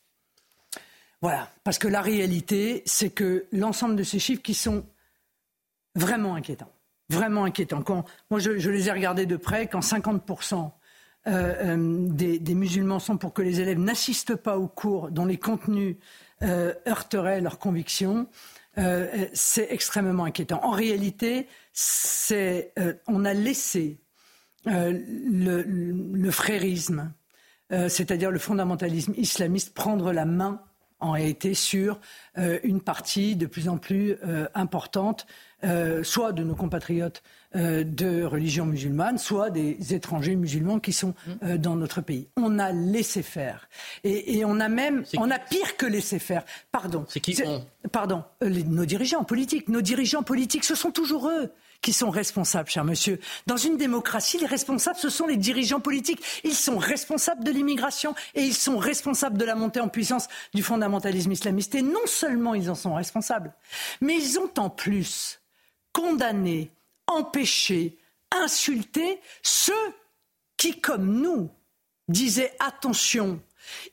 Voilà, 1.21 1.49
parce 1.63 1.77
que 1.77 1.87
la 1.87 2.01
réalité, 2.01 2.81
c'est 2.85 3.09
que 3.09 3.45
l'ensemble 3.51 3.95
de 3.95 4.03
ces 4.03 4.19
chiffres 4.19 4.41
qui 4.41 4.53
sont 4.53 4.85
vraiment 5.93 6.35
inquiétants, 6.35 6.71
vraiment 7.09 7.43
inquiétants. 7.43 7.81
Quand, 7.83 8.05
moi, 8.31 8.39
je, 8.39 8.51
les 8.51 8.87
ai 8.87 8.91
regardés 8.91 9.25
de 9.25 9.35
près, 9.35 9.67
quand 9.67 9.81
50% 9.81 10.71
euh, 11.27 12.07
des, 12.09 12.55
musulmans 12.55 12.99
sont 12.99 13.17
pour 13.17 13.33
que 13.33 13.41
les 13.41 13.59
élèves 13.59 13.79
n'assistent 13.79 14.35
pas 14.35 14.57
aux 14.57 14.69
cours 14.69 15.11
dont 15.11 15.25
les 15.25 15.37
contenus 15.37 15.97
euh, 16.43 16.73
heurterait 16.87 17.41
leurs 17.41 17.59
convictions. 17.59 18.27
Euh, 18.77 19.27
c'est 19.33 19.67
extrêmement 19.71 20.25
inquiétant. 20.25 20.63
En 20.63 20.71
réalité, 20.71 21.47
euh, 22.31 22.93
on 23.07 23.25
a 23.25 23.33
laissé 23.33 23.99
le, 24.65 25.63
le, 25.63 26.31
frérisme, 26.31 27.13
c'est-à-dire 27.69 28.29
le 28.29 28.39
fondamentalisme 28.39 29.13
islamiste, 29.15 29.73
prendre 29.73 30.11
la 30.11 30.25
main 30.25 30.61
en 30.99 31.11
réalité 31.11 31.53
sur 31.53 31.99
une 32.35 32.81
partie 32.81 33.37
de 33.37 33.45
plus 33.45 33.69
en 33.69 33.77
plus 33.77 34.17
importante 34.53 35.25
euh, 35.65 36.03
soit 36.05 36.31
de 36.31 36.41
nos 36.41 36.55
compatriotes 36.55 37.21
euh, 37.55 37.83
de 37.83 38.23
religion 38.23 38.65
musulmane, 38.65 39.17
soit 39.17 39.49
des 39.49 39.93
étrangers 39.93 40.35
musulmans 40.35 40.79
qui 40.79 40.93
sont 40.93 41.15
euh, 41.43 41.57
dans 41.57 41.75
notre 41.75 42.01
pays. 42.01 42.27
On 42.37 42.59
a 42.59 42.71
laissé 42.71 43.23
faire. 43.23 43.67
Et, 44.03 44.43
on 44.45 44.59
a 44.59 44.69
même, 44.69 45.03
on 45.17 45.31
a 45.31 45.39
pire 45.39 45.75
que 45.75 45.85
laissé 45.85 46.19
faire. 46.19 46.43
Pardon. 46.71 47.05
C'est 47.09 47.19
qui 47.19 47.41
Pardon. 47.91 48.23
nos 48.41 48.85
dirigeants 48.85 49.23
politiques. 49.23 49.67
Nos 49.67 49.81
dirigeants 49.81 50.23
politiques, 50.23 50.63
ce 50.63 50.75
sont 50.75 50.91
toujours 50.91 51.27
eux 51.27 51.51
qui 51.81 51.93
sont 51.93 52.09
responsables, 52.09 52.69
cher 52.69 52.83
monsieur. 52.83 53.19
Dans 53.47 53.57
une 53.57 53.77
démocratie, 53.77 54.37
les 54.37 54.45
responsables, 54.45 54.99
ce 54.99 55.09
sont 55.09 55.27
les 55.27 55.37
dirigeants 55.37 55.79
politiques. 55.79 56.21
Ils 56.43 56.55
sont 56.55 56.77
responsables 56.77 57.43
de 57.43 57.51
l'immigration 57.51 58.15
et 58.35 58.43
ils 58.43 58.53
sont 58.53 58.77
responsables 58.77 59.37
de 59.37 59.45
la 59.45 59.55
montée 59.55 59.79
en 59.79 59.87
puissance 59.87 60.27
du 60.53 60.61
fondamentalisme 60.61 61.31
islamiste. 61.31 61.75
Et 61.75 61.81
non 61.81 62.05
seulement 62.05 62.53
ils 62.53 62.69
en 62.69 62.75
sont 62.75 62.93
responsables, 62.93 63.53
mais 64.01 64.15
ils 64.15 64.37
ont 64.39 64.51
en 64.57 64.69
plus 64.69 65.39
condamné, 65.93 66.71
empêché, 67.09 67.97
insulté 68.31 69.19
ceux 69.43 69.73
qui, 70.57 70.79
comme 70.79 71.21
nous, 71.21 71.49
disaient 72.07 72.55
attention, 72.59 73.41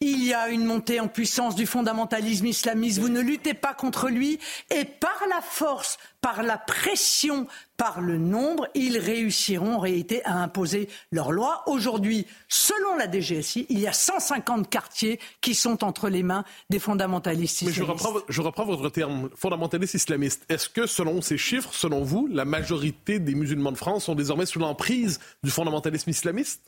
il 0.01 0.25
y 0.25 0.35
a 0.35 0.49
une 0.49 0.65
montée 0.65 1.01
en 1.01 1.09
puissance 1.09 1.55
du 1.55 1.67
fondamentalisme 1.67 2.47
islamiste. 2.47 2.99
Vous 2.99 3.09
ne 3.09 3.21
luttez 3.21 3.55
pas 3.55 3.75
contre 3.75 4.09
lui. 4.09 4.39
Et 4.71 4.85
par 4.85 5.23
la 5.29 5.41
force, 5.41 5.99
par 6.21 6.43
la 6.43 6.59
pression, 6.59 7.47
par 7.77 8.01
le 8.01 8.19
nombre, 8.19 8.67
ils 8.75 8.99
réussiront 8.99 9.75
en 9.75 9.79
réalité 9.79 10.25
à 10.25 10.35
imposer 10.35 10.89
leur 11.13 11.31
loi. 11.31 11.63
Aujourd'hui, 11.67 12.27
selon 12.49 12.97
la 12.97 13.11
DGSI, 13.11 13.67
il 13.69 13.79
y 13.79 13.87
a 13.87 13.93
150 13.93 14.69
quartiers 14.69 15.21
qui 15.41 15.55
sont 15.55 15.85
entre 15.85 16.09
les 16.09 16.23
mains 16.23 16.45
des 16.71 16.79
fondamentalistes 16.79 17.63
islamistes. 17.63 17.81
Mais 17.81 18.23
je 18.29 18.43
reprends, 18.43 18.65
votre 18.65 18.89
terme, 18.91 19.31
fondamentaliste 19.37 19.95
islamiste. 19.95 20.45
Est-ce 20.49 20.69
que, 20.69 20.87
selon 20.87 21.23
ces 21.23 21.39
chiffres, 21.39 21.73
selon 21.73 22.03
vous, 22.03 22.27
la 22.27 22.45
majorité 22.45 23.19
des 23.19 23.35
musulmans 23.35 23.73
de 23.73 23.77
France 23.77 24.05
sont 24.05 24.15
désormais 24.15 24.47
sous 24.47 24.59
l'emprise 24.59 25.21
du 25.43 25.51
fondamentalisme 25.51 26.11
islamiste? 26.11 26.63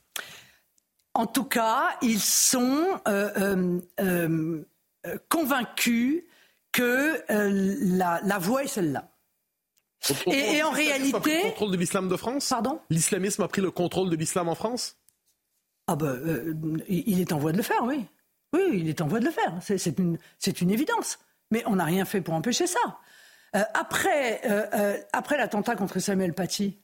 En 1.15 1.27
tout 1.27 1.45
cas, 1.45 1.97
ils 2.03 2.21
sont 2.21 3.01
euh, 3.09 3.81
euh, 4.01 4.65
euh, 5.07 5.19
convaincus 5.29 6.23
que 6.73 7.25
la, 7.29 8.39
voie 8.39 8.65
est 8.65 8.69
celle-là. 8.69 9.11
Et, 10.27 10.63
en 10.63 10.71
réalité. 10.71 11.43
Le 11.43 11.51
contrôle 11.51 11.73
de 11.73 11.77
l'islam 11.77 12.09
de 12.09 12.17
France 12.17 12.49
Pardon? 12.49 12.81
L'islamisme 12.89 13.43
a 13.43 13.49
pris 13.49 13.61
le 13.61 13.73
contrôle 13.73 14.11
de 14.11 14.17
l'islam 14.17 14.49
en 14.49 14.55
France? 14.55 14.97
Ah 15.89 15.97
ben, 15.97 16.21
il 16.89 17.21
est 17.21 17.33
en 17.33 17.39
voie 17.39 17.51
de 17.51 17.57
le 17.57 17.63
faire, 17.63 17.83
oui. 17.83 18.07
Oui, 18.53 18.61
il 18.75 18.89
est 18.89 19.01
en 19.01 19.09
voie 19.09 19.19
de 19.19 19.25
le 19.25 19.31
faire. 19.31 19.59
C'est 19.61 19.99
une, 19.99 20.19
une, 20.61 20.71
évidence. 20.71 21.19
Mais 21.51 21.65
on 21.67 21.77
n'a 21.77 21.85
rien 21.85 22.05
fait 22.05 22.21
pour 22.21 22.35
empêcher 22.35 22.67
ça. 22.67 23.01
après 23.75 24.43
après 25.13 25.37
l'attentat 25.37 25.75
contre 25.75 25.99
Samuel 25.99 26.33
Paty, 26.33 26.79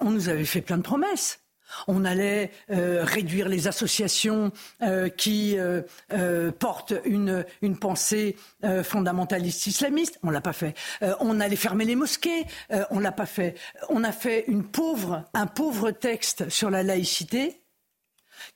on 0.00 0.10
nous 0.10 0.28
avait 0.28 0.46
fait 0.46 0.62
plein 0.62 0.78
de 0.78 0.82
promesses. 0.82 1.41
On 1.88 2.04
allait 2.04 2.50
euh, 2.70 3.04
réduire 3.04 3.48
les 3.48 3.68
associations 3.68 4.52
euh, 4.82 5.08
qui 5.08 5.56
euh, 5.58 6.52
portent 6.52 6.94
une, 7.04 7.44
une 7.62 7.78
pensée 7.78 8.36
fondamentaliste 8.84 9.66
islamiste. 9.66 10.18
On 10.22 10.30
l'a 10.30 10.40
pas 10.40 10.52
fait. 10.52 10.74
on 11.20 11.40
allait 11.40 11.56
fermer 11.56 11.84
les 11.84 11.96
mosquées. 11.96 12.46
on 12.90 12.98
l'a 13.00 13.12
pas 13.12 13.26
fait. 13.26 13.54
On 13.88 14.04
a 14.04 14.12
fait 14.12 14.44
une 14.48 14.64
pauvre, 14.64 15.24
un 15.34 15.46
pauvre 15.46 15.90
texte 15.90 16.48
sur 16.48 16.70
la 16.70 16.82
laïcité 16.82 17.58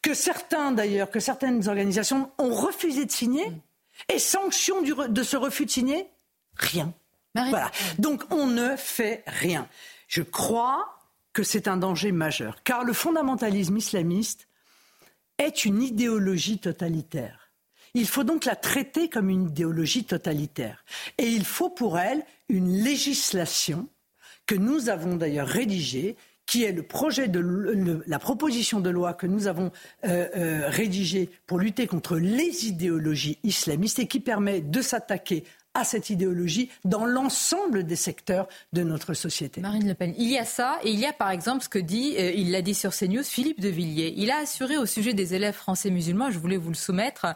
que 0.02 0.14
certains 0.14 0.72
d'ailleurs, 0.72 1.10
que 1.10 1.20
certaines 1.20 1.68
organisations 1.68 2.30
ont 2.38 2.54
refusé 2.54 3.04
de 3.04 3.10
signer. 3.10 3.52
Et 4.12 4.18
sanction 4.18 4.82
de 4.82 5.22
ce 5.22 5.36
refus 5.36 5.64
de 5.64 5.70
signer, 5.70 6.06
rien. 6.54 6.92
Voilà. 7.34 7.70
Donc 7.98 8.22
on 8.30 8.46
ne 8.46 8.76
fait 8.76 9.22
rien. 9.26 9.68
Je 10.08 10.22
crois 10.22 10.95
que 11.36 11.42
c'est 11.42 11.68
un 11.68 11.76
danger 11.76 12.12
majeur. 12.12 12.62
Car 12.64 12.82
le 12.82 12.94
fondamentalisme 12.94 13.76
islamiste 13.76 14.48
est 15.36 15.66
une 15.66 15.82
idéologie 15.82 16.58
totalitaire. 16.58 17.50
Il 17.92 18.06
faut 18.06 18.24
donc 18.24 18.46
la 18.46 18.56
traiter 18.56 19.10
comme 19.10 19.28
une 19.28 19.48
idéologie 19.48 20.04
totalitaire. 20.04 20.82
Et 21.18 21.26
il 21.26 21.44
faut 21.44 21.68
pour 21.68 21.98
elle 21.98 22.24
une 22.48 22.82
législation 22.82 23.86
que 24.46 24.54
nous 24.54 24.88
avons 24.88 25.16
d'ailleurs 25.16 25.46
rédigée, 25.46 26.16
qui 26.46 26.64
est 26.64 26.72
le 26.72 26.84
projet 26.84 27.28
de 27.28 28.02
la 28.06 28.18
proposition 28.18 28.80
de 28.80 28.88
loi 28.88 29.12
que 29.12 29.26
nous 29.26 29.46
avons 29.46 29.72
euh, 30.06 30.28
euh, 30.36 30.68
rédigée 30.70 31.28
pour 31.46 31.58
lutter 31.58 31.86
contre 31.86 32.16
les 32.16 32.66
idéologies 32.66 33.38
islamistes 33.42 33.98
et 33.98 34.06
qui 34.06 34.20
permet 34.20 34.62
de 34.62 34.80
s'attaquer 34.80 35.44
à 35.76 35.84
cette 35.84 36.10
idéologie 36.10 36.70
dans 36.84 37.04
l'ensemble 37.04 37.84
des 37.84 37.96
secteurs 37.96 38.48
de 38.72 38.82
notre 38.82 39.14
société. 39.14 39.60
Marine 39.60 39.86
Le 39.86 39.94
Pen, 39.94 40.14
il 40.18 40.28
y 40.28 40.38
a 40.38 40.44
ça 40.44 40.78
et 40.82 40.90
il 40.90 40.98
y 40.98 41.06
a 41.06 41.12
par 41.12 41.30
exemple 41.30 41.62
ce 41.62 41.68
que 41.68 41.78
dit, 41.78 42.16
euh, 42.18 42.32
il 42.32 42.50
l'a 42.50 42.62
dit 42.62 42.74
sur 42.74 42.94
CNews, 42.94 43.22
Philippe 43.22 43.60
de 43.60 43.68
Villiers. 43.68 44.14
Il 44.16 44.30
a 44.30 44.38
assuré 44.38 44.78
au 44.78 44.86
sujet 44.86 45.12
des 45.12 45.34
élèves 45.34 45.54
français 45.54 45.90
musulmans, 45.90 46.30
je 46.30 46.38
voulais 46.38 46.56
vous 46.56 46.70
le 46.70 46.74
soumettre, 46.74 47.26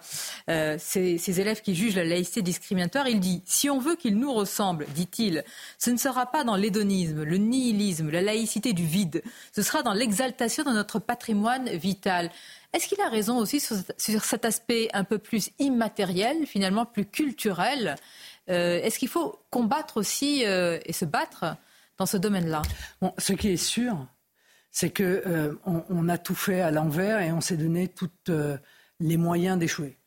euh, 0.49 0.77
ces, 0.79 1.41
élèves 1.41 1.63
qui 1.63 1.75
jugent 1.75 1.97
la 1.97 2.05
laïcité 2.05 2.43
discriminatoire, 2.43 3.09
il 3.09 3.21
dit, 3.21 3.43
si 3.45 3.71
on 3.71 3.79
veut 3.79 3.97
qu'ils 3.97 4.19
nous 4.19 4.33
ressemblent, 4.33 4.87
dit-il, 4.95 5.45
ce 5.79 5.91
ne 5.91 5.97
sera 5.97 6.27
pas 6.27 6.45
dans 6.45 6.57
l'hédonisme, 6.57 7.23
le 7.23 7.37
nihilisme, 7.37 8.11
la 8.11 8.23
laïcité 8.23 8.73
du 8.73 8.85
vide, 8.85 9.23
ce 9.55 9.63
sera 9.63 9.83
dans 9.83 9.93
l'exaltation 9.93 10.65
de 10.65 10.71
notre 10.71 10.99
patrimoine 10.99 11.69
vital. 11.71 12.31
Est-ce 12.73 12.87
qu'il 12.87 13.01
a 13.01 13.09
raison 13.09 13.39
aussi 13.39 13.59
sur, 13.59 13.77
cet 14.25 14.45
aspect 14.45 14.89
un 14.93 15.03
peu 15.03 15.19
plus 15.19 15.51
immatériel, 15.59 16.47
finalement 16.47 16.87
plus 16.87 17.05
culturel? 17.05 17.97
Est-ce 18.55 18.99
qu'il 18.99 19.09
faut 19.09 19.39
combattre 19.51 19.97
aussi 19.97 20.45
euh, 20.45 20.79
et 20.85 20.93
se 20.93 21.05
battre 21.05 21.57
dans 21.99 22.07
ce 22.07 22.17
domaine-là? 22.17 22.63
Ce 23.19 23.33
qui 23.33 23.49
est 23.49 23.57
sûr, 23.57 24.07
c'est 24.71 24.91
qu'on 24.91 25.03
euh, 25.03 25.55
on 25.65 26.09
a 26.09 26.19
tout 26.19 26.35
fait 26.35 26.61
à 26.61 26.71
l'envers 26.71 27.21
et 27.21 27.33
on 27.33 27.41
s'est 27.41 27.57
donné 27.57 27.89
tous 27.89 28.11
les 29.01 29.17
moyens 29.17 29.59
d'échouer. 29.59 29.99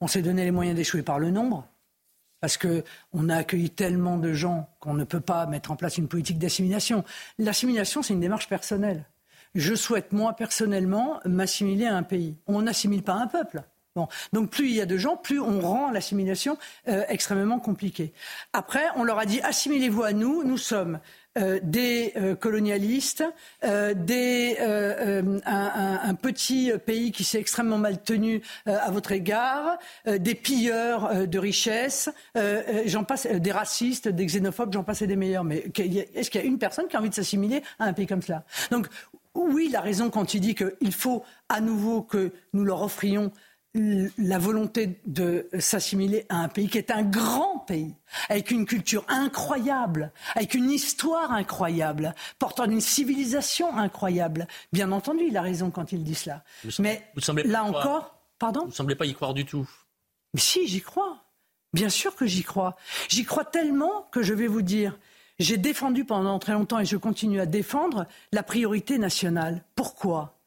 On 0.00 0.06
s'est 0.06 0.22
donné 0.22 0.44
les 0.44 0.52
moyens 0.52 0.76
d'échouer 0.76 1.02
par 1.02 1.18
le 1.18 1.30
nombre, 1.30 1.66
parce 2.40 2.56
qu'on 2.56 3.28
a 3.28 3.36
accueilli 3.36 3.70
tellement 3.70 4.16
de 4.16 4.32
gens 4.32 4.70
qu'on 4.78 4.94
ne 4.94 5.04
peut 5.04 5.20
pas 5.20 5.46
mettre 5.46 5.72
en 5.72 5.76
place 5.76 5.98
une 5.98 6.06
politique 6.06 6.38
d'assimilation. 6.38 7.04
L'assimilation, 7.38 8.02
c'est 8.02 8.14
une 8.14 8.20
démarche 8.20 8.48
personnelle 8.48 9.04
je 9.54 9.74
souhaite, 9.74 10.12
moi, 10.12 10.34
personnellement, 10.34 11.20
m'assimiler 11.24 11.86
à 11.86 11.96
un 11.96 12.02
pays. 12.02 12.36
On 12.46 12.62
n'assimile 12.62 13.02
pas 13.02 13.14
un 13.14 13.26
peuple. 13.26 13.62
Donc 14.32 14.50
plus 14.50 14.68
il 14.68 14.74
y 14.74 14.80
a 14.80 14.86
de 14.86 14.96
gens, 14.96 15.16
plus 15.16 15.40
on 15.40 15.60
rend 15.60 15.90
l'assimilation 15.90 16.58
euh, 16.88 17.04
extrêmement 17.08 17.58
compliquée. 17.58 18.12
Après, 18.52 18.84
on 18.96 19.04
leur 19.04 19.18
a 19.18 19.26
dit 19.26 19.40
assimilez-vous 19.40 20.02
à 20.02 20.12
nous, 20.12 20.44
nous 20.44 20.58
sommes 20.58 21.00
euh, 21.38 21.60
des 21.62 22.12
euh, 22.16 22.34
colonialistes, 22.34 23.24
des, 23.62 24.56
un, 25.44 26.14
petit 26.14 26.72
pays 26.84 27.12
qui 27.12 27.24
s'est 27.24 27.38
extrêmement 27.38 27.78
mal 27.78 28.02
tenu 28.02 28.42
à 28.66 28.90
votre 28.90 29.12
égard, 29.12 29.78
des 30.06 30.34
pilleurs 30.34 31.26
de 31.26 31.38
richesses, 31.38 32.10
j'en 32.86 33.04
passe, 33.04 33.26
des 33.26 33.52
racistes, 33.52 34.08
des 34.08 34.26
xénophobes, 34.26 34.72
j'en 34.72 34.84
passe 34.84 35.02
et 35.02 35.06
des 35.06 35.16
meilleurs. 35.16 35.44
Mais 35.44 35.64
est-ce 36.14 36.30
qu'il 36.30 36.40
y 36.40 36.44
a 36.44 36.46
une 36.46 36.58
personne 36.58 36.88
qui 36.88 36.96
a 36.96 36.98
envie 37.00 37.10
de 37.10 37.14
s'assimiler 37.14 37.62
à 37.78 37.84
un 37.84 37.92
pays 37.92 38.06
comme 38.06 38.22
cela? 38.22 38.44
Donc 38.70 38.88
oui, 39.34 39.66
il 39.68 39.76
a 39.76 39.80
raison 39.80 40.10
quand 40.10 40.34
il 40.34 40.40
dit 40.40 40.54
qu'il 40.54 40.92
faut 40.92 41.24
à 41.48 41.60
nouveau 41.60 42.02
que 42.02 42.32
nous 42.52 42.64
leur 42.64 42.82
offrions 42.82 43.32
la 44.18 44.38
volonté 44.38 45.00
de 45.06 45.48
s'assimiler 45.58 46.26
à 46.28 46.38
un 46.38 46.48
pays 46.48 46.68
qui 46.68 46.78
est 46.78 46.90
un 46.90 47.02
grand 47.02 47.58
pays, 47.60 47.94
avec 48.28 48.50
une 48.50 48.66
culture 48.66 49.04
incroyable, 49.08 50.12
avec 50.34 50.54
une 50.54 50.70
histoire 50.70 51.32
incroyable, 51.32 52.14
portant 52.38 52.64
une 52.64 52.80
civilisation 52.80 53.76
incroyable. 53.76 54.46
Bien 54.72 54.92
entendu, 54.92 55.24
il 55.28 55.36
a 55.36 55.42
raison 55.42 55.70
quand 55.70 55.92
il 55.92 56.04
dit 56.04 56.14
cela. 56.14 56.44
Mais 56.78 57.10
là 57.44 57.64
encore, 57.64 58.18
pardon? 58.38 58.60
Vous 58.62 58.68
ne 58.68 58.72
semblez 58.72 58.94
pas 58.94 59.06
y 59.06 59.14
croire 59.14 59.34
du 59.34 59.44
tout. 59.44 59.68
Mais 60.34 60.40
si, 60.40 60.66
j'y 60.68 60.80
crois. 60.80 61.24
Bien 61.74 61.90
sûr 61.90 62.16
que 62.16 62.26
j'y 62.26 62.42
crois. 62.42 62.76
J'y 63.08 63.24
crois 63.24 63.44
tellement 63.44 64.08
que 64.10 64.22
je 64.22 64.32
vais 64.32 64.46
vous 64.46 64.62
dire, 64.62 64.98
j'ai 65.38 65.58
défendu 65.58 66.04
pendant 66.04 66.38
très 66.38 66.54
longtemps 66.54 66.78
et 66.78 66.86
je 66.86 66.96
continue 66.96 67.40
à 67.40 67.46
défendre 67.46 68.06
la 68.32 68.42
priorité 68.42 68.98
nationale. 68.98 69.64
Pourquoi? 69.74 70.37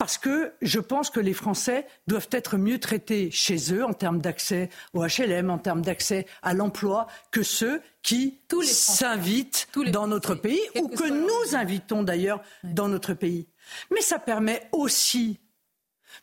Parce 0.00 0.16
que 0.16 0.54
je 0.62 0.80
pense 0.80 1.10
que 1.10 1.20
les 1.20 1.34
Français 1.34 1.86
doivent 2.06 2.30
être 2.30 2.56
mieux 2.56 2.80
traités 2.80 3.30
chez 3.30 3.74
eux 3.74 3.84
en 3.84 3.92
termes 3.92 4.22
d'accès 4.22 4.70
au 4.94 5.04
HLM, 5.04 5.50
en 5.50 5.58
termes 5.58 5.82
d'accès 5.82 6.24
à 6.40 6.54
l'emploi, 6.54 7.06
que 7.30 7.42
ceux 7.42 7.82
qui 8.00 8.40
s'invitent 8.62 9.68
dans 9.92 10.06
notre 10.06 10.34
pays 10.34 10.62
ou 10.74 10.88
que, 10.88 11.06
nous 11.06 11.54
invitons 11.54 12.02
d'ailleurs 12.02 12.40
dans 12.64 12.88
notre 12.88 13.12
pays. 13.12 13.46
Mais 13.90 14.00
ça 14.00 14.18
permet 14.18 14.70
aussi 14.72 15.38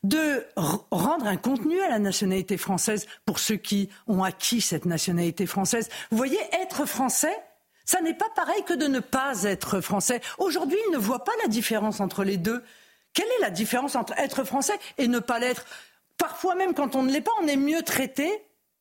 de 0.01 0.43
rendre 0.89 1.27
un 1.27 1.37
contenu 1.37 1.79
à 1.79 1.89
la 1.89 1.99
nationalité 1.99 2.57
française 2.57 3.05
pour 3.27 3.37
ceux 3.37 3.57
qui 3.57 3.89
ont 4.07 4.23
acquis 4.23 4.59
cette 4.59 4.85
nationalité 4.85 5.45
française. 5.45 5.87
Vous 6.09 6.17
voyez, 6.17 6.39
être 6.63 6.87
français, 6.87 7.37
ça 7.85 8.01
n'est 8.01 8.15
pas 8.15 8.31
pareil 8.35 8.63
que 8.65 8.73
de 8.73 8.87
ne 8.87 9.01
pas 9.01 9.43
être 9.43 9.81
français. 9.81 10.19
Aujourd'hui, 10.39 10.79
ils 10.87 10.93
ne 10.93 10.97
voient 10.97 11.23
pas 11.23 11.33
la 11.43 11.47
différence 11.47 11.99
entre 11.99 12.23
les 12.23 12.37
deux. 12.37 12.63
Quelle 13.17 13.25
est 13.39 13.41
la 13.41 13.49
différence 13.49 13.95
entre 13.95 14.13
être 14.19 14.43
français 14.43 14.77
et 14.99 15.07
ne 15.07 15.17
pas 15.17 15.39
l'être? 15.39 15.65
Parfois 16.19 16.53
même 16.53 16.75
quand 16.75 16.95
on 16.95 17.01
ne 17.01 17.11
l'est 17.11 17.21
pas, 17.21 17.31
on 17.41 17.47
est 17.47 17.55
mieux 17.55 17.81
traité 17.81 18.29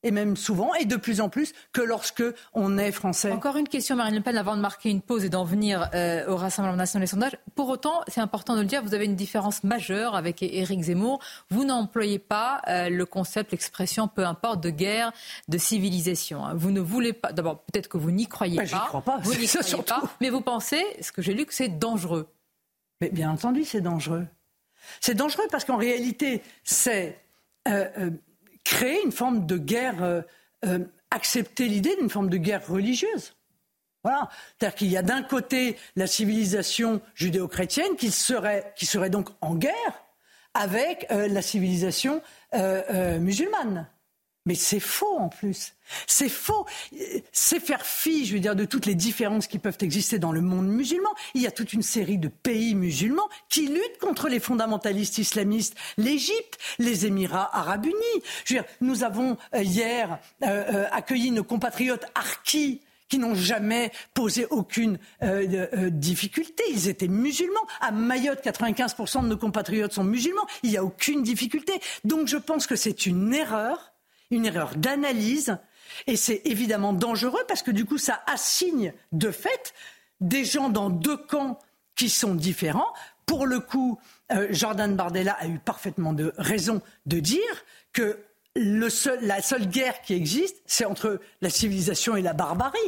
et 0.02 0.10
même 0.10 0.36
souvent, 0.36 0.74
et 0.74 0.84
de 0.84 0.96
plus 0.96 1.22
en 1.22 1.30
plus, 1.30 1.54
que 1.72 1.80
lorsque 1.80 2.22
on 2.52 2.76
est 2.76 2.92
français. 2.92 3.32
Encore 3.32 3.56
une 3.56 3.66
question, 3.66 3.96
Marine 3.96 4.14
Le 4.14 4.20
Pen, 4.20 4.36
avant 4.36 4.54
de 4.54 4.60
marquer 4.60 4.90
une 4.90 5.00
pause 5.00 5.24
et 5.24 5.30
d'en 5.30 5.44
venir 5.44 5.88
euh, 5.94 6.28
au 6.28 6.36
Rassemblement 6.36 6.76
national 6.76 7.06
des 7.06 7.10
sondages. 7.10 7.38
Pour 7.54 7.70
autant, 7.70 8.02
c'est 8.08 8.20
important 8.20 8.56
de 8.56 8.60
le 8.60 8.66
dire, 8.66 8.82
vous 8.82 8.92
avez 8.92 9.06
une 9.06 9.16
différence 9.16 9.64
majeure 9.64 10.14
avec 10.14 10.42
Éric 10.42 10.82
Zemmour. 10.82 11.20
Vous 11.48 11.64
n'employez 11.64 12.18
pas 12.18 12.60
euh, 12.68 12.90
le 12.90 13.06
concept, 13.06 13.52
l'expression, 13.52 14.06
peu 14.06 14.26
importe, 14.26 14.60
de 14.60 14.68
guerre, 14.68 15.12
de 15.48 15.56
civilisation. 15.56 16.44
Hein. 16.44 16.52
Vous 16.54 16.72
ne 16.72 16.80
voulez 16.80 17.14
pas. 17.14 17.32
D'abord, 17.32 17.62
peut-être 17.62 17.88
que 17.88 17.96
vous 17.96 18.10
n'y 18.10 18.26
croyez 18.26 18.58
ben, 18.58 18.68
pas. 18.68 18.84
Crois 18.88 19.00
pas. 19.00 19.16
Vous 19.22 19.34
n'y 19.34 19.46
croyez 19.48 19.82
pas. 19.82 20.02
Mais 20.20 20.28
vous 20.28 20.42
pensez, 20.42 20.84
ce 21.00 21.10
que 21.10 21.22
j'ai 21.22 21.32
lu, 21.32 21.46
que 21.46 21.54
c'est 21.54 21.78
dangereux. 21.78 22.28
Mais 23.00 23.10
bien 23.10 23.30
entendu, 23.30 23.64
c'est 23.64 23.80
dangereux. 23.80 24.26
C'est 25.00 25.14
dangereux 25.14 25.46
parce 25.50 25.64
qu'en 25.64 25.76
réalité, 25.76 26.42
c'est 26.64 27.18
euh, 27.68 27.88
euh, 27.98 28.10
créer 28.64 29.02
une 29.04 29.12
forme 29.12 29.46
de 29.46 29.58
guerre, 29.58 30.02
euh, 30.02 30.78
accepter 31.10 31.66
l'idée 31.68 31.96
d'une 31.96 32.10
forme 32.10 32.30
de 32.30 32.36
guerre 32.36 32.66
religieuse. 32.66 33.34
Voilà. 34.02 34.28
C'est-à-dire 34.58 34.76
qu'il 34.76 34.88
y 34.88 34.96
a 34.96 35.02
d'un 35.02 35.22
côté 35.22 35.76
la 35.96 36.06
civilisation 36.06 37.00
judéo-chrétienne 37.14 37.96
qui 37.96 38.10
serait, 38.10 38.72
qui 38.76 38.86
serait 38.86 39.10
donc 39.10 39.28
en 39.40 39.56
guerre 39.56 40.04
avec 40.54 41.06
la 41.10 41.42
civilisation 41.42 42.22
musulmane. 43.20 43.88
Mais 44.46 44.54
c'est 44.54 44.80
faux 44.80 45.18
en 45.18 45.28
plus. 45.28 45.74
C'est 46.06 46.28
faux. 46.28 46.66
C'est 47.32 47.60
faire 47.60 47.84
fi, 47.84 48.24
je 48.24 48.34
veux 48.34 48.40
dire, 48.40 48.56
de 48.56 48.64
toutes 48.64 48.86
les 48.86 48.94
différences 48.94 49.46
qui 49.46 49.58
peuvent 49.58 49.78
exister 49.80 50.18
dans 50.18 50.32
le 50.32 50.40
monde 50.40 50.68
musulman. 50.68 51.10
Il 51.34 51.42
y 51.42 51.46
a 51.46 51.50
toute 51.50 51.72
une 51.72 51.82
série 51.82 52.18
de 52.18 52.28
pays 52.28 52.74
musulmans 52.74 53.28
qui 53.48 53.66
luttent 53.66 53.98
contre 54.00 54.28
les 54.28 54.40
fondamentalistes 54.40 55.18
islamistes. 55.18 55.76
L'Égypte, 55.98 56.58
les 56.78 57.06
Émirats 57.06 57.50
arabes 57.56 57.86
unis. 57.86 58.22
Je 58.44 58.54
veux 58.54 58.60
dire, 58.60 58.70
nous 58.80 59.04
avons 59.04 59.36
euh, 59.54 59.62
hier 59.62 60.18
euh, 60.42 60.46
euh, 60.46 60.86
accueilli 60.92 61.32
nos 61.32 61.44
compatriotes 61.44 62.06
harkis 62.14 62.80
qui 63.08 63.18
n'ont 63.18 63.36
jamais 63.36 63.92
posé 64.14 64.46
aucune 64.50 64.98
difficulté. 65.90 66.64
Ils 66.72 66.88
étaient 66.88 67.06
musulmans. 67.06 67.54
À 67.80 67.92
Mayotte, 67.92 68.44
95% 68.44 69.22
de 69.22 69.28
nos 69.28 69.36
compatriotes 69.36 69.92
sont 69.92 70.02
musulmans. 70.02 70.44
Il 70.64 70.70
n'y 70.70 70.76
a 70.76 70.82
aucune 70.82 71.22
difficulté. 71.22 71.72
Donc 72.02 72.26
je 72.26 72.36
pense 72.36 72.66
que 72.66 72.74
c'est 72.74 73.06
une 73.06 73.32
erreur 73.32 73.92
une 74.30 74.46
erreur 74.46 74.74
d'analyse. 74.76 75.56
Et 76.06 76.16
c'est 76.16 76.42
évidemment 76.44 76.92
dangereux 76.92 77.42
parce 77.48 77.62
que 77.62 77.70
du 77.70 77.84
coup, 77.84 77.98
ça 77.98 78.22
assigne 78.26 78.92
de 79.12 79.30
fait 79.30 79.74
des 80.20 80.44
gens 80.44 80.68
dans 80.68 80.90
deux 80.90 81.16
camps 81.16 81.58
qui 81.94 82.08
sont 82.08 82.34
différents. 82.34 82.92
Pour 83.24 83.46
le 83.46 83.60
coup, 83.60 83.98
euh, 84.32 84.46
Jordan 84.50 84.94
Bardella 84.94 85.32
a 85.32 85.46
eu 85.46 85.58
parfaitement 85.58 86.12
de 86.12 86.32
raison 86.38 86.80
de 87.06 87.20
dire 87.20 87.64
que 87.92 88.18
la 88.54 89.42
seule 89.42 89.66
guerre 89.66 90.00
qui 90.02 90.14
existe, 90.14 90.62
c'est 90.66 90.84
entre 90.84 91.20
la 91.40 91.50
civilisation 91.50 92.16
et 92.16 92.22
la 92.22 92.32
barbarie. 92.32 92.78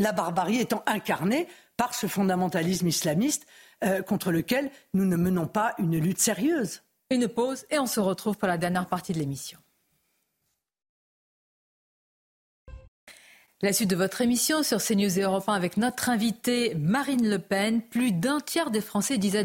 La 0.00 0.12
barbarie 0.12 0.60
étant 0.60 0.82
incarnée 0.86 1.48
par 1.76 1.94
ce 1.94 2.06
fondamentalisme 2.06 2.86
islamiste 2.86 3.46
euh, 3.84 4.02
contre 4.02 4.32
lequel 4.32 4.70
nous 4.94 5.04
ne 5.04 5.16
menons 5.16 5.46
pas 5.46 5.74
une 5.78 5.98
lutte 5.98 6.20
sérieuse. 6.20 6.82
Une 7.10 7.28
pause 7.28 7.64
et 7.70 7.78
on 7.78 7.86
se 7.86 8.00
retrouve 8.00 8.36
pour 8.36 8.48
la 8.48 8.58
dernière 8.58 8.86
partie 8.86 9.12
de 9.12 9.18
l'émission. 9.18 9.58
La 13.60 13.72
suite 13.72 13.90
de 13.90 13.96
votre 13.96 14.20
émission 14.20 14.62
sur 14.62 14.80
CNews 14.80 15.18
et 15.18 15.22
Europe 15.22 15.48
1 15.48 15.52
avec 15.52 15.78
notre 15.78 16.10
invitée 16.10 16.76
Marine 16.76 17.28
Le 17.28 17.40
Pen. 17.40 17.82
Plus 17.82 18.12
d'un 18.12 18.38
tiers 18.38 18.70
des 18.70 18.80
Français 18.80 19.18
disent 19.18 19.36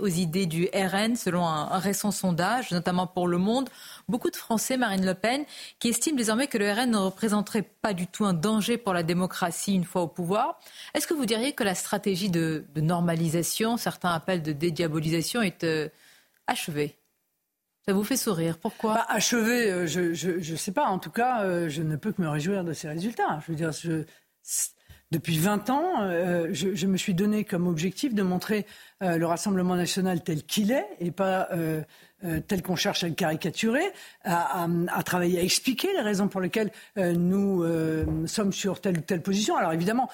aux 0.00 0.08
idées 0.08 0.46
du 0.46 0.68
RN 0.74 1.14
selon 1.14 1.46
un, 1.46 1.78
récent 1.78 2.10
sondage, 2.10 2.72
notamment 2.72 3.06
pour 3.06 3.28
Le 3.28 3.38
Monde. 3.38 3.68
Beaucoup 4.08 4.30
de 4.30 4.34
Français, 4.34 4.76
Marine 4.76 5.06
Le 5.06 5.14
Pen, 5.14 5.44
qui 5.78 5.86
estiment 5.86 6.16
désormais 6.16 6.48
que 6.48 6.58
le 6.58 6.68
RN 6.68 6.90
ne 6.90 6.96
représenterait 6.96 7.62
pas 7.62 7.92
du 7.92 8.08
tout 8.08 8.24
un 8.24 8.34
danger 8.34 8.76
pour 8.76 8.92
la 8.92 9.04
démocratie 9.04 9.76
une 9.76 9.84
fois 9.84 10.02
au 10.02 10.08
pouvoir. 10.08 10.58
Est-ce 10.94 11.06
que 11.06 11.14
vous 11.14 11.24
diriez 11.24 11.52
que 11.52 11.62
la 11.62 11.76
stratégie 11.76 12.28
de, 12.28 12.64
normalisation, 12.74 13.76
certains 13.76 14.10
appellent 14.10 14.42
de 14.42 14.50
dédiabolisation, 14.50 15.42
est 15.42 15.62
euh, 15.62 15.88
achevée? 16.48 16.99
Ça 17.90 17.94
vous 17.94 18.04
fait 18.04 18.16
sourire. 18.16 18.56
Pourquoi? 18.58 18.94
Bah, 18.94 19.06
Achevé, 19.08 19.68
euh, 19.68 19.86
je 19.88 20.52
ne 20.52 20.56
sais 20.56 20.70
pas. 20.70 20.86
En 20.86 21.00
tout 21.00 21.10
cas, 21.10 21.42
euh, 21.42 21.68
je 21.68 21.82
ne 21.82 21.96
peux 21.96 22.12
que 22.12 22.22
me 22.22 22.28
réjouir 22.28 22.62
de 22.62 22.72
ces 22.72 22.86
résultats. 22.86 23.40
Je 23.44 23.50
veux 23.50 23.56
dire, 23.56 23.72
depuis 25.10 25.40
20 25.40 25.70
ans, 25.70 26.02
euh, 26.02 26.50
je, 26.52 26.86
me 26.86 26.96
suis 26.96 27.14
donné 27.14 27.42
comme 27.42 27.66
objectif 27.66 28.14
de 28.14 28.22
montrer 28.22 28.64
le 29.00 29.24
Rassemblement 29.24 29.74
national 29.74 30.22
tel 30.22 30.44
qu'il 30.44 30.70
est 30.70 30.86
et 31.00 31.10
pas 31.10 31.48
tel 32.46 32.62
qu'on 32.62 32.76
cherche 32.76 33.02
à 33.02 33.08
le 33.08 33.14
caricaturer, 33.14 33.82
à, 34.22 34.68
à, 34.88 35.02
travailler 35.02 35.40
à 35.40 35.42
expliquer 35.42 35.88
les 35.92 36.02
raisons 36.02 36.28
pour 36.28 36.40
lesquelles 36.40 36.70
nous 36.96 37.64
sommes 38.26 38.52
sur 38.52 38.80
telle 38.80 38.98
ou 38.98 39.00
telle 39.00 39.22
position. 39.22 39.56
Alors 39.56 39.72
évidemment, 39.72 40.08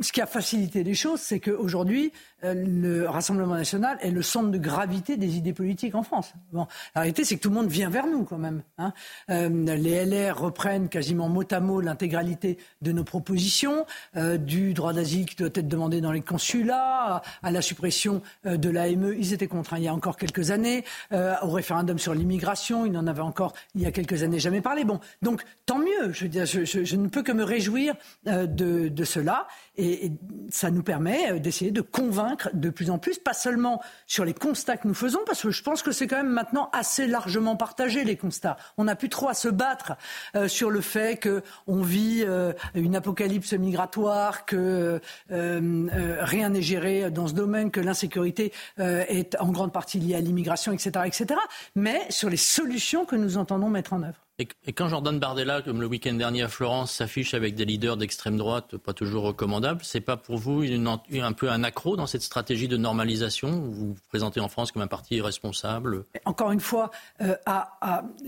ce 0.00 0.12
qui 0.12 0.20
a 0.20 0.26
facilité 0.26 0.82
les 0.82 0.94
choses, 0.94 1.20
c'est 1.20 1.40
qu'aujourd'hui, 1.40 2.12
euh, 2.44 2.54
le 2.54 3.08
Rassemblement 3.08 3.54
national 3.54 3.98
est 4.00 4.10
le 4.10 4.22
centre 4.22 4.50
de 4.50 4.58
gravité 4.58 5.16
des 5.16 5.36
idées 5.36 5.52
politiques 5.52 5.94
en 5.94 6.02
France. 6.02 6.32
Bon, 6.52 6.66
la 6.94 7.02
réalité, 7.02 7.24
c'est 7.24 7.36
que 7.36 7.42
tout 7.42 7.50
le 7.50 7.54
monde 7.54 7.68
vient 7.68 7.90
vers 7.90 8.06
nous 8.06 8.24
quand 8.24 8.38
même. 8.38 8.62
Hein. 8.78 8.92
Euh, 9.30 9.48
les 9.48 10.04
LR 10.04 10.38
reprennent 10.38 10.88
quasiment 10.88 11.28
mot 11.28 11.44
à 11.50 11.60
mot 11.60 11.80
l'intégralité 11.80 12.58
de 12.82 12.92
nos 12.92 13.04
propositions, 13.04 13.86
euh, 14.16 14.38
du 14.38 14.74
droit 14.74 14.92
d'asile 14.92 15.26
qui 15.26 15.36
doit 15.36 15.48
être 15.48 15.68
demandé 15.68 16.00
dans 16.00 16.12
les 16.12 16.20
consulats, 16.20 17.22
à, 17.42 17.50
la 17.50 17.62
suppression 17.62 18.22
de 18.44 18.70
l'AME. 18.70 19.14
Ils 19.18 19.32
étaient 19.32 19.46
contre 19.46 19.74
hein, 19.74 19.78
il 19.78 19.84
y 19.84 19.88
a 19.88 19.94
encore 19.94 20.16
quelques 20.16 20.50
années, 20.50 20.84
au 21.10 21.50
référendum 21.50 21.98
sur 21.98 22.14
l'immigration. 22.14 22.86
Ils 22.86 22.92
n'en 22.92 23.06
avaient 23.06 23.20
encore 23.20 23.54
il 23.74 23.82
y 23.82 23.86
a 23.86 23.92
quelques 23.92 24.22
années 24.22 24.38
jamais 24.38 24.60
parlé. 24.60 24.84
Bon, 24.84 25.00
donc 25.22 25.44
tant 25.66 25.78
mieux. 25.78 26.12
Je 26.12 26.96
ne 26.96 27.08
peux 27.08 27.22
que 27.22 27.32
me 27.32 27.42
réjouir 27.42 27.94
de, 28.24 28.88
de 28.88 29.04
cela. 29.10 29.46
Et, 29.76 30.12
ça 30.50 30.70
nous 30.70 30.82
permet 30.82 31.32
euh, 31.32 31.38
d'essayer 31.38 31.70
de 31.70 31.80
convaincre 31.80 32.50
de 32.52 32.70
plus 32.70 32.90
en 32.90 32.98
plus, 32.98 33.18
pas 33.18 33.34
seulement 33.34 33.80
sur 34.06 34.24
les 34.24 34.34
constats 34.34 34.76
que 34.76 34.88
nous 34.88 34.94
faisons, 34.94 35.20
parce 35.26 35.42
que 35.42 35.50
je 35.50 35.62
pense 35.62 35.82
que 35.82 35.92
c'est 35.92 36.06
quand 36.06 36.16
même 36.16 36.32
maintenant 36.32 36.70
assez 36.72 37.06
largement 37.06 37.56
partagé 37.56 38.04
les 38.04 38.16
constats. 38.16 38.56
On 38.78 38.84
n'a 38.84 38.96
plus 38.96 39.08
trop 39.08 39.28
à 39.28 39.34
se 39.34 39.48
battre 39.48 39.96
euh, 40.34 40.48
sur 40.48 40.70
le 40.70 40.80
fait 40.80 41.20
qu'on 41.22 41.82
vit 41.82 42.24
euh, 42.26 42.52
une 42.74 42.96
apocalypse 42.96 43.52
migratoire, 43.52 44.44
que 44.46 45.00
rien 45.28 46.50
n'est 46.50 46.62
géré 46.62 47.10
dans 47.10 47.26
ce 47.26 47.34
domaine, 47.34 47.70
que 47.70 47.80
l'insécurité 47.80 48.52
est 48.78 49.36
en 49.40 49.50
grande 49.50 49.72
partie 49.72 49.98
liée 49.98 50.14
à 50.14 50.20
l'immigration, 50.20 50.72
etc., 50.72 51.04
etc. 51.06 51.40
Mais 51.74 52.00
sur 52.10 52.30
les 52.30 52.36
solutions 52.36 53.04
que 53.04 53.16
nous 53.16 53.36
entendons 53.36 53.68
mettre 53.68 53.92
en 53.92 54.02
œuvre. 54.02 54.20
Et, 54.40 54.72
quand 54.72 54.88
Jordan 54.88 55.18
Bardella, 55.18 55.60
comme 55.60 55.82
le 55.82 55.86
week-end 55.86 56.14
dernier 56.14 56.42
à 56.42 56.48
Florence, 56.48 56.92
s'affiche 56.92 57.34
avec 57.34 57.54
des 57.54 57.66
leaders 57.66 57.98
d'extrême 57.98 58.38
droite, 58.38 58.78
pas 58.78 58.94
toujours 58.94 59.24
recommandables, 59.24 59.80
c'est 59.84 60.00
pas 60.00 60.16
pour 60.16 60.38
vous 60.38 60.62
un 60.62 61.32
peu 61.32 61.50
un 61.50 61.62
accro 61.62 61.94
dans 61.94 62.06
cette 62.06 62.22
stratégie 62.22 62.66
de 62.66 62.78
normalisation 62.78 63.50
Vous 63.50 63.88
vous 63.88 63.96
présentez 64.08 64.40
en 64.40 64.48
France 64.48 64.72
comme 64.72 64.80
un 64.80 64.86
parti 64.86 65.16
irresponsable? 65.16 66.06
Encore 66.24 66.52
une 66.52 66.60
fois, 66.60 66.90
euh, 67.20 67.34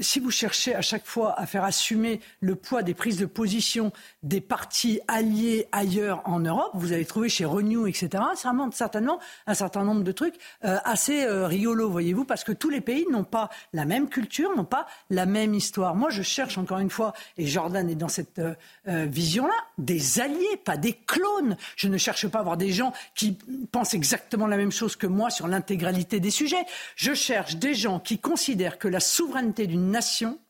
si 0.00 0.20
vous 0.20 0.30
cherchez 0.30 0.74
à 0.74 0.82
chaque 0.82 1.06
fois 1.06 1.38
à 1.40 1.46
faire 1.46 1.64
assumer 1.64 2.20
le 2.40 2.56
poids 2.56 2.82
des 2.82 2.92
prises 2.92 3.16
de 3.16 3.26
position 3.26 3.90
des 4.22 4.42
partis 4.42 5.00
alliés 5.08 5.66
ailleurs 5.72 6.20
en 6.26 6.40
Europe, 6.40 6.72
vous 6.74 6.92
allez 6.92 7.06
trouver 7.06 7.30
chez 7.30 7.46
Renew, 7.46 7.86
etc., 7.86 8.22
certainement 8.34 9.18
un 9.46 9.54
certain 9.54 9.84
nombre 9.84 10.02
de 10.02 10.12
trucs 10.12 10.34
euh, 10.64 10.76
assez 10.84 11.24
euh, 11.24 11.46
rigolos, 11.46 11.88
voyez-vous, 11.88 12.26
parce 12.26 12.44
que 12.44 12.52
tous 12.52 12.68
les 12.68 12.82
pays 12.82 13.06
n'ont 13.10 13.24
pas 13.24 13.48
la 13.72 13.86
même 13.86 14.10
culture, 14.10 14.54
n'ont 14.54 14.64
pas 14.64 14.86
la 15.08 15.24
même 15.24 15.54
histoire 15.54 15.94
moi, 16.02 16.10
je 16.10 16.22
cherche 16.22 16.58
encore 16.58 16.80
une 16.80 16.90
fois, 16.90 17.12
et 17.38 17.46
Jordan 17.46 17.88
est 17.88 17.94
dans 17.94 18.08
cette 18.08 18.40
euh, 18.40 18.54
euh, 18.88 19.06
vision-là, 19.08 19.54
des 19.78 20.18
alliés, 20.18 20.56
pas 20.64 20.76
des 20.76 20.94
clones. 20.94 21.56
Je 21.76 21.86
ne 21.86 21.96
cherche 21.96 22.26
pas 22.26 22.38
à 22.38 22.40
avoir 22.40 22.56
des 22.56 22.72
gens 22.72 22.92
qui 23.14 23.38
pensent 23.70 23.94
exactement 23.94 24.48
la 24.48 24.56
même 24.56 24.72
chose 24.72 24.96
que 24.96 25.06
moi 25.06 25.30
sur 25.30 25.46
l'intégralité 25.46 26.18
des 26.18 26.32
sujets. 26.32 26.64
Je 26.96 27.14
cherche 27.14 27.54
des 27.54 27.74
gens 27.74 28.00
qui 28.00 28.18
considèrent 28.18 28.78
que 28.78 28.88
la 28.88 28.98
souveraineté 28.98 29.68
d'une 29.68 29.92
nation 29.92 30.40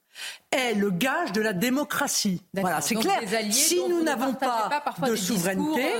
est 0.51 0.75
le 0.75 0.91
gage 0.91 1.33
de 1.33 1.41
la 1.41 1.53
démocratie. 1.53 2.43
Voilà, 2.55 2.81
c'est 2.81 2.95
clair. 2.95 3.21
Si 3.51 3.81
nous 3.89 4.03
n'avons 4.03 4.35
pas, 4.35 4.83
de 5.07 5.17
souveraineté, 5.17 5.95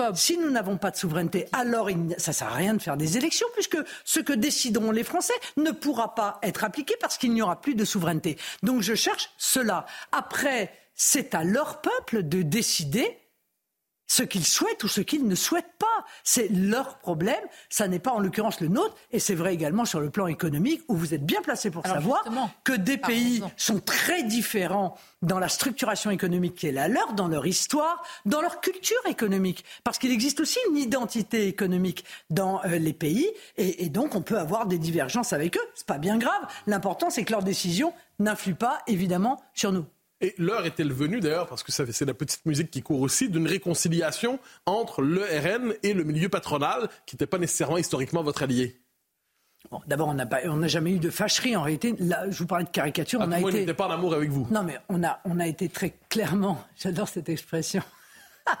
euh, 0.00 0.12
si 0.14 0.38
nous 0.38 0.50
n'avons 0.50 0.76
pas 0.76 0.90
de 0.90 0.96
souveraineté, 0.96 1.46
alors 1.52 1.90
il, 1.90 2.14
ça 2.18 2.32
sert 2.32 2.48
à 2.48 2.54
rien 2.54 2.74
de 2.74 2.82
faire 2.82 2.96
des 2.96 3.16
élections 3.16 3.46
puisque 3.54 3.78
ce 4.04 4.20
que 4.20 4.32
décideront 4.32 4.90
les 4.90 5.04
Français 5.04 5.34
ne 5.56 5.70
pourra 5.70 6.14
pas 6.14 6.38
être 6.42 6.64
appliqué 6.64 6.94
parce 7.00 7.18
qu'il 7.18 7.32
n'y 7.32 7.42
aura 7.42 7.60
plus 7.60 7.74
de 7.74 7.84
souveraineté. 7.84 8.38
Donc 8.62 8.82
je 8.82 8.94
cherche 8.94 9.30
cela. 9.38 9.86
Après, 10.12 10.72
c'est 10.94 11.34
à 11.34 11.44
leur 11.44 11.80
peuple 11.80 12.22
de 12.22 12.42
décider 12.42 13.18
ce 14.06 14.22
qu'ils 14.22 14.44
souhaitent 14.44 14.84
ou 14.84 14.88
ce 14.88 15.00
qu'ils 15.00 15.26
ne 15.26 15.34
souhaitent 15.34 15.76
pas. 15.78 15.86
C'est 16.22 16.48
leur 16.50 16.98
problème, 16.98 17.42
ça 17.68 17.88
n'est 17.88 17.98
pas 17.98 18.12
en 18.12 18.18
l'occurrence 18.18 18.60
le 18.60 18.68
nôtre, 18.68 18.94
et 19.10 19.18
c'est 19.18 19.34
vrai 19.34 19.54
également 19.54 19.84
sur 19.84 20.00
le 20.00 20.10
plan 20.10 20.26
économique, 20.26 20.82
où 20.88 20.96
vous 20.96 21.14
êtes 21.14 21.24
bien 21.24 21.42
placé 21.42 21.70
pour 21.70 21.86
savoir 21.86 22.24
que 22.64 22.72
des 22.72 22.96
pays 22.96 23.42
sont 23.56 23.80
très 23.80 24.22
différents 24.22 24.96
dans 25.22 25.38
la 25.38 25.48
structuration 25.48 26.10
économique 26.10 26.54
qui 26.54 26.66
est 26.66 26.72
la 26.72 26.88
leur, 26.88 27.14
dans 27.14 27.28
leur 27.28 27.46
histoire, 27.46 28.02
dans 28.26 28.40
leur 28.40 28.60
culture 28.60 29.00
économique. 29.06 29.64
Parce 29.82 29.98
qu'il 29.98 30.12
existe 30.12 30.40
aussi 30.40 30.58
une 30.70 30.76
identité 30.76 31.48
économique 31.48 32.04
dans 32.30 32.62
euh, 32.64 32.78
les 32.78 32.92
pays, 32.92 33.30
et, 33.56 33.84
et, 33.84 33.88
donc 33.88 34.14
on 34.14 34.22
peut 34.22 34.38
avoir 34.38 34.66
des 34.66 34.78
divergences 34.78 35.32
avec 35.32 35.56
eux. 35.56 35.68
C'est 35.74 35.86
pas 35.86 35.98
bien 35.98 36.18
grave. 36.18 36.42
L'important, 36.66 37.10
c'est 37.10 37.24
que 37.24 37.32
leurs 37.32 37.42
décisions 37.42 37.92
n'influent 38.18 38.54
pas, 38.54 38.80
évidemment, 38.86 39.42
sur 39.54 39.72
nous. 39.72 39.86
Et 40.24 40.34
l'heure 40.38 40.64
est-elle 40.64 40.90
venue, 40.90 41.20
d'ailleurs, 41.20 41.46
parce 41.46 41.62
que 41.62 41.70
c'est 41.70 42.06
la 42.06 42.14
petite 42.14 42.46
musique 42.46 42.70
qui 42.70 42.80
court 42.80 43.02
aussi, 43.02 43.28
d'une 43.28 43.46
réconciliation 43.46 44.38
entre 44.64 45.02
le 45.02 45.20
RN 45.20 45.74
et 45.82 45.92
le 45.92 46.02
milieu 46.02 46.30
patronal, 46.30 46.88
qui 47.04 47.14
n'était 47.14 47.26
pas 47.26 47.36
nécessairement 47.36 47.76
historiquement 47.76 48.22
votre 48.22 48.42
allié? 48.42 48.80
D'abord, 49.86 50.08
on 50.08 50.56
n'a 50.56 50.66
jamais 50.66 50.92
eu 50.92 50.98
de 50.98 51.10
fâcherie. 51.10 51.56
En 51.56 51.62
réalité, 51.62 51.94
là, 51.98 52.24
je 52.30 52.38
vous 52.38 52.46
parlais 52.46 52.64
de 52.64 52.70
caricature. 52.70 53.20
Ah, 53.20 53.26
on 53.28 53.32
a 53.32 53.38
été... 53.38 53.52
n'était 53.52 53.74
pas 53.74 53.86
en 53.86 53.90
amour 53.90 54.14
avec 54.14 54.30
vous. 54.30 54.46
Non, 54.50 54.62
mais 54.62 54.78
on 54.88 55.04
a, 55.04 55.20
on 55.26 55.40
a 55.40 55.46
été 55.46 55.68
très 55.68 55.94
clairement. 56.08 56.58
J'adore 56.82 57.08
cette 57.08 57.28
expression. 57.28 57.82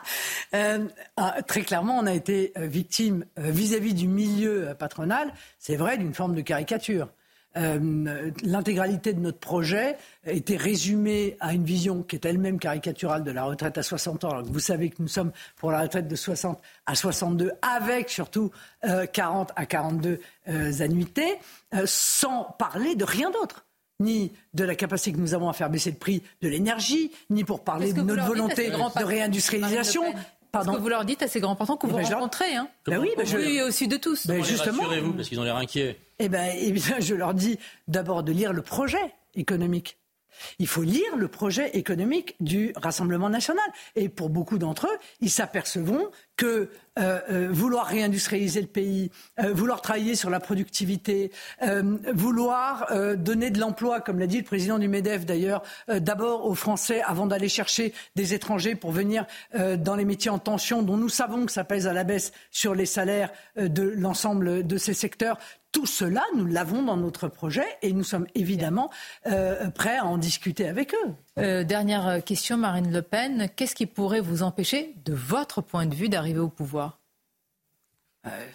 Euh, 0.54 0.86
ah, 1.16 1.42
très 1.42 1.62
clairement, 1.62 1.98
on 1.98 2.06
a 2.06 2.14
été 2.14 2.52
euh, 2.56 2.66
victime 2.66 3.26
vis 3.36 3.74
à 3.74 3.78
-vis 3.80 3.92
du 3.92 4.06
milieu 4.06 4.72
patronal, 4.78 5.34
c'est 5.58 5.76
vrai, 5.76 5.98
d'une 5.98 6.14
forme 6.14 6.34
de 6.34 6.40
caricature. 6.40 7.08
Euh, 7.56 8.30
l'intégralité 8.42 9.12
de 9.12 9.20
notre 9.20 9.38
projet 9.38 9.96
était 10.26 10.56
résumée 10.56 11.36
à 11.40 11.54
une 11.54 11.64
vision 11.64 12.02
qui 12.02 12.16
est 12.16 12.24
elle-même 12.24 12.58
caricaturale 12.58 13.22
de 13.22 13.30
la 13.30 13.44
retraite 13.44 13.78
à 13.78 13.82
60 13.82 14.24
ans. 14.24 14.30
Alors 14.30 14.42
que 14.42 14.48
vous 14.48 14.60
savez 14.60 14.90
que 14.90 14.96
nous 15.00 15.08
sommes 15.08 15.30
pour 15.56 15.70
la 15.70 15.82
retraite 15.82 16.08
de 16.08 16.16
60 16.16 16.60
à 16.86 16.94
62, 16.94 17.52
avec 17.62 18.10
surtout 18.10 18.50
40 19.12 19.50
euh, 19.50 19.52
à 19.56 19.66
42 19.66 20.20
euh, 20.48 20.72
annuités, 20.80 21.38
sans 21.84 22.44
parler 22.58 22.96
de 22.96 23.04
rien 23.04 23.30
d'autre 23.30 23.64
ni 24.00 24.32
de 24.54 24.64
la 24.64 24.74
capacité 24.74 25.12
que 25.12 25.20
nous 25.20 25.34
avons 25.34 25.48
à 25.48 25.52
faire 25.52 25.70
baisser 25.70 25.90
le 25.90 25.96
prix 25.96 26.22
de 26.42 26.48
l'énergie, 26.48 27.12
ni 27.30 27.44
pour 27.44 27.62
parler 27.62 27.92
de 27.92 28.02
notre 28.02 28.24
volonté 28.24 28.70
de 28.70 29.04
réindustrialisation, 29.04 30.02
Pardon. 30.54 30.72
Ce 30.72 30.76
que 30.76 30.82
vous 30.82 30.88
leur 30.88 31.04
dites 31.04 31.20
à 31.22 31.28
ces 31.28 31.40
grands 31.40 31.56
patrons 31.56 31.76
que 31.76 31.88
vous 31.88 31.96
rencontrez. 31.96 32.54
Hein. 32.54 32.68
Ben 32.86 32.98
oui, 32.98 33.10
ben 33.16 33.26
je... 33.26 33.66
au 33.66 33.70
sud 33.72 33.90
de 33.90 33.96
tous. 33.96 34.28
Ben 34.28 34.42
justement. 34.44 34.84
Rassurez-vous, 34.84 35.12
parce 35.12 35.28
qu'ils 35.28 35.40
ont 35.40 35.42
l'air 35.42 35.56
inquiets. 35.56 35.98
Eh 36.20 36.28
bien, 36.28 36.48
eh 36.56 36.70
bien, 36.70 37.00
je 37.00 37.14
leur 37.14 37.34
dis 37.34 37.58
d'abord 37.88 38.22
de 38.22 38.30
lire 38.30 38.52
le 38.52 38.62
projet 38.62 39.14
économique. 39.34 39.98
Il 40.60 40.68
faut 40.68 40.82
lire 40.82 41.16
le 41.16 41.26
projet 41.26 41.70
économique 41.76 42.36
du 42.38 42.72
Rassemblement 42.76 43.30
national. 43.30 43.64
Et 43.96 44.08
pour 44.08 44.30
beaucoup 44.30 44.58
d'entre 44.58 44.86
eux, 44.86 44.98
ils 45.20 45.30
s'apercevront 45.30 46.06
que 46.36 46.68
euh, 46.98 47.20
euh, 47.30 47.48
vouloir 47.50 47.86
réindustrialiser 47.86 48.60
le 48.60 48.68
pays, 48.68 49.10
euh, 49.40 49.52
vouloir 49.52 49.82
travailler 49.82 50.14
sur 50.14 50.30
la 50.30 50.40
productivité, 50.40 51.32
vouloir 52.12 52.88
donner 53.16 53.50
de 53.50 53.58
l'emploi, 53.58 54.00
comme 54.00 54.18
l'a 54.18 54.26
dit 54.26 54.38
le 54.38 54.44
président 54.44 54.78
du 54.78 54.88
MEDEF 54.88 55.26
d'ailleurs, 55.26 55.62
d'abord 55.88 56.46
aux 56.46 56.54
Français 56.54 57.02
avant 57.02 57.26
d'aller 57.26 57.48
chercher 57.48 57.92
des 58.14 58.34
étrangers 58.34 58.74
pour 58.74 58.92
venir 58.92 59.26
dans 59.54 59.96
les 59.96 60.04
métiers 60.04 60.30
en 60.30 60.38
tension, 60.38 60.82
dont 60.82 60.96
nous 60.96 61.08
savons 61.08 61.46
que 61.46 61.52
ça 61.52 61.64
pèse 61.64 61.86
à 61.86 61.92
la 61.92 62.04
baisse 62.04 62.32
sur 62.50 62.74
les 62.74 62.86
salaires 62.86 63.30
de 63.56 63.82
l'ensemble 63.82 64.66
de 64.66 64.76
ces 64.76 64.94
secteurs. 64.94 65.38
Tout 65.72 65.86
cela, 65.86 66.22
nous 66.36 66.46
l'avons 66.46 66.82
dans 66.82 66.96
notre 66.96 67.28
projet 67.28 67.66
et 67.82 67.92
nous 67.92 68.04
sommes 68.04 68.26
évidemment 68.34 68.90
prêts 69.74 69.96
à 69.96 70.04
en 70.04 70.18
discuter 70.18 70.68
avec 70.68 70.94
eux. 70.94 71.14
Dernière 71.36 72.22
question, 72.24 72.56
Marine 72.56 72.92
Le 72.92 73.02
Pen. 73.02 73.48
Qu'est-ce 73.56 73.74
qui 73.74 73.86
pourrait 73.86 74.20
vous 74.20 74.42
empêcher, 74.42 74.94
de 75.04 75.12
votre 75.12 75.60
point 75.60 75.86
de 75.86 75.94
vue, 75.94 76.08
d'arriver 76.08 76.40
au 76.40 76.48
pouvoir? 76.48 77.00
Euh, 78.26 78.46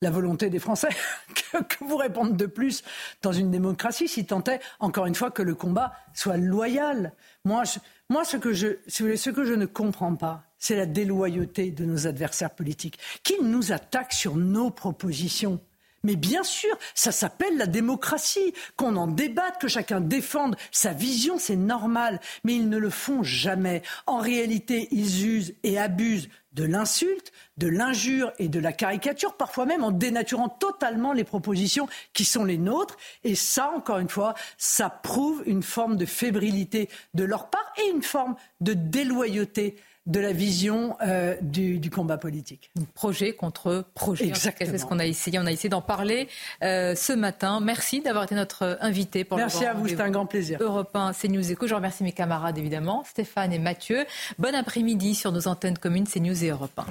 la 0.00 0.10
volonté 0.10 0.48
des 0.48 0.58
Français. 0.58 0.88
que, 1.68 1.84
vous 1.84 1.96
répondre 1.96 2.34
de 2.34 2.46
plus 2.46 2.84
dans 3.22 3.32
une 3.32 3.50
démocratie 3.50 4.08
si 4.08 4.24
tant 4.24 4.44
est, 4.44 4.60
encore 4.78 5.06
une 5.06 5.14
fois, 5.14 5.30
que 5.30 5.42
le 5.42 5.54
combat 5.54 5.92
soit 6.14 6.36
loyal 6.36 7.12
Moi, 7.44 7.64
ce, 7.64 8.36
que 8.36 8.52
je, 8.52 8.78
ce 8.86 9.30
que 9.30 9.44
je 9.44 9.54
ne 9.54 9.66
comprends 9.66 10.14
pas, 10.14 10.44
c'est 10.58 10.76
la 10.76 10.86
déloyauté 10.86 11.70
de 11.70 11.84
nos 11.84 12.06
adversaires 12.06 12.54
politiques, 12.54 12.98
qui 13.22 13.42
nous 13.42 13.72
attaquent 13.72 14.12
sur 14.12 14.36
nos 14.36 14.70
propositions. 14.70 15.60
Mais 16.04 16.16
bien 16.16 16.42
sûr, 16.42 16.76
ça 16.94 17.12
s'appelle 17.12 17.56
la 17.56 17.66
démocratie. 17.66 18.54
Qu'on 18.76 18.96
en 18.96 19.06
débatte, 19.06 19.60
que 19.60 19.68
chacun 19.68 20.00
défende 20.00 20.56
sa 20.70 20.92
vision, 20.92 21.38
c'est 21.38 21.56
normal. 21.56 22.20
Mais 22.44 22.54
ils 22.54 22.68
ne 22.68 22.78
le 22.78 22.90
font 22.90 23.22
jamais. 23.22 23.82
En 24.06 24.18
réalité, 24.18 24.88
ils 24.90 25.26
usent 25.26 25.54
et 25.62 25.78
abusent 25.78 26.28
de 26.52 26.64
l'insulte, 26.64 27.30
de 27.56 27.68
l'injure 27.68 28.32
et 28.38 28.48
de 28.48 28.58
la 28.58 28.72
caricature, 28.72 29.34
parfois 29.34 29.64
même 29.64 29.84
en 29.84 29.92
dénaturant 29.92 30.48
totalement 30.48 31.12
les 31.12 31.22
propositions 31.22 31.88
qui 32.14 32.24
sont 32.24 32.44
les 32.44 32.58
nôtres. 32.58 32.96
Et 33.22 33.36
ça, 33.36 33.70
encore 33.76 33.98
une 33.98 34.08
fois, 34.08 34.34
ça 34.56 34.90
prouve 34.90 35.42
une 35.46 35.62
forme 35.62 35.96
de 35.96 36.04
fébrilité 36.06 36.88
de 37.14 37.24
leur 37.24 37.50
part 37.50 37.72
et 37.76 37.90
une 37.90 38.02
forme 38.02 38.34
de 38.60 38.72
déloyauté 38.72 39.76
de 40.08 40.20
la 40.20 40.32
vision 40.32 40.96
euh, 41.06 41.36
du, 41.40 41.90
combat 41.90 42.18
politique. 42.18 42.70
Projet 42.94 43.34
contre 43.34 43.84
projet. 43.94 44.32
C'est 44.34 44.78
ce 44.78 44.84
qu'on 44.84 44.98
a 44.98 45.06
essayé. 45.06 45.38
On 45.38 45.46
a 45.46 45.52
essayé 45.52 45.68
d'en 45.68 45.82
parler 45.82 46.28
euh, 46.62 46.94
ce 46.94 47.12
matin. 47.12 47.60
Merci 47.60 48.00
d'avoir 48.00 48.24
été 48.24 48.34
notre 48.34 48.78
invité. 48.80 49.24
Pour 49.24 49.38
Merci 49.38 49.64
à 49.64 49.74
vous, 49.74 49.86
c'était 49.86 50.02
un 50.02 50.10
grand 50.10 50.26
plaisir. 50.26 50.58
Europe 50.60 50.90
1, 50.94 51.12
CNews 51.12 51.52
Eco. 51.52 51.66
Je 51.66 51.74
remercie 51.74 52.02
mes 52.02 52.12
camarades 52.12 52.58
évidemment, 52.58 53.04
Stéphane 53.04 53.52
et 53.52 53.58
Mathieu. 53.58 54.06
Bon 54.38 54.54
après-midi 54.54 55.14
sur 55.14 55.30
nos 55.30 55.46
antennes 55.46 55.78
communes 55.78 56.06
CNews 56.06 56.44
et 56.44 56.48
Europe 56.48 56.78
1. 56.78 56.86